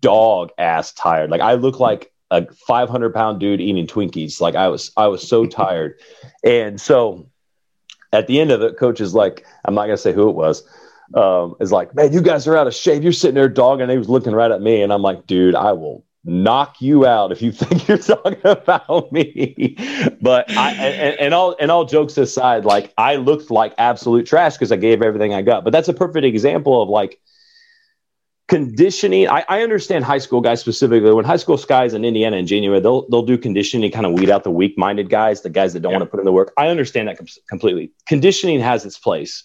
dog 0.00 0.50
ass 0.58 0.92
tired. 0.92 1.30
Like 1.30 1.40
I 1.40 1.54
look 1.54 1.80
like 1.80 2.11
a 2.32 2.50
500 2.66 3.12
pound 3.14 3.38
dude 3.38 3.60
eating 3.60 3.86
Twinkies. 3.86 4.40
Like 4.40 4.54
I 4.54 4.68
was 4.68 4.90
I 4.96 5.06
was 5.06 5.26
so 5.26 5.46
tired, 5.60 6.00
and 6.42 6.80
so 6.80 7.28
at 8.12 8.26
the 8.26 8.40
end 8.40 8.50
of 8.50 8.62
it, 8.62 8.76
coach 8.76 9.00
is 9.00 9.14
like, 9.14 9.46
I'm 9.64 9.74
not 9.74 9.82
gonna 9.84 9.96
say 9.96 10.12
who 10.12 10.28
it 10.28 10.34
was. 10.34 10.64
Um, 11.14 11.56
is 11.60 11.70
like, 11.72 11.94
man, 11.94 12.12
you 12.12 12.22
guys 12.22 12.46
are 12.48 12.56
out 12.56 12.66
of 12.66 12.74
shape. 12.74 13.02
You're 13.02 13.12
sitting 13.12 13.34
there 13.34 13.48
dogging. 13.48 13.82
And 13.82 13.90
he 13.90 13.98
was 13.98 14.08
looking 14.08 14.32
right 14.32 14.50
at 14.50 14.62
me, 14.62 14.82
and 14.82 14.92
I'm 14.92 15.02
like, 15.02 15.26
dude, 15.26 15.54
I 15.54 15.72
will 15.72 16.04
knock 16.24 16.80
you 16.80 17.04
out 17.04 17.32
if 17.32 17.42
you 17.42 17.52
think 17.52 17.86
you're 17.86 17.98
talking 17.98 18.40
about 18.44 19.12
me. 19.12 19.76
but 20.22 20.50
I 20.56 20.72
and, 20.72 21.20
and, 21.20 21.34
all 21.34 21.54
and 21.60 21.70
all 21.70 21.84
jokes 21.84 22.16
aside, 22.16 22.64
like 22.64 22.94
I 22.96 23.16
looked 23.16 23.50
like 23.50 23.74
absolute 23.76 24.26
trash 24.26 24.54
because 24.54 24.72
I 24.72 24.76
gave 24.76 25.02
everything 25.02 25.34
I 25.34 25.42
got. 25.42 25.64
But 25.64 25.72
that's 25.72 25.88
a 25.88 25.94
perfect 25.94 26.24
example 26.24 26.80
of 26.80 26.88
like 26.88 27.20
conditioning. 28.52 29.28
I, 29.28 29.44
I 29.48 29.62
understand 29.62 30.04
high 30.04 30.18
school 30.18 30.40
guys 30.40 30.60
specifically. 30.60 31.12
When 31.12 31.24
high 31.24 31.36
school 31.36 31.56
guys 31.56 31.94
in 31.94 32.04
Indiana 32.04 32.36
and 32.36 32.46
January, 32.46 32.80
they'll 32.80 33.08
they'll 33.08 33.24
do 33.24 33.38
conditioning, 33.38 33.90
kind 33.90 34.06
of 34.06 34.12
weed 34.12 34.30
out 34.30 34.44
the 34.44 34.50
weak-minded 34.50 35.08
guys, 35.08 35.42
the 35.42 35.50
guys 35.50 35.72
that 35.72 35.80
don't 35.80 35.92
yeah. 35.92 35.98
want 35.98 36.08
to 36.08 36.10
put 36.10 36.20
in 36.20 36.26
the 36.26 36.32
work. 36.32 36.52
I 36.56 36.68
understand 36.68 37.08
that 37.08 37.16
com- 37.18 37.26
completely. 37.48 37.92
Conditioning 38.06 38.60
has 38.60 38.84
its 38.84 38.98
place. 38.98 39.44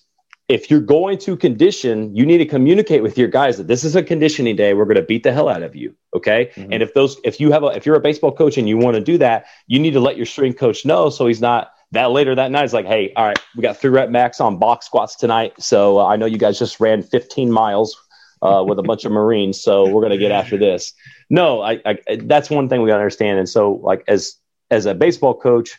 if 0.49 0.71
you're 0.71 0.79
going 0.79 1.17
to 1.17 1.35
condition, 1.35 2.15
you 2.15 2.25
need 2.25 2.37
to 2.37 2.45
communicate 2.45 3.03
with 3.03 3.17
your 3.17 3.27
guys 3.27 3.57
that 3.57 3.67
this 3.67 3.83
is 3.83 3.95
a 3.95 4.03
conditioning 4.03 4.55
day. 4.55 4.73
We're 4.73 4.85
going 4.85 4.95
to 4.95 5.01
beat 5.01 5.23
the 5.23 5.33
hell 5.33 5.49
out 5.49 5.61
of 5.61 5.75
you. 5.75 5.93
Okay. 6.15 6.51
Mm-hmm. 6.55 6.73
And 6.73 6.83
if 6.83 6.93
those, 6.93 7.17
if 7.25 7.39
you 7.39 7.51
have 7.51 7.63
a, 7.63 7.67
if 7.67 7.85
you're 7.85 7.95
a 7.95 7.99
baseball 7.99 8.31
coach 8.31 8.57
and 8.57 8.67
you 8.67 8.77
want 8.77 8.95
to 8.95 9.01
do 9.01 9.17
that, 9.17 9.45
you 9.67 9.77
need 9.77 9.91
to 9.91 9.99
let 9.99 10.15
your 10.15 10.25
strength 10.25 10.57
coach 10.57 10.85
know 10.85 11.09
so 11.09 11.27
he's 11.27 11.41
not 11.41 11.73
that 11.91 12.11
later 12.11 12.33
that 12.33 12.49
night. 12.51 12.61
He's 12.61 12.73
like, 12.73 12.85
hey, 12.85 13.11
all 13.15 13.25
right, 13.25 13.39
we 13.55 13.61
got 13.61 13.77
three 13.77 13.89
rep 13.89 14.09
max 14.09 14.39
on 14.39 14.57
box 14.57 14.85
squats 14.85 15.15
tonight. 15.15 15.53
So 15.59 15.99
uh, 15.99 16.05
I 16.05 16.15
know 16.15 16.25
you 16.25 16.37
guys 16.37 16.57
just 16.57 16.79
ran 16.79 17.03
15 17.03 17.51
miles 17.51 18.01
uh, 18.41 18.63
with 18.67 18.79
a 18.79 18.83
bunch 18.83 19.05
of 19.05 19.11
Marines. 19.11 19.61
So 19.61 19.89
we're 19.89 20.01
going 20.01 20.11
to 20.11 20.17
get 20.17 20.31
after 20.31 20.57
this. 20.57 20.93
No, 21.29 21.61
I, 21.61 21.81
I 21.85 21.97
that's 22.23 22.49
one 22.49 22.69
thing 22.69 22.81
we 22.81 22.87
got 22.87 22.95
to 22.95 23.01
understand. 23.01 23.39
And 23.39 23.49
so, 23.49 23.73
like, 23.83 24.03
as, 24.07 24.35
as 24.71 24.85
a 24.85 24.93
baseball 24.93 25.33
coach, 25.33 25.77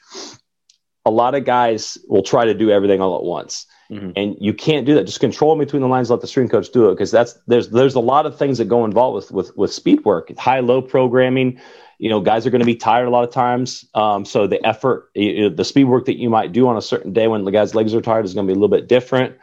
a 1.04 1.10
lot 1.10 1.34
of 1.34 1.44
guys 1.44 1.98
will 2.08 2.22
try 2.22 2.44
to 2.44 2.54
do 2.54 2.70
everything 2.70 3.00
all 3.00 3.16
at 3.16 3.24
once. 3.24 3.66
Mm-hmm. 3.90 4.10
And 4.16 4.36
you 4.38 4.52
can't 4.52 4.84
do 4.84 4.94
that. 4.94 5.04
Just 5.04 5.20
control 5.20 5.56
between 5.56 5.80
the 5.80 5.88
lines. 5.88 6.10
Let 6.10 6.20
the 6.20 6.26
strength 6.26 6.50
coach 6.50 6.70
do 6.72 6.90
it 6.90 6.92
because 6.92 7.10
that's 7.10 7.38
there's 7.46 7.70
there's 7.70 7.94
a 7.94 8.00
lot 8.00 8.26
of 8.26 8.36
things 8.36 8.58
that 8.58 8.66
go 8.66 8.84
involved 8.84 9.14
with 9.14 9.30
with 9.32 9.56
with 9.56 9.72
speed 9.72 10.04
work, 10.04 10.36
high 10.36 10.60
low 10.60 10.82
programming. 10.82 11.58
You 11.98 12.10
know, 12.10 12.20
guys 12.20 12.46
are 12.46 12.50
going 12.50 12.60
to 12.60 12.66
be 12.66 12.76
tired 12.76 13.06
a 13.06 13.10
lot 13.10 13.24
of 13.24 13.32
times. 13.32 13.86
Um, 13.94 14.24
so 14.24 14.46
the 14.46 14.64
effort, 14.64 15.10
you 15.14 15.48
know, 15.48 15.48
the 15.48 15.64
speed 15.64 15.84
work 15.84 16.04
that 16.04 16.18
you 16.18 16.28
might 16.28 16.52
do 16.52 16.68
on 16.68 16.76
a 16.76 16.82
certain 16.82 17.12
day 17.12 17.26
when 17.28 17.44
the 17.44 17.50
guy's 17.50 17.74
legs 17.74 17.94
are 17.94 18.02
tired 18.02 18.24
is 18.26 18.34
going 18.34 18.46
to 18.46 18.52
be 18.52 18.56
a 18.56 18.60
little 18.60 18.76
bit 18.76 18.88
different. 18.88 19.36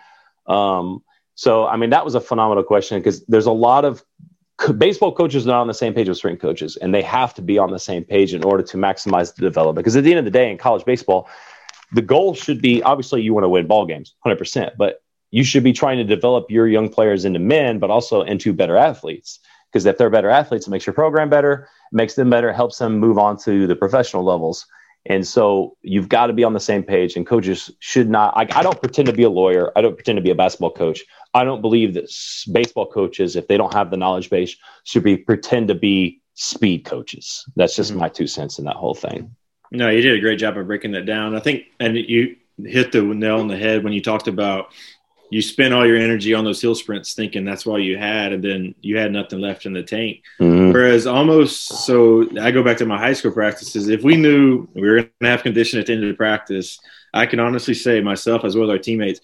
Um, 0.45 1.01
so 1.35 1.67
I 1.67 1.77
mean, 1.77 1.91
that 1.91 2.03
was 2.03 2.15
a 2.15 2.21
phenomenal 2.21 2.63
question 2.63 2.99
because 2.99 3.23
there's 3.25 3.45
a 3.45 3.51
lot 3.51 3.85
of 3.85 4.03
baseball 4.77 5.13
coaches 5.13 5.45
not 5.45 5.59
on 5.61 5.67
the 5.67 5.73
same 5.73 5.93
page 5.93 6.07
with 6.07 6.17
strength 6.17 6.41
coaches, 6.41 6.77
and 6.77 6.93
they 6.93 7.01
have 7.01 7.33
to 7.35 7.41
be 7.41 7.57
on 7.57 7.71
the 7.71 7.79
same 7.79 8.03
page 8.03 8.33
in 8.33 8.43
order 8.43 8.63
to 8.63 8.77
maximize 8.77 9.35
the 9.35 9.41
development. 9.41 9.83
Because 9.83 9.95
at 9.95 10.03
the 10.03 10.11
end 10.11 10.19
of 10.19 10.25
the 10.25 10.31
day, 10.31 10.49
in 10.49 10.57
college 10.57 10.85
baseball, 10.85 11.29
the 11.91 12.01
goal 12.01 12.33
should 12.33 12.61
be 12.61 12.83
obviously 12.83 13.21
you 13.21 13.33
want 13.33 13.43
to 13.43 13.49
win 13.49 13.67
ball 13.67 13.85
games 13.85 14.15
100% 14.25 14.71
but 14.77 15.01
you 15.31 15.43
should 15.43 15.63
be 15.63 15.73
trying 15.73 15.97
to 15.97 16.03
develop 16.03 16.49
your 16.49 16.67
young 16.67 16.89
players 16.89 17.25
into 17.25 17.39
men 17.39 17.79
but 17.79 17.89
also 17.89 18.21
into 18.21 18.53
better 18.53 18.77
athletes 18.77 19.39
because 19.71 19.85
if 19.85 19.97
they're 19.97 20.09
better 20.09 20.29
athletes 20.29 20.67
it 20.67 20.69
makes 20.69 20.85
your 20.85 20.93
program 20.93 21.29
better 21.29 21.67
makes 21.91 22.15
them 22.15 22.29
better 22.29 22.51
helps 22.51 22.77
them 22.77 22.99
move 22.99 23.17
on 23.17 23.37
to 23.37 23.67
the 23.67 23.75
professional 23.75 24.23
levels 24.23 24.65
and 25.07 25.27
so 25.27 25.77
you've 25.81 26.09
got 26.09 26.27
to 26.27 26.33
be 26.33 26.43
on 26.43 26.53
the 26.53 26.59
same 26.59 26.83
page 26.83 27.15
and 27.15 27.27
coaches 27.27 27.71
should 27.79 28.09
not 28.09 28.35
I, 28.35 28.47
I 28.59 28.63
don't 28.63 28.79
pretend 28.79 29.07
to 29.07 29.13
be 29.13 29.23
a 29.23 29.29
lawyer 29.29 29.71
i 29.75 29.81
don't 29.81 29.95
pretend 29.95 30.17
to 30.17 30.21
be 30.21 30.31
a 30.31 30.35
basketball 30.35 30.71
coach 30.71 31.03
i 31.33 31.43
don't 31.43 31.61
believe 31.61 31.93
that 31.93 32.09
baseball 32.51 32.85
coaches 32.85 33.35
if 33.35 33.47
they 33.47 33.57
don't 33.57 33.73
have 33.73 33.91
the 33.91 33.97
knowledge 33.97 34.29
base 34.29 34.55
should 34.83 35.03
be 35.03 35.17
pretend 35.17 35.67
to 35.69 35.75
be 35.75 36.21
speed 36.33 36.85
coaches 36.85 37.45
that's 37.55 37.75
just 37.75 37.91
mm-hmm. 37.91 38.01
my 38.01 38.09
two 38.09 38.27
cents 38.27 38.59
in 38.59 38.65
that 38.65 38.75
whole 38.75 38.95
thing 38.95 39.35
no, 39.71 39.89
you 39.89 40.01
did 40.01 40.17
a 40.17 40.21
great 40.21 40.39
job 40.39 40.57
of 40.57 40.67
breaking 40.67 40.91
that 40.91 41.05
down. 41.05 41.35
I 41.35 41.39
think, 41.39 41.63
and 41.79 41.97
you 41.97 42.35
hit 42.63 42.91
the 42.91 43.01
nail 43.01 43.39
on 43.39 43.47
the 43.47 43.57
head 43.57 43.83
when 43.83 43.93
you 43.93 44.01
talked 44.01 44.27
about 44.27 44.71
you 45.35 45.41
spent 45.41 45.73
all 45.73 45.85
your 45.85 45.97
energy 45.97 46.33
on 46.33 46.45
those 46.45 46.61
hill 46.61 46.73
sprints 46.73 47.13
thinking 47.13 47.43
that's 47.43 47.67
all 47.67 47.77
you 47.77 47.97
had, 47.97 48.31
and 48.31 48.41
then 48.41 48.73
you 48.79 48.97
had 48.97 49.11
nothing 49.11 49.41
left 49.41 49.65
in 49.65 49.73
the 49.73 49.83
tank. 49.83 50.23
Mm-hmm. 50.39 50.71
Whereas 50.71 51.05
almost 51.05 51.67
so, 51.85 52.25
I 52.39 52.51
go 52.51 52.63
back 52.63 52.77
to 52.77 52.85
my 52.85 52.97
high 52.97 53.11
school 53.11 53.33
practices. 53.33 53.89
If 53.89 54.01
we 54.01 54.15
knew 54.15 54.65
we 54.73 54.87
were 54.87 54.95
going 54.95 55.11
to 55.19 55.27
have 55.27 55.43
condition 55.43 55.77
at 55.77 55.87
the 55.87 55.93
end 55.93 56.03
of 56.05 56.09
the 56.09 56.15
practice, 56.15 56.79
I 57.13 57.25
can 57.25 57.41
honestly 57.41 57.73
say 57.73 57.99
myself 57.99 58.45
as 58.45 58.55
well 58.55 58.71
as 58.71 58.75
our 58.75 58.79
teammates, 58.79 59.19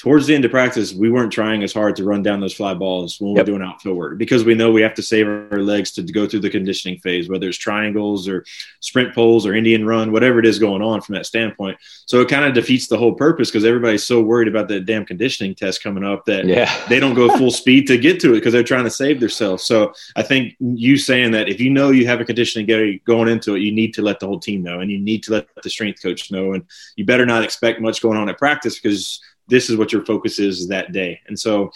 towards 0.00 0.26
the 0.26 0.34
end 0.34 0.46
of 0.46 0.50
practice, 0.50 0.94
we 0.94 1.10
weren't 1.10 1.30
trying 1.30 1.62
as 1.62 1.74
hard 1.74 1.94
to 1.94 2.04
run 2.04 2.22
down 2.22 2.40
those 2.40 2.54
fly 2.54 2.72
balls 2.72 3.20
when 3.20 3.36
yep. 3.36 3.46
we're 3.46 3.52
doing 3.52 3.62
outfield 3.62 3.98
work 3.98 4.16
because 4.16 4.44
we 4.44 4.54
know 4.54 4.72
we 4.72 4.80
have 4.80 4.94
to 4.94 5.02
save 5.02 5.28
our 5.28 5.58
legs 5.58 5.90
to 5.90 6.02
go 6.02 6.26
through 6.26 6.40
the 6.40 6.48
conditioning 6.48 6.98
phase, 7.00 7.28
whether 7.28 7.46
it's 7.46 7.58
triangles 7.58 8.26
or 8.26 8.42
sprint 8.80 9.14
poles 9.14 9.44
or 9.44 9.54
Indian 9.54 9.84
run, 9.84 10.10
whatever 10.10 10.38
it 10.38 10.46
is 10.46 10.58
going 10.58 10.80
on 10.80 11.02
from 11.02 11.16
that 11.16 11.26
standpoint. 11.26 11.76
So 12.06 12.22
it 12.22 12.30
kind 12.30 12.46
of 12.46 12.54
defeats 12.54 12.86
the 12.86 12.96
whole 12.96 13.12
purpose 13.12 13.50
because 13.50 13.66
everybody's 13.66 14.02
so 14.02 14.22
worried 14.22 14.48
about 14.48 14.68
that 14.68 14.86
damn 14.86 15.04
conditioning 15.04 15.54
test 15.54 15.82
coming 15.82 16.02
up 16.02 16.24
that 16.24 16.46
yeah. 16.46 16.74
they 16.88 16.98
don't 16.98 17.12
go 17.12 17.36
full 17.36 17.50
speed 17.50 17.86
to 17.88 17.98
get 17.98 18.20
to 18.20 18.30
it 18.30 18.36
because 18.36 18.54
they're 18.54 18.62
trying 18.62 18.84
to 18.84 18.90
save 18.90 19.20
themselves. 19.20 19.64
So 19.64 19.92
I 20.16 20.22
think 20.22 20.56
you 20.60 20.96
saying 20.96 21.32
that 21.32 21.50
if 21.50 21.60
you 21.60 21.68
know 21.68 21.90
you 21.90 22.06
have 22.06 22.22
a 22.22 22.24
conditioning 22.24 23.00
going 23.04 23.28
into 23.28 23.54
it, 23.54 23.60
you 23.60 23.70
need 23.70 23.92
to 23.94 24.02
let 24.02 24.18
the 24.18 24.26
whole 24.26 24.40
team 24.40 24.62
know 24.62 24.80
and 24.80 24.90
you 24.90 24.98
need 24.98 25.22
to 25.24 25.32
let 25.32 25.48
the 25.62 25.68
strength 25.68 26.02
coach 26.02 26.32
know. 26.32 26.54
And 26.54 26.64
you 26.96 27.04
better 27.04 27.26
not 27.26 27.44
expect 27.44 27.82
much 27.82 28.00
going 28.00 28.16
on 28.16 28.30
at 28.30 28.38
practice 28.38 28.80
because 28.80 29.20
this 29.50 29.68
is 29.68 29.76
what 29.76 29.92
your 29.92 30.04
focus 30.04 30.38
is 30.38 30.68
that 30.68 30.92
day. 30.92 31.20
And 31.26 31.38
so, 31.38 31.70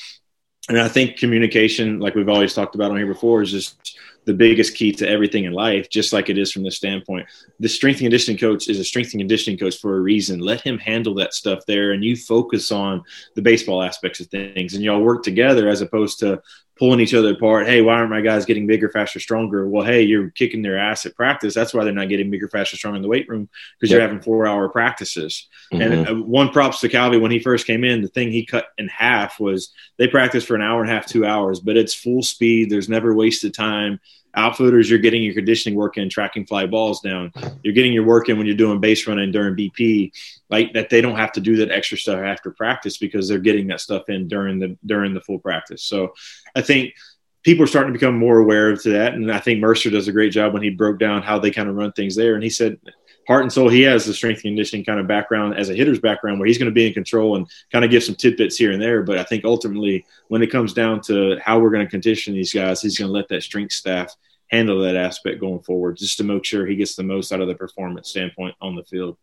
and 0.68 0.80
I 0.80 0.88
think 0.88 1.18
communication, 1.18 2.00
like 2.00 2.14
we've 2.14 2.28
always 2.28 2.54
talked 2.54 2.74
about 2.74 2.90
on 2.90 2.96
here 2.96 3.06
before, 3.06 3.42
is 3.42 3.50
just 3.50 3.98
the 4.24 4.32
biggest 4.32 4.74
key 4.74 4.90
to 4.92 5.06
everything 5.06 5.44
in 5.44 5.52
life, 5.52 5.90
just 5.90 6.12
like 6.12 6.30
it 6.30 6.38
is 6.38 6.50
from 6.50 6.62
this 6.62 6.76
standpoint. 6.76 7.26
The 7.60 7.68
strength 7.68 7.98
and 7.98 8.06
conditioning 8.06 8.38
coach 8.38 8.68
is 8.68 8.78
a 8.78 8.84
strength 8.84 9.12
and 9.12 9.20
conditioning 9.20 9.58
coach 9.58 9.76
for 9.76 9.98
a 9.98 10.00
reason. 10.00 10.40
Let 10.40 10.62
him 10.62 10.78
handle 10.78 11.14
that 11.16 11.34
stuff 11.34 11.60
there, 11.66 11.92
and 11.92 12.02
you 12.02 12.16
focus 12.16 12.72
on 12.72 13.02
the 13.34 13.42
baseball 13.42 13.82
aspects 13.82 14.20
of 14.20 14.28
things, 14.28 14.72
and 14.72 14.82
y'all 14.82 15.02
work 15.02 15.22
together 15.22 15.68
as 15.68 15.82
opposed 15.82 16.20
to 16.20 16.40
pulling 16.76 17.00
each 17.00 17.14
other 17.14 17.30
apart. 17.30 17.66
Hey, 17.66 17.82
why 17.82 17.94
aren't 17.94 18.10
my 18.10 18.20
guys 18.20 18.44
getting 18.44 18.66
bigger, 18.66 18.88
faster, 18.88 19.20
stronger? 19.20 19.68
Well, 19.68 19.84
hey, 19.84 20.02
you're 20.02 20.30
kicking 20.30 20.62
their 20.62 20.78
ass 20.78 21.06
at 21.06 21.14
practice. 21.14 21.54
That's 21.54 21.72
why 21.72 21.84
they're 21.84 21.92
not 21.92 22.08
getting 22.08 22.30
bigger, 22.30 22.48
faster, 22.48 22.76
stronger 22.76 22.96
in 22.96 23.02
the 23.02 23.08
weight 23.08 23.28
room 23.28 23.48
because 23.78 23.90
yep. 23.90 23.98
you're 23.98 24.08
having 24.08 24.22
four 24.22 24.46
hour 24.46 24.68
practices. 24.68 25.48
Mm-hmm. 25.72 25.82
And 25.82 26.08
uh, 26.08 26.14
one 26.24 26.50
props 26.50 26.80
to 26.80 26.88
Calvi 26.88 27.18
when 27.18 27.30
he 27.30 27.38
first 27.38 27.66
came 27.66 27.84
in, 27.84 28.02
the 28.02 28.08
thing 28.08 28.32
he 28.32 28.44
cut 28.44 28.66
in 28.76 28.88
half 28.88 29.38
was 29.38 29.72
they 29.98 30.08
practice 30.08 30.44
for 30.44 30.56
an 30.56 30.62
hour 30.62 30.82
and 30.82 30.90
a 30.90 30.94
half, 30.94 31.06
two 31.06 31.24
hours, 31.24 31.60
but 31.60 31.76
it's 31.76 31.94
full 31.94 32.22
speed. 32.22 32.70
There's 32.70 32.88
never 32.88 33.14
wasted 33.14 33.54
time 33.54 34.00
outfielders, 34.34 34.88
you're 34.88 34.98
getting 34.98 35.22
your 35.22 35.34
conditioning 35.34 35.78
work 35.78 35.96
in, 35.96 36.08
tracking 36.08 36.46
fly 36.46 36.66
balls 36.66 37.00
down. 37.00 37.32
You're 37.62 37.74
getting 37.74 37.92
your 37.92 38.04
work 38.04 38.28
in 38.28 38.36
when 38.36 38.46
you're 38.46 38.56
doing 38.56 38.80
base 38.80 39.06
running 39.06 39.32
during 39.32 39.56
BP, 39.56 40.12
like 40.50 40.72
that. 40.74 40.90
They 40.90 41.00
don't 41.00 41.16
have 41.16 41.32
to 41.32 41.40
do 41.40 41.56
that 41.56 41.70
extra 41.70 41.98
stuff 41.98 42.20
after 42.20 42.50
practice 42.50 42.98
because 42.98 43.28
they're 43.28 43.38
getting 43.38 43.68
that 43.68 43.80
stuff 43.80 44.08
in 44.08 44.28
during 44.28 44.58
the 44.58 44.76
during 44.84 45.14
the 45.14 45.20
full 45.20 45.38
practice. 45.38 45.84
So, 45.84 46.14
I 46.54 46.62
think 46.62 46.94
people 47.42 47.64
are 47.64 47.68
starting 47.68 47.92
to 47.92 47.98
become 47.98 48.18
more 48.18 48.38
aware 48.38 48.70
of 48.70 48.82
that, 48.84 49.14
and 49.14 49.30
I 49.30 49.38
think 49.38 49.60
Mercer 49.60 49.90
does 49.90 50.08
a 50.08 50.12
great 50.12 50.32
job 50.32 50.52
when 50.52 50.62
he 50.62 50.70
broke 50.70 50.98
down 50.98 51.22
how 51.22 51.38
they 51.38 51.50
kind 51.50 51.68
of 51.68 51.76
run 51.76 51.92
things 51.92 52.16
there. 52.16 52.34
And 52.34 52.42
he 52.42 52.50
said 52.50 52.78
heart 53.26 53.42
and 53.42 53.52
soul, 53.52 53.68
he 53.68 53.82
has 53.82 54.04
the 54.04 54.14
strength 54.14 54.38
and 54.38 54.52
conditioning 54.52 54.84
kind 54.84 55.00
of 55.00 55.06
background 55.06 55.56
as 55.56 55.70
a 55.70 55.74
hitter's 55.74 56.00
background 56.00 56.38
where 56.38 56.46
he's 56.46 56.58
going 56.58 56.70
to 56.70 56.74
be 56.74 56.86
in 56.86 56.92
control 56.92 57.36
and 57.36 57.46
kind 57.72 57.84
of 57.84 57.90
give 57.90 58.04
some 58.04 58.14
tidbits 58.14 58.56
here 58.56 58.72
and 58.72 58.80
there. 58.80 59.02
But 59.02 59.18
I 59.18 59.24
think 59.24 59.44
ultimately, 59.44 60.04
when 60.28 60.42
it 60.42 60.50
comes 60.50 60.72
down 60.72 61.00
to 61.02 61.38
how 61.42 61.58
we're 61.58 61.70
going 61.70 61.84
to 61.84 61.90
condition 61.90 62.34
these 62.34 62.52
guys, 62.52 62.82
he's 62.82 62.98
going 62.98 63.08
to 63.08 63.12
let 63.12 63.28
that 63.28 63.42
strength 63.42 63.72
staff 63.72 64.14
handle 64.50 64.80
that 64.80 64.96
aspect 64.96 65.40
going 65.40 65.60
forward 65.60 65.96
just 65.96 66.18
to 66.18 66.24
make 66.24 66.44
sure 66.44 66.66
he 66.66 66.76
gets 66.76 66.96
the 66.96 67.02
most 67.02 67.32
out 67.32 67.40
of 67.40 67.48
the 67.48 67.54
performance 67.54 68.10
standpoint 68.10 68.54
on 68.60 68.74
the 68.76 68.84
field. 68.84 69.16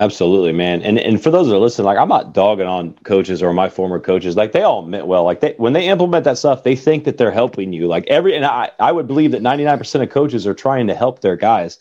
Absolutely, 0.00 0.52
man. 0.52 0.82
And 0.82 0.96
and 0.96 1.20
for 1.20 1.32
those 1.32 1.48
that 1.48 1.56
are 1.56 1.58
listening, 1.58 1.86
like 1.86 1.98
I'm 1.98 2.08
not 2.08 2.32
dogging 2.32 2.68
on 2.68 2.94
coaches 3.02 3.42
or 3.42 3.52
my 3.52 3.68
former 3.68 3.98
coaches. 3.98 4.36
Like 4.36 4.52
they 4.52 4.62
all 4.62 4.82
meant 4.82 5.08
well. 5.08 5.24
Like 5.24 5.40
they 5.40 5.54
when 5.56 5.72
they 5.72 5.88
implement 5.88 6.22
that 6.24 6.38
stuff, 6.38 6.62
they 6.62 6.76
think 6.76 7.02
that 7.04 7.18
they're 7.18 7.32
helping 7.32 7.72
you. 7.72 7.88
Like 7.88 8.06
every 8.06 8.36
and 8.36 8.44
I 8.44 8.70
I 8.78 8.92
would 8.92 9.08
believe 9.08 9.32
that 9.32 9.42
99% 9.42 10.02
of 10.02 10.10
coaches 10.10 10.46
are 10.46 10.54
trying 10.54 10.86
to 10.86 10.94
help 10.94 11.20
their 11.20 11.36
guys. 11.36 11.80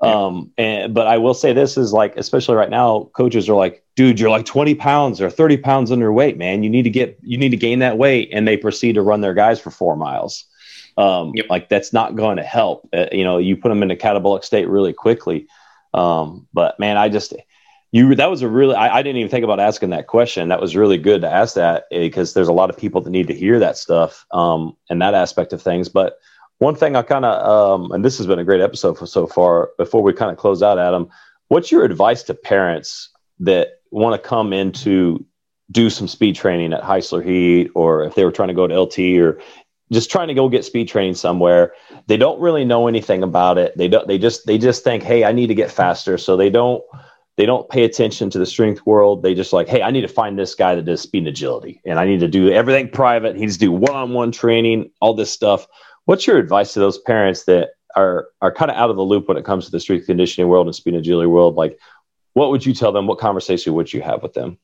Um, 0.00 0.50
and 0.56 0.94
but 0.94 1.06
I 1.06 1.18
will 1.18 1.34
say 1.34 1.52
this 1.52 1.76
is 1.76 1.92
like, 1.92 2.16
especially 2.16 2.54
right 2.54 2.70
now, 2.70 3.10
coaches 3.14 3.48
are 3.48 3.54
like, 3.54 3.84
dude, 3.96 4.18
you're 4.18 4.30
like 4.30 4.46
20 4.46 4.74
pounds 4.74 5.20
or 5.20 5.28
30 5.28 5.58
pounds 5.58 5.90
underweight, 5.90 6.36
man. 6.36 6.62
You 6.62 6.70
need 6.70 6.84
to 6.84 6.90
get, 6.90 7.18
you 7.22 7.36
need 7.36 7.50
to 7.50 7.56
gain 7.56 7.80
that 7.80 7.98
weight. 7.98 8.30
And 8.32 8.48
they 8.48 8.56
proceed 8.56 8.94
to 8.94 9.02
run 9.02 9.20
their 9.20 9.34
guys 9.34 9.60
for 9.60 9.70
four 9.70 9.96
miles. 9.96 10.46
Um, 10.96 11.32
yep. 11.34 11.46
like 11.48 11.68
that's 11.68 11.92
not 11.92 12.16
going 12.16 12.38
to 12.38 12.42
help. 12.42 12.88
Uh, 12.92 13.06
you 13.12 13.24
know, 13.24 13.38
you 13.38 13.56
put 13.56 13.68
them 13.68 13.82
in 13.82 13.90
a 13.90 13.96
catabolic 13.96 14.44
state 14.44 14.68
really 14.68 14.92
quickly. 14.92 15.46
Um, 15.94 16.46
but 16.52 16.78
man, 16.78 16.96
I 16.96 17.08
just, 17.08 17.34
you, 17.92 18.14
that 18.14 18.30
was 18.30 18.42
a 18.42 18.48
really, 18.48 18.74
I, 18.74 18.98
I, 18.98 19.02
didn't 19.02 19.16
even 19.16 19.30
think 19.30 19.44
about 19.44 19.60
asking 19.60 19.90
that 19.90 20.06
question. 20.06 20.48
That 20.48 20.60
was 20.60 20.76
really 20.76 20.98
good 20.98 21.22
to 21.22 21.30
ask 21.30 21.54
that 21.56 21.84
because 21.90 22.34
there's 22.34 22.48
a 22.48 22.52
lot 22.52 22.70
of 22.70 22.76
people 22.76 23.00
that 23.00 23.10
need 23.10 23.26
to 23.28 23.34
hear 23.34 23.58
that 23.58 23.76
stuff, 23.76 24.26
um, 24.30 24.76
and 24.88 25.02
that 25.02 25.14
aspect 25.14 25.52
of 25.52 25.62
things. 25.62 25.88
But, 25.88 26.18
one 26.60 26.74
thing 26.74 26.94
I 26.94 27.00
kind 27.02 27.24
of, 27.24 27.80
um, 27.80 27.90
and 27.90 28.04
this 28.04 28.18
has 28.18 28.26
been 28.26 28.38
a 28.38 28.44
great 28.44 28.60
episode 28.60 28.98
for 28.98 29.06
so 29.06 29.26
far. 29.26 29.70
Before 29.78 30.02
we 30.02 30.12
kind 30.12 30.30
of 30.30 30.36
close 30.36 30.62
out, 30.62 30.78
Adam, 30.78 31.08
what's 31.48 31.72
your 31.72 31.84
advice 31.84 32.22
to 32.24 32.34
parents 32.34 33.08
that 33.40 33.80
want 33.90 34.22
to 34.22 34.28
come 34.28 34.52
in 34.52 34.70
to 34.70 35.24
do 35.70 35.88
some 35.88 36.06
speed 36.06 36.36
training 36.36 36.74
at 36.74 36.82
Heisler 36.82 37.24
Heat, 37.24 37.70
or 37.74 38.04
if 38.04 38.14
they 38.14 38.26
were 38.26 38.30
trying 38.30 38.48
to 38.48 38.54
go 38.54 38.66
to 38.66 38.78
LT, 38.78 38.98
or 39.20 39.40
just 39.90 40.10
trying 40.10 40.28
to 40.28 40.34
go 40.34 40.50
get 40.50 40.66
speed 40.66 40.86
training 40.86 41.14
somewhere? 41.14 41.72
They 42.08 42.18
don't 42.18 42.38
really 42.38 42.66
know 42.66 42.88
anything 42.88 43.22
about 43.22 43.56
it. 43.56 43.74
They 43.78 43.88
don't. 43.88 44.06
They 44.06 44.18
just 44.18 44.46
they 44.46 44.58
just 44.58 44.84
think, 44.84 45.02
hey, 45.02 45.24
I 45.24 45.32
need 45.32 45.46
to 45.46 45.54
get 45.54 45.70
faster. 45.70 46.18
So 46.18 46.36
they 46.36 46.50
don't 46.50 46.84
they 47.38 47.46
don't 47.46 47.70
pay 47.70 47.84
attention 47.84 48.28
to 48.30 48.38
the 48.38 48.44
strength 48.44 48.84
world. 48.84 49.22
They 49.22 49.32
just 49.32 49.54
like, 49.54 49.66
hey, 49.66 49.80
I 49.80 49.90
need 49.90 50.02
to 50.02 50.08
find 50.08 50.38
this 50.38 50.54
guy 50.54 50.74
that 50.74 50.84
does 50.84 51.00
speed 51.00 51.20
and 51.20 51.28
agility, 51.28 51.80
and 51.86 51.98
I 51.98 52.04
need 52.04 52.20
to 52.20 52.28
do 52.28 52.52
everything 52.52 52.90
private. 52.90 53.34
He 53.34 53.40
needs 53.40 53.54
to 53.54 53.60
do 53.60 53.72
one 53.72 53.96
on 53.96 54.12
one 54.12 54.30
training, 54.30 54.90
all 55.00 55.14
this 55.14 55.30
stuff. 55.30 55.66
What's 56.04 56.26
your 56.26 56.38
advice 56.38 56.72
to 56.74 56.80
those 56.80 56.98
parents 56.98 57.44
that 57.44 57.70
are 57.96 58.28
are 58.40 58.52
kind 58.52 58.70
of 58.70 58.76
out 58.76 58.90
of 58.90 58.96
the 58.96 59.02
loop 59.02 59.28
when 59.28 59.36
it 59.36 59.44
comes 59.44 59.64
to 59.66 59.70
the 59.70 59.80
strength 59.80 60.06
conditioning 60.06 60.48
world 60.48 60.66
and 60.66 60.74
speed 60.74 60.94
and 60.94 61.00
agility 61.00 61.26
world? 61.26 61.56
Like, 61.56 61.78
what 62.34 62.50
would 62.50 62.64
you 62.64 62.74
tell 62.74 62.92
them? 62.92 63.06
What 63.06 63.18
conversation 63.18 63.74
would 63.74 63.92
you 63.92 64.02
have 64.02 64.22
with 64.22 64.34
them? 64.34 64.58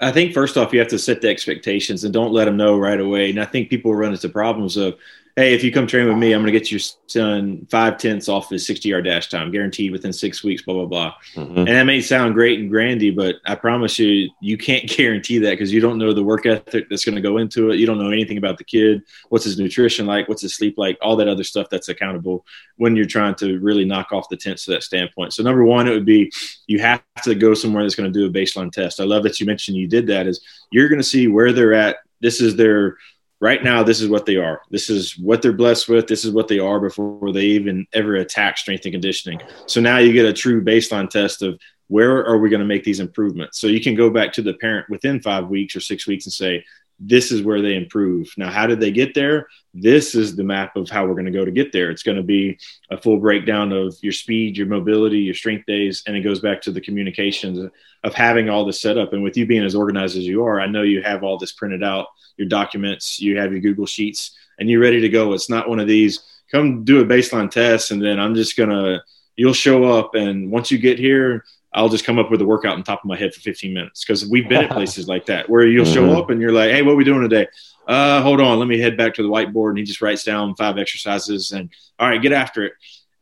I 0.00 0.12
think 0.12 0.34
first 0.34 0.56
off, 0.58 0.72
you 0.72 0.78
have 0.78 0.88
to 0.88 0.98
set 0.98 1.22
the 1.22 1.28
expectations 1.28 2.04
and 2.04 2.12
don't 2.12 2.32
let 2.32 2.44
them 2.44 2.56
know 2.56 2.76
right 2.76 3.00
away. 3.00 3.30
And 3.30 3.40
I 3.40 3.46
think 3.46 3.70
people 3.70 3.94
run 3.94 4.12
into 4.12 4.28
problems 4.28 4.76
of 4.76 4.96
hey, 5.36 5.52
if 5.52 5.62
you 5.62 5.70
come 5.70 5.86
train 5.86 6.08
with 6.08 6.16
me, 6.16 6.32
I'm 6.32 6.40
going 6.40 6.50
to 6.50 6.58
get 6.58 6.70
your 6.70 6.80
son 6.80 7.66
five 7.70 7.98
tenths 7.98 8.26
off 8.26 8.48
his 8.48 8.66
60 8.66 8.88
yard 8.88 9.04
dash 9.04 9.28
time, 9.28 9.52
guaranteed 9.52 9.92
within 9.92 10.10
six 10.10 10.42
weeks, 10.42 10.62
blah, 10.62 10.74
blah, 10.74 10.86
blah. 10.86 11.14
Mm-hmm. 11.34 11.58
And 11.58 11.68
that 11.68 11.84
may 11.84 12.00
sound 12.00 12.32
great 12.32 12.58
and 12.58 12.70
grandy, 12.70 13.10
but 13.10 13.36
I 13.44 13.54
promise 13.54 13.98
you, 13.98 14.30
you 14.40 14.56
can't 14.56 14.88
guarantee 14.96 15.38
that 15.40 15.50
because 15.50 15.74
you 15.74 15.80
don't 15.82 15.98
know 15.98 16.14
the 16.14 16.22
work 16.22 16.46
ethic 16.46 16.88
that's 16.88 17.04
going 17.04 17.16
to 17.16 17.20
go 17.20 17.36
into 17.36 17.70
it. 17.70 17.78
You 17.78 17.84
don't 17.84 17.98
know 17.98 18.10
anything 18.10 18.38
about 18.38 18.56
the 18.56 18.64
kid. 18.64 19.02
What's 19.28 19.44
his 19.44 19.58
nutrition 19.58 20.06
like? 20.06 20.26
What's 20.26 20.40
his 20.40 20.56
sleep 20.56 20.78
like? 20.78 20.96
All 21.02 21.16
that 21.16 21.28
other 21.28 21.44
stuff 21.44 21.68
that's 21.70 21.90
accountable 21.90 22.46
when 22.76 22.96
you're 22.96 23.04
trying 23.04 23.34
to 23.36 23.58
really 23.58 23.84
knock 23.84 24.12
off 24.12 24.30
the 24.30 24.38
tenths 24.38 24.64
to 24.64 24.70
that 24.70 24.84
standpoint. 24.84 25.34
So, 25.34 25.42
number 25.42 25.64
one, 25.64 25.86
it 25.86 25.92
would 25.92 26.06
be 26.06 26.32
you 26.66 26.78
have 26.78 27.02
to 27.24 27.34
go 27.34 27.52
somewhere 27.52 27.82
that's 27.82 27.94
going 27.94 28.10
to 28.10 28.18
do 28.18 28.26
a 28.26 28.30
baseline 28.30 28.72
test. 28.72 29.00
I 29.00 29.04
love 29.04 29.22
that 29.24 29.38
you 29.38 29.44
mentioned 29.44 29.76
you 29.76 29.86
did 29.86 30.06
that, 30.06 30.26
is 30.26 30.40
you're 30.70 30.88
going 30.88 31.00
to 31.00 31.06
see 31.06 31.28
where 31.28 31.52
they're 31.52 31.74
at. 31.74 31.98
This 32.22 32.40
is 32.40 32.56
their 32.56 32.96
right 33.40 33.62
now 33.62 33.82
this 33.82 34.00
is 34.00 34.08
what 34.08 34.26
they 34.26 34.36
are. 34.36 34.60
This 34.70 34.88
is 34.90 35.18
what 35.18 35.42
they're 35.42 35.52
blessed 35.52 35.88
with. 35.88 36.06
This 36.06 36.24
is 36.24 36.32
what 36.32 36.48
they 36.48 36.58
are 36.58 36.80
before 36.80 37.32
they 37.32 37.44
even 37.46 37.86
ever 37.92 38.16
attack 38.16 38.58
strength 38.58 38.84
and 38.84 38.92
conditioning. 38.92 39.40
So 39.66 39.80
now 39.80 39.98
you 39.98 40.12
get 40.12 40.26
a 40.26 40.32
true 40.32 40.62
baseline 40.64 41.10
test 41.10 41.42
of 41.42 41.58
where 41.88 42.26
are 42.26 42.38
we 42.38 42.50
going 42.50 42.60
to 42.60 42.66
make 42.66 42.84
these 42.84 43.00
improvements? 43.00 43.60
So 43.60 43.66
you 43.68 43.80
can 43.80 43.94
go 43.94 44.10
back 44.10 44.32
to 44.34 44.42
the 44.42 44.54
parent 44.54 44.88
within 44.90 45.20
five 45.20 45.48
weeks 45.48 45.76
or 45.76 45.80
six 45.80 46.06
weeks 46.06 46.26
and 46.26 46.32
say 46.32 46.64
this 46.98 47.30
is 47.30 47.42
where 47.42 47.60
they 47.60 47.74
improve. 47.74 48.32
Now, 48.36 48.50
how 48.50 48.66
did 48.66 48.80
they 48.80 48.90
get 48.90 49.14
there? 49.14 49.48
This 49.74 50.14
is 50.14 50.34
the 50.34 50.44
map 50.44 50.76
of 50.76 50.88
how 50.88 51.04
we're 51.04 51.14
going 51.14 51.26
to 51.26 51.30
go 51.30 51.44
to 51.44 51.50
get 51.50 51.72
there. 51.72 51.90
It's 51.90 52.02
going 52.02 52.16
to 52.16 52.22
be 52.22 52.58
a 52.90 52.96
full 52.96 53.18
breakdown 53.18 53.72
of 53.72 53.94
your 54.02 54.12
speed, 54.12 54.56
your 54.56 54.66
mobility, 54.66 55.18
your 55.18 55.34
strength 55.34 55.66
days, 55.66 56.02
and 56.06 56.16
it 56.16 56.22
goes 56.22 56.40
back 56.40 56.62
to 56.62 56.70
the 56.70 56.80
communications 56.80 57.70
of 58.02 58.14
having 58.14 58.48
all 58.48 58.64
this 58.64 58.80
set 58.80 58.96
up. 58.96 59.12
And 59.12 59.22
with 59.22 59.36
you 59.36 59.46
being 59.46 59.64
as 59.64 59.74
organized 59.74 60.16
as 60.16 60.26
you 60.26 60.44
are, 60.44 60.60
I 60.60 60.66
know 60.66 60.82
you 60.82 61.02
have 61.02 61.22
all 61.22 61.38
this 61.38 61.52
printed 61.52 61.82
out, 61.82 62.06
your 62.38 62.48
documents, 62.48 63.20
you 63.20 63.38
have 63.38 63.52
your 63.52 63.60
Google 63.60 63.86
Sheets, 63.86 64.36
and 64.58 64.70
you're 64.70 64.80
ready 64.80 65.00
to 65.00 65.08
go. 65.08 65.34
It's 65.34 65.50
not 65.50 65.68
one 65.68 65.80
of 65.80 65.86
these 65.86 66.22
come 66.50 66.84
do 66.84 67.00
a 67.00 67.04
baseline 67.04 67.50
test 67.50 67.90
and 67.90 68.02
then 68.02 68.18
I'm 68.18 68.34
just 68.34 68.56
going 68.56 68.70
to, 68.70 69.02
you'll 69.36 69.52
show 69.52 69.84
up. 69.84 70.14
And 70.14 70.50
once 70.50 70.70
you 70.70 70.78
get 70.78 70.98
here, 70.98 71.44
I'll 71.76 71.90
just 71.90 72.06
come 72.06 72.18
up 72.18 72.30
with 72.30 72.40
a 72.40 72.46
workout 72.46 72.74
on 72.74 72.82
top 72.82 73.00
of 73.00 73.04
my 73.04 73.18
head 73.18 73.34
for 73.34 73.40
15 73.40 73.72
minutes 73.72 74.02
because 74.02 74.26
we've 74.26 74.48
been 74.48 74.64
at 74.64 74.70
places 74.72 75.06
like 75.06 75.26
that 75.26 75.48
where 75.50 75.66
you'll 75.66 75.84
show 75.84 76.06
mm-hmm. 76.06 76.16
up 76.16 76.30
and 76.30 76.40
you're 76.40 76.52
like, 76.52 76.70
hey, 76.70 76.80
what 76.80 76.92
are 76.92 76.96
we 76.96 77.04
doing 77.04 77.20
today? 77.20 77.46
Uh, 77.86 78.22
hold 78.22 78.40
on, 78.40 78.58
let 78.58 78.66
me 78.66 78.78
head 78.78 78.96
back 78.96 79.12
to 79.14 79.22
the 79.22 79.28
whiteboard. 79.28 79.70
And 79.70 79.78
he 79.78 79.84
just 79.84 80.00
writes 80.00 80.24
down 80.24 80.56
five 80.56 80.78
exercises 80.78 81.52
and 81.52 81.68
all 81.98 82.08
right, 82.08 82.20
get 82.20 82.32
after 82.32 82.64
it. 82.64 82.72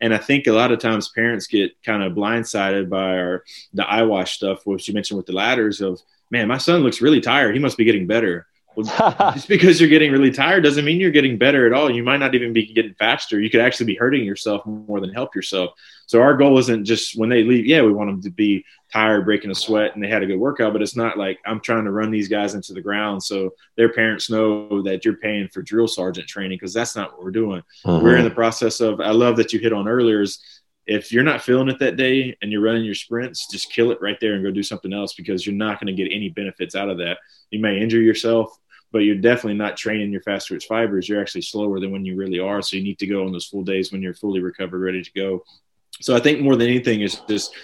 And 0.01 0.15
I 0.15 0.19
think 0.19 0.47
a 0.47 0.53
lot 0.53 0.71
of 0.71 0.79
times 0.79 1.09
parents 1.09 1.49
get 1.49 1.73
kind 1.83 2.03
of 2.03 2.13
blindsided 2.13 2.89
by 2.89 3.19
our 3.19 3.45
the 3.73 3.85
eyewash 3.87 4.37
stuff, 4.37 4.65
which 4.65 4.87
you 4.87 4.95
mentioned 4.95 5.17
with 5.17 5.27
the 5.27 5.33
ladders 5.33 5.81
of, 5.81 6.01
man, 6.31 6.47
my 6.47 6.59
son 6.59 6.83
looks 6.83 7.01
really 7.01 7.21
tired. 7.21 7.55
He 7.55 7.61
must 7.61 7.77
be 7.77 7.85
getting 7.85 8.07
better. 8.07 8.47
Well, 8.77 9.33
just 9.35 9.49
because 9.49 9.81
you're 9.81 9.91
getting 9.91 10.13
really 10.13 10.31
tired 10.31 10.63
doesn't 10.63 10.85
mean 10.85 11.01
you're 11.01 11.11
getting 11.11 11.39
better 11.39 11.67
at 11.67 11.73
all. 11.73 11.91
You 11.91 12.03
might 12.03 12.19
not 12.19 12.35
even 12.35 12.53
be 12.53 12.73
getting 12.73 12.95
faster. 12.95 13.41
You 13.41 13.51
could 13.51 13.61
actually 13.61 13.87
be 13.87 13.95
hurting 13.95 14.25
yourself 14.25 14.65
more 14.67 15.01
than 15.01 15.13
help 15.13 15.35
yourself. 15.35 15.71
So 16.07 16.21
our 16.21 16.37
goal 16.37 16.59
isn't 16.59 16.85
just 16.85 17.19
when 17.19 17.29
they 17.29 17.45
leave, 17.45 17.67
yeah, 17.67 17.83
we 17.83 17.93
want 17.93 18.11
them 18.11 18.23
to 18.23 18.31
be 18.31 18.65
tired, 18.93 19.25
breaking 19.25 19.51
a 19.51 19.55
sweat, 19.55 19.95
and 19.95 20.05
they 20.05 20.09
had 20.09 20.23
a 20.23 20.27
good 20.27 20.39
workout, 20.39 20.73
but 20.73 20.83
it's 20.83 20.97
not 20.97 21.17
like 21.17 21.39
I'm 21.47 21.61
trying 21.61 21.85
to 21.85 21.91
run 21.91 22.11
these 22.11 22.29
guys 22.29 22.55
into 22.55 22.75
the 22.75 22.83
ground 22.83 23.23
so 23.23 23.55
their 23.77 23.93
parents 23.93 24.29
know 24.29 24.83
that 24.83 25.05
you're 25.05 25.17
paying 25.17 25.49
for 25.49 25.63
drill 25.63 25.89
sergeant 25.89 26.29
training 26.29 26.57
because 26.57 26.75
that's 26.75 26.95
not 26.95 27.13
what 27.13 27.25
we're 27.25 27.31
doing. 27.31 27.63
Mm-hmm. 27.85 28.05
We're 28.05 28.17
in 28.17 28.25
the 28.25 28.31
process 28.31 28.81
of 28.81 29.01
I 29.01 29.11
love 29.11 29.37
that 29.37 29.53
you 29.53 29.61
hit 29.61 29.73
on 29.73 29.89
earlier 29.89 30.21
is 30.21 30.39
if 30.87 31.11
you're 31.13 31.23
not 31.23 31.43
feeling 31.43 31.69
it 31.69 31.79
that 31.79 31.97
day 31.97 32.37
and 32.43 32.53
you're 32.53 32.61
running 32.61 32.85
your 32.85 32.95
sprints, 32.95 33.51
just 33.51 33.73
kill 33.73 33.91
it 33.91 34.03
right 34.03 34.19
there 34.21 34.35
and 34.35 34.45
go 34.45 34.51
do 34.51 34.63
something 34.63 34.93
else 34.93 35.15
because 35.15 35.47
you're 35.47 35.55
not 35.55 35.81
going 35.81 35.95
to 35.95 36.03
get 36.03 36.15
any 36.15 36.29
benefits 36.29 36.75
out 36.75 36.91
of 36.91 36.99
that. 36.99 37.19
You 37.51 37.61
may 37.61 37.81
injure 37.81 38.03
yourself 38.03 38.59
but 38.95 39.01
you're 39.01 39.17
definitely 39.17 39.59
not 39.59 39.77
training 39.77 40.13
your 40.13 40.23
fast 40.23 40.47
twitch 40.47 40.67
fibers. 40.67 41.09
You're 41.09 41.21
actually 41.21 41.43
slower 41.43 41.81
than 41.81 41.91
when 41.91 42.05
you 42.05 42.15
really 42.15 42.39
are. 42.39 42.63
So 42.63 42.77
you 42.77 42.83
need 42.85 43.01
to 43.01 43.09
go 43.09 43.27
on 43.27 43.33
those 43.33 43.45
full 43.45 43.65
days 43.65 43.91
when 43.91 44.01
you're 44.01 44.15
fully 44.15 44.41
recovered, 44.41 44.79
ready 44.79 45.03
to 45.03 45.13
go. 45.17 45.43
So 46.01 46.15
I 46.15 46.21
think 46.21 46.41
more 46.41 46.55
than 46.55 46.69
anything 46.69 47.01
is 47.01 47.21
just 47.29 47.57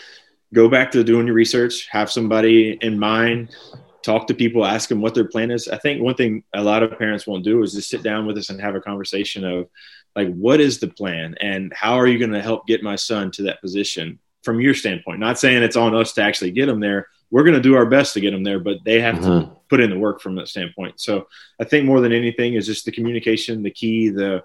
go 0.52 0.68
back 0.68 0.90
to 0.90 1.04
doing 1.04 1.28
your 1.28 1.36
research, 1.36 1.86
have 1.92 2.10
somebody 2.10 2.76
in 2.80 2.98
mind, 2.98 3.54
talk 4.02 4.26
to 4.26 4.34
people, 4.34 4.66
ask 4.66 4.88
them 4.88 5.00
what 5.00 5.14
their 5.14 5.28
plan 5.28 5.52
is. 5.52 5.68
I 5.68 5.78
think 5.78 6.02
one 6.02 6.16
thing 6.16 6.42
a 6.52 6.64
lot 6.64 6.82
of 6.82 6.98
parents 6.98 7.28
won't 7.28 7.44
do 7.44 7.62
is 7.62 7.74
just 7.74 7.90
sit 7.90 8.02
down 8.02 8.26
with 8.26 8.36
us 8.36 8.50
and 8.50 8.60
have 8.60 8.74
a 8.74 8.80
conversation 8.80 9.44
of 9.44 9.68
like, 10.16 10.34
what 10.34 10.60
is 10.60 10.80
the 10.80 10.88
plan 10.88 11.36
and 11.40 11.72
how 11.72 11.94
are 11.94 12.08
you 12.08 12.18
going 12.18 12.32
to 12.32 12.42
help 12.42 12.66
get 12.66 12.82
my 12.82 12.96
son 12.96 13.30
to 13.32 13.44
that 13.44 13.60
position 13.60 14.18
from 14.42 14.60
your 14.60 14.74
standpoint? 14.74 15.20
Not 15.20 15.38
saying 15.38 15.62
it's 15.62 15.76
on 15.76 15.94
us 15.94 16.12
to 16.14 16.22
actually 16.22 16.50
get 16.50 16.68
him 16.68 16.80
there, 16.80 17.06
we're 17.30 17.44
going 17.44 17.54
to 17.54 17.60
do 17.60 17.76
our 17.76 17.86
best 17.86 18.14
to 18.14 18.20
get 18.20 18.32
them 18.32 18.42
there, 18.42 18.58
but 18.58 18.78
they 18.84 19.00
have 19.00 19.16
mm-hmm. 19.16 19.50
to 19.50 19.56
put 19.68 19.80
in 19.80 19.90
the 19.90 19.98
work 19.98 20.20
from 20.20 20.34
that 20.34 20.48
standpoint. 20.48 21.00
So 21.00 21.28
I 21.60 21.64
think 21.64 21.86
more 21.86 22.00
than 22.00 22.12
anything 22.12 22.54
is 22.54 22.66
just 22.66 22.84
the 22.84 22.92
communication, 22.92 23.62
the 23.62 23.70
key, 23.70 24.08
the 24.08 24.42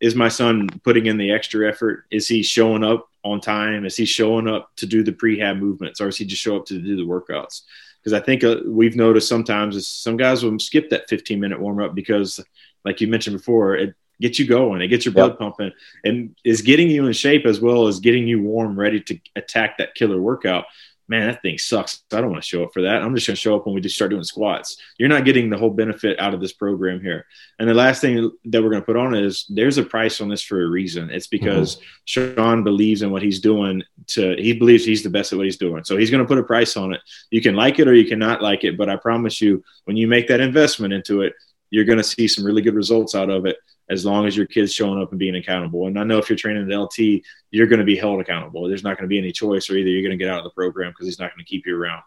is 0.00 0.14
my 0.14 0.28
son 0.28 0.68
putting 0.84 1.06
in 1.06 1.16
the 1.16 1.32
extra 1.32 1.68
effort? 1.68 2.04
Is 2.10 2.28
he 2.28 2.42
showing 2.42 2.84
up 2.84 3.08
on 3.24 3.40
time? 3.40 3.84
Is 3.84 3.96
he 3.96 4.04
showing 4.04 4.46
up 4.46 4.70
to 4.76 4.86
do 4.86 5.02
the 5.02 5.12
prehab 5.12 5.58
movements 5.58 6.00
or 6.00 6.08
is 6.08 6.16
he 6.16 6.24
just 6.24 6.42
show 6.42 6.56
up 6.56 6.66
to 6.66 6.78
do 6.78 6.96
the 6.96 7.02
workouts? 7.02 7.62
Because 7.98 8.12
I 8.12 8.24
think 8.24 8.44
uh, 8.44 8.58
we've 8.64 8.94
noticed 8.94 9.28
sometimes 9.28 9.74
is 9.74 9.88
some 9.88 10.16
guys 10.16 10.44
will 10.44 10.58
skip 10.58 10.90
that 10.90 11.08
15 11.08 11.40
minute 11.40 11.60
warm 11.60 11.80
up 11.80 11.94
because, 11.94 12.38
like 12.84 13.00
you 13.00 13.08
mentioned 13.08 13.36
before, 13.36 13.74
it 13.74 13.94
gets 14.20 14.38
you 14.38 14.46
going, 14.46 14.82
it 14.82 14.88
gets 14.88 15.04
your 15.04 15.14
blood 15.14 15.32
yep. 15.32 15.38
pumping, 15.38 15.72
and 16.04 16.34
is 16.44 16.62
getting 16.62 16.90
you 16.90 17.06
in 17.06 17.12
shape 17.12 17.44
as 17.44 17.60
well 17.60 17.88
as 17.88 18.00
getting 18.00 18.26
you 18.26 18.40
warm, 18.40 18.78
ready 18.78 19.00
to 19.00 19.18
attack 19.36 19.78
that 19.78 19.94
killer 19.94 20.20
workout 20.20 20.64
man, 21.08 21.26
that 21.28 21.42
thing 21.42 21.56
sucks. 21.56 22.02
I 22.12 22.20
don't 22.20 22.30
want 22.30 22.42
to 22.42 22.48
show 22.48 22.62
up 22.62 22.74
for 22.74 22.82
that. 22.82 23.02
I'm 23.02 23.14
just 23.14 23.26
going 23.26 23.34
to 23.34 23.40
show 23.40 23.56
up 23.56 23.66
when 23.66 23.74
we 23.74 23.80
just 23.80 23.96
start 23.96 24.10
doing 24.10 24.22
squats. 24.22 24.76
You're 24.98 25.08
not 25.08 25.24
getting 25.24 25.48
the 25.48 25.56
whole 25.56 25.70
benefit 25.70 26.20
out 26.20 26.34
of 26.34 26.40
this 26.40 26.52
program 26.52 27.00
here. 27.00 27.26
And 27.58 27.68
the 27.68 27.74
last 27.74 28.00
thing 28.00 28.30
that 28.44 28.62
we're 28.62 28.70
going 28.70 28.82
to 28.82 28.86
put 28.86 28.96
on 28.96 29.14
is 29.14 29.46
there's 29.48 29.78
a 29.78 29.82
price 29.82 30.20
on 30.20 30.28
this 30.28 30.42
for 30.42 30.62
a 30.62 30.68
reason. 30.68 31.10
It's 31.10 31.26
because 31.26 31.76
mm-hmm. 31.76 31.84
Sean 32.04 32.62
believes 32.62 33.02
in 33.02 33.10
what 33.10 33.22
he's 33.22 33.40
doing. 33.40 33.82
To 34.08 34.36
he 34.36 34.52
believes 34.52 34.84
he's 34.84 35.02
the 35.02 35.10
best 35.10 35.32
at 35.32 35.36
what 35.36 35.46
he's 35.46 35.56
doing. 35.56 35.84
So 35.84 35.96
he's 35.96 36.10
going 36.10 36.22
to 36.22 36.28
put 36.28 36.38
a 36.38 36.44
price 36.44 36.76
on 36.76 36.92
it. 36.92 37.00
You 37.30 37.40
can 37.40 37.56
like 37.56 37.78
it 37.78 37.88
or 37.88 37.94
you 37.94 38.08
cannot 38.08 38.42
like 38.42 38.64
it, 38.64 38.76
but 38.76 38.90
I 38.90 38.96
promise 38.96 39.40
you, 39.40 39.64
when 39.84 39.96
you 39.96 40.06
make 40.06 40.28
that 40.28 40.40
investment 40.40 40.92
into 40.92 41.22
it, 41.22 41.32
you're 41.70 41.84
going 41.84 41.98
to 41.98 42.04
see 42.04 42.28
some 42.28 42.44
really 42.44 42.62
good 42.62 42.74
results 42.74 43.14
out 43.14 43.30
of 43.30 43.46
it 43.46 43.56
as 43.90 44.04
long 44.04 44.26
as 44.26 44.36
your 44.36 44.46
kid's 44.46 44.72
showing 44.72 45.00
up 45.00 45.10
and 45.10 45.18
being 45.18 45.36
accountable. 45.36 45.86
And 45.86 45.98
I 45.98 46.04
know 46.04 46.18
if 46.18 46.28
you're 46.28 46.36
training 46.36 46.70
at 46.70 46.78
LT, 46.78 47.22
you're 47.50 47.66
going 47.66 47.78
to 47.78 47.84
be 47.84 47.96
held 47.96 48.20
accountable. 48.20 48.68
There's 48.68 48.84
not 48.84 48.96
going 48.96 49.04
to 49.04 49.08
be 49.08 49.18
any 49.18 49.32
choice, 49.32 49.70
or 49.70 49.76
either 49.76 49.88
you're 49.88 50.02
going 50.02 50.18
to 50.18 50.22
get 50.22 50.30
out 50.30 50.38
of 50.38 50.44
the 50.44 50.50
program 50.50 50.90
because 50.90 51.06
he's 51.06 51.18
not 51.18 51.30
going 51.34 51.44
to 51.44 51.48
keep 51.48 51.66
you 51.66 51.76
around. 51.76 52.02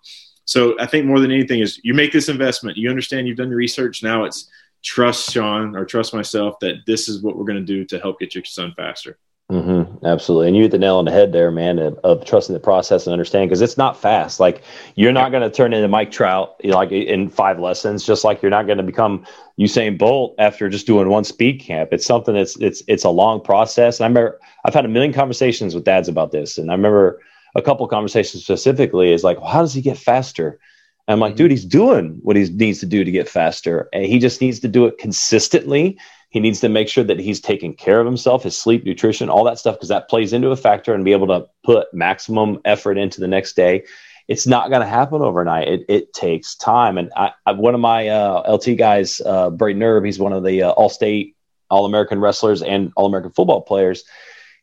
So 0.46 0.80
I 0.80 0.86
think 0.86 1.06
more 1.06 1.20
than 1.20 1.32
anything 1.32 1.60
is 1.60 1.80
you 1.84 1.94
make 1.94 2.12
this 2.12 2.30
investment. 2.30 2.78
You 2.78 2.90
understand 2.90 3.28
you've 3.28 3.38
done 3.38 3.50
your 3.50 3.58
research. 3.58 4.04
Now 4.04 4.26
it's 4.26 4.50
trust 4.84 5.32
Sean 5.32 5.76
or 5.76 5.86
trust 5.86 6.14
myself 6.14 6.60
that 6.62 6.78
this 6.86 7.08
is 7.08 7.22
what 7.22 7.38
we're 7.38 7.46
going 7.46 7.60
to 7.60 7.66
do 7.66 7.86
to 7.86 8.00
help 8.00 8.20
get 8.20 8.36
your 8.36 8.44
son 8.44 8.74
faster. 8.76 9.18
Mm-hmm, 9.52 10.06
absolutely. 10.06 10.47
And 10.47 10.56
you 10.56 10.62
hit 10.64 10.72
the 10.72 10.78
nail 10.78 10.95
on 10.95 11.04
the 11.04 11.12
head 11.12 11.34
there, 11.34 11.52
man, 11.52 11.78
of, 11.78 11.99
of 12.06 12.24
trusting 12.24 12.54
the 12.54 12.60
process 12.60 13.06
and 13.06 13.12
understanding 13.12 13.49
because 13.49 13.62
it's 13.62 13.78
not 13.78 13.99
fast. 13.99 14.39
Like 14.39 14.64
you're 14.95 15.12
not 15.12 15.32
going 15.32 15.43
to 15.43 15.49
turn 15.49 15.74
into 15.74 15.89
Mike 15.89 16.10
Trout 16.10 16.56
you 16.64 16.72
know, 16.72 16.78
like 16.78 16.93
in 16.93 17.28
five 17.28 17.60
lessons, 17.60 18.06
just 18.06 18.24
like 18.24 18.41
you're 18.41 18.49
not 18.49 18.66
going 18.66 18.78
to 18.78 18.84
become 18.84 19.26
Usain 19.60 19.97
Bolt 19.97 20.36
after 20.38 20.70
just 20.70 20.88
doing 20.88 21.10
one 21.10 21.26
speed 21.26 21.60
camp. 21.60 21.89
It's 21.91 22.06
something 22.06 22.34
that's 22.34 22.56
it's 22.62 22.82
it's 22.88 23.04
a 23.04 23.10
long 23.10 23.41
process. 23.41 23.99
And 23.99 24.06
I 24.06 24.08
remember 24.08 24.39
I've 24.64 24.74
had 24.74 24.86
a 24.86 24.88
million 24.88 25.12
conversations 25.12 25.76
with 25.76 25.84
dads 25.84 26.08
about 26.08 26.32
this, 26.32 26.58
and 26.58 26.72
I 26.72 26.74
remember 26.74 27.22
a 27.54 27.62
couple 27.62 27.86
conversations 27.89 28.43
specifically 28.43 29.12
is 29.12 29.26
like, 29.26 29.38
well, 29.41 29.49
how 29.49 29.60
does 29.60 29.74
he 29.74 29.82
get 29.82 29.97
faster? 29.97 30.62
And 31.10 31.16
I'm 31.16 31.20
like, 31.20 31.32
mm-hmm. 31.32 31.39
dude, 31.39 31.52
he's 31.52 31.66
doing 31.66 32.20
what 32.22 32.38
he 32.38 32.47
needs 32.47 32.80
to 32.80 32.86
do 32.86 33.04
to 33.04 33.12
get 33.12 33.28
faster, 33.28 33.89
and 33.91 34.06
he 34.06 34.18
just 34.18 34.39
needs 34.39 34.62
to 34.62 34.70
do 34.70 34.86
it 34.86 34.97
consistently 34.97 35.99
he 36.32 36.40
needs 36.40 36.62
to 36.62 36.70
make 36.70 36.88
sure 36.88 37.04
that 37.04 37.20
he's 37.20 37.42
taking 37.42 37.74
care 37.74 38.00
of 38.00 38.06
himself, 38.06 38.44
his 38.44 38.58
sleep, 38.58 38.86
nutrition, 38.86 39.30
all 39.30 39.44
that 39.44 39.60
stuff, 39.60 39.76
because 39.76 39.90
that 39.90 40.10
plays 40.10 40.32
into 40.32 40.50
a 40.50 40.56
factor 40.56 40.94
and 40.94 41.04
be 41.04 41.12
able 41.12 41.28
to 41.28 41.46
put 41.64 41.94
maximum 41.94 42.60
effort 42.64 42.98
into 42.98 43.20
the 43.20 43.28
next 43.28 43.54
day. 43.54 43.84
It's 44.30 44.48
not 44.48 44.70
going 44.70 44.80
to 44.80 44.88
happen 44.88 45.22
overnight. 45.22 45.68
It, 45.68 45.86
it 45.90 46.14
takes 46.14 46.56
time. 46.56 46.98
And 46.98 47.12
I, 47.18 47.32
I, 47.46 47.52
one 47.52 47.76
of 47.76 47.82
my 47.82 48.08
uh, 48.08 48.50
LT 48.50 48.78
guys, 48.78 49.20
uh, 49.26 49.50
Brayton 49.50 49.84
Erb, 49.84 50.06
he's 50.06 50.20
one 50.20 50.32
of 50.32 50.46
the 50.46 50.64
uh, 50.64 50.70
All 50.72 50.88
State, 50.88 51.36
All 51.70 51.86
American 51.86 52.22
wrestlers 52.22 52.62
and 52.62 52.94
All 52.96 53.08
American 53.08 53.34
football 53.34 53.62
players. 53.62 54.06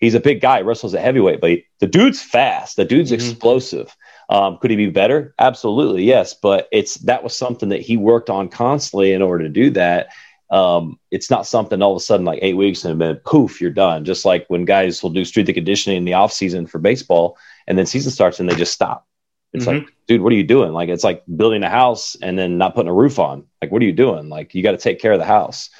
He's 0.00 0.14
a 0.14 0.20
big 0.20 0.40
guy, 0.40 0.62
wrestles 0.62 0.94
at 0.94 1.02
heavyweight, 1.02 1.42
but 1.42 1.50
he, 1.50 1.66
the 1.80 1.86
dude's 1.86 2.22
fast. 2.22 2.76
The 2.76 2.86
dude's 2.86 3.10
mm-hmm. 3.10 3.28
explosive. 3.30 3.94
Um, 4.30 4.56
could 4.56 4.70
he 4.70 4.76
be 4.76 4.88
better? 4.88 5.34
Absolutely, 5.38 6.04
yes. 6.04 6.32
But 6.32 6.66
it's 6.72 6.94
that 7.00 7.22
was 7.22 7.36
something 7.36 7.68
that 7.68 7.82
he 7.82 7.98
worked 7.98 8.30
on 8.30 8.48
constantly 8.48 9.12
in 9.12 9.20
order 9.20 9.44
to 9.44 9.50
do 9.50 9.68
that 9.70 10.08
um, 10.50 10.98
it's 11.10 11.30
not 11.30 11.46
something 11.46 11.82
all 11.82 11.92
of 11.92 11.96
a 11.96 12.00
sudden 12.00 12.24
like 12.24 12.38
eight 12.42 12.56
weeks 12.56 12.84
and 12.84 13.00
then 13.00 13.16
poof, 13.24 13.60
you're 13.60 13.70
done. 13.70 14.04
Just 14.04 14.24
like 14.24 14.46
when 14.48 14.64
guys 14.64 15.02
will 15.02 15.10
do 15.10 15.24
strength 15.24 15.48
and 15.48 15.54
conditioning 15.54 15.98
in 15.98 16.04
the 16.04 16.14
off 16.14 16.32
season 16.32 16.66
for 16.66 16.78
baseball, 16.78 17.36
and 17.66 17.76
then 17.76 17.86
season 17.86 18.10
starts 18.10 18.40
and 18.40 18.48
they 18.48 18.54
just 18.54 18.72
stop. 18.72 19.06
It's 19.52 19.66
mm-hmm. 19.66 19.84
like, 19.84 19.94
dude, 20.06 20.20
what 20.20 20.32
are 20.32 20.36
you 20.36 20.44
doing? 20.44 20.72
Like 20.72 20.88
it's 20.88 21.04
like 21.04 21.22
building 21.36 21.62
a 21.62 21.70
house 21.70 22.16
and 22.22 22.38
then 22.38 22.58
not 22.58 22.74
putting 22.74 22.90
a 22.90 22.94
roof 22.94 23.18
on. 23.18 23.44
Like, 23.62 23.70
what 23.70 23.82
are 23.82 23.86
you 23.86 23.92
doing? 23.92 24.28
Like 24.28 24.54
you 24.54 24.62
got 24.62 24.72
to 24.72 24.78
take 24.78 25.00
care 25.00 25.12
of 25.12 25.18
the 25.18 25.24
house. 25.24 25.70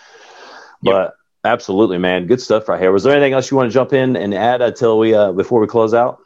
Yep. 0.82 0.92
But 0.92 1.14
absolutely, 1.48 1.98
man, 1.98 2.26
good 2.26 2.40
stuff 2.40 2.68
right 2.68 2.80
here. 2.80 2.92
Was 2.92 3.02
there 3.04 3.14
anything 3.14 3.32
else 3.32 3.50
you 3.50 3.56
want 3.56 3.70
to 3.70 3.74
jump 3.74 3.92
in 3.92 4.16
and 4.16 4.34
add 4.34 4.62
until 4.62 4.98
we 4.98 5.14
uh, 5.14 5.32
before 5.32 5.60
we 5.60 5.66
close 5.66 5.94
out? 5.94 6.20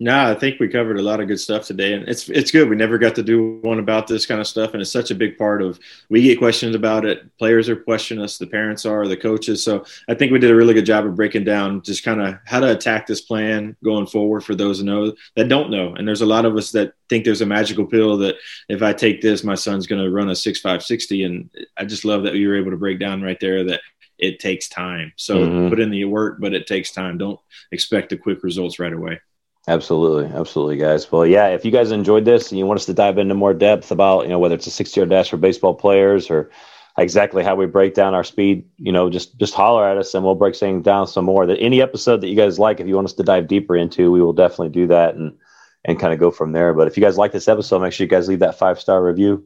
No, 0.00 0.30
I 0.30 0.34
think 0.34 0.60
we 0.60 0.68
covered 0.68 0.98
a 0.98 1.02
lot 1.02 1.18
of 1.20 1.26
good 1.26 1.40
stuff 1.40 1.66
today, 1.66 1.94
and 1.94 2.08
it's 2.08 2.28
it's 2.28 2.52
good. 2.52 2.68
We 2.68 2.76
never 2.76 2.98
got 2.98 3.16
to 3.16 3.22
do 3.22 3.58
one 3.62 3.80
about 3.80 4.06
this 4.06 4.26
kind 4.26 4.40
of 4.40 4.46
stuff, 4.46 4.72
and 4.72 4.80
it's 4.80 4.92
such 4.92 5.10
a 5.10 5.14
big 5.14 5.36
part 5.36 5.60
of. 5.60 5.80
We 6.08 6.22
get 6.22 6.38
questions 6.38 6.76
about 6.76 7.04
it. 7.04 7.36
Players 7.36 7.68
are 7.68 7.74
questioning 7.74 8.22
us. 8.22 8.38
The 8.38 8.46
parents 8.46 8.86
are. 8.86 9.08
The 9.08 9.16
coaches. 9.16 9.62
So 9.62 9.84
I 10.08 10.14
think 10.14 10.30
we 10.30 10.38
did 10.38 10.52
a 10.52 10.54
really 10.54 10.74
good 10.74 10.86
job 10.86 11.04
of 11.04 11.16
breaking 11.16 11.44
down 11.44 11.82
just 11.82 12.04
kind 12.04 12.20
of 12.20 12.36
how 12.46 12.60
to 12.60 12.70
attack 12.70 13.06
this 13.06 13.22
plan 13.22 13.76
going 13.82 14.06
forward 14.06 14.44
for 14.44 14.54
those 14.54 14.78
who 14.78 14.84
know 14.84 15.14
that 15.34 15.48
don't 15.48 15.70
know. 15.70 15.94
And 15.94 16.06
there's 16.06 16.22
a 16.22 16.26
lot 16.26 16.44
of 16.44 16.56
us 16.56 16.70
that 16.72 16.92
think 17.08 17.24
there's 17.24 17.40
a 17.40 17.46
magical 17.46 17.86
pill 17.86 18.18
that 18.18 18.36
if 18.68 18.82
I 18.82 18.92
take 18.92 19.20
this, 19.20 19.42
my 19.42 19.56
son's 19.56 19.88
going 19.88 20.02
to 20.02 20.10
run 20.10 20.30
a 20.30 20.36
six 20.36 20.60
five 20.60 20.84
sixty. 20.84 21.24
And 21.24 21.50
I 21.76 21.84
just 21.84 22.04
love 22.04 22.22
that 22.22 22.34
you 22.34 22.48
were 22.48 22.56
able 22.56 22.70
to 22.70 22.76
break 22.76 23.00
down 23.00 23.20
right 23.20 23.40
there 23.40 23.64
that 23.64 23.80
it 24.18 24.38
takes 24.38 24.68
time. 24.68 25.12
So 25.16 25.38
mm-hmm. 25.38 25.68
put 25.70 25.80
in 25.80 25.90
the 25.90 26.04
work, 26.04 26.38
but 26.40 26.54
it 26.54 26.68
takes 26.68 26.92
time. 26.92 27.18
Don't 27.18 27.40
expect 27.72 28.10
the 28.10 28.16
quick 28.16 28.44
results 28.44 28.78
right 28.78 28.92
away. 28.92 29.20
Absolutely, 29.68 30.34
absolutely, 30.34 30.78
guys. 30.78 31.12
Well, 31.12 31.26
yeah, 31.26 31.48
if 31.48 31.62
you 31.62 31.70
guys 31.70 31.92
enjoyed 31.92 32.24
this 32.24 32.50
and 32.50 32.58
you 32.58 32.64
want 32.64 32.80
us 32.80 32.86
to 32.86 32.94
dive 32.94 33.18
into 33.18 33.34
more 33.34 33.52
depth 33.52 33.90
about, 33.90 34.22
you 34.22 34.30
know, 34.30 34.38
whether 34.38 34.54
it's 34.54 34.66
a 34.66 34.70
60 34.70 34.98
yard 34.98 35.10
dash 35.10 35.28
for 35.28 35.36
baseball 35.36 35.74
players 35.74 36.30
or 36.30 36.50
exactly 36.96 37.44
how 37.44 37.54
we 37.54 37.66
break 37.66 37.92
down 37.92 38.14
our 38.14 38.24
speed, 38.24 38.64
you 38.78 38.92
know, 38.92 39.10
just 39.10 39.38
just 39.38 39.52
holler 39.52 39.86
at 39.86 39.98
us 39.98 40.14
and 40.14 40.24
we'll 40.24 40.34
break 40.34 40.56
things 40.56 40.82
down 40.84 41.06
some 41.06 41.26
more. 41.26 41.44
That 41.44 41.60
any 41.60 41.82
episode 41.82 42.22
that 42.22 42.28
you 42.28 42.36
guys 42.36 42.58
like, 42.58 42.80
if 42.80 42.86
you 42.86 42.94
want 42.94 43.08
us 43.08 43.12
to 43.14 43.22
dive 43.22 43.46
deeper 43.46 43.76
into, 43.76 44.10
we 44.10 44.22
will 44.22 44.32
definitely 44.32 44.70
do 44.70 44.86
that 44.86 45.16
and 45.16 45.36
and 45.84 46.00
kind 46.00 46.14
of 46.14 46.18
go 46.18 46.30
from 46.30 46.52
there. 46.52 46.72
But 46.72 46.88
if 46.88 46.96
you 46.96 47.02
guys 47.02 47.18
like 47.18 47.32
this 47.32 47.48
episode, 47.48 47.80
make 47.80 47.92
sure 47.92 48.04
you 48.06 48.10
guys 48.10 48.26
leave 48.26 48.38
that 48.38 48.58
five 48.58 48.80
star 48.80 49.04
review. 49.04 49.44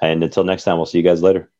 And 0.00 0.24
until 0.24 0.42
next 0.42 0.64
time, 0.64 0.78
we'll 0.78 0.86
see 0.86 0.98
you 0.98 1.04
guys 1.04 1.22
later. 1.22 1.51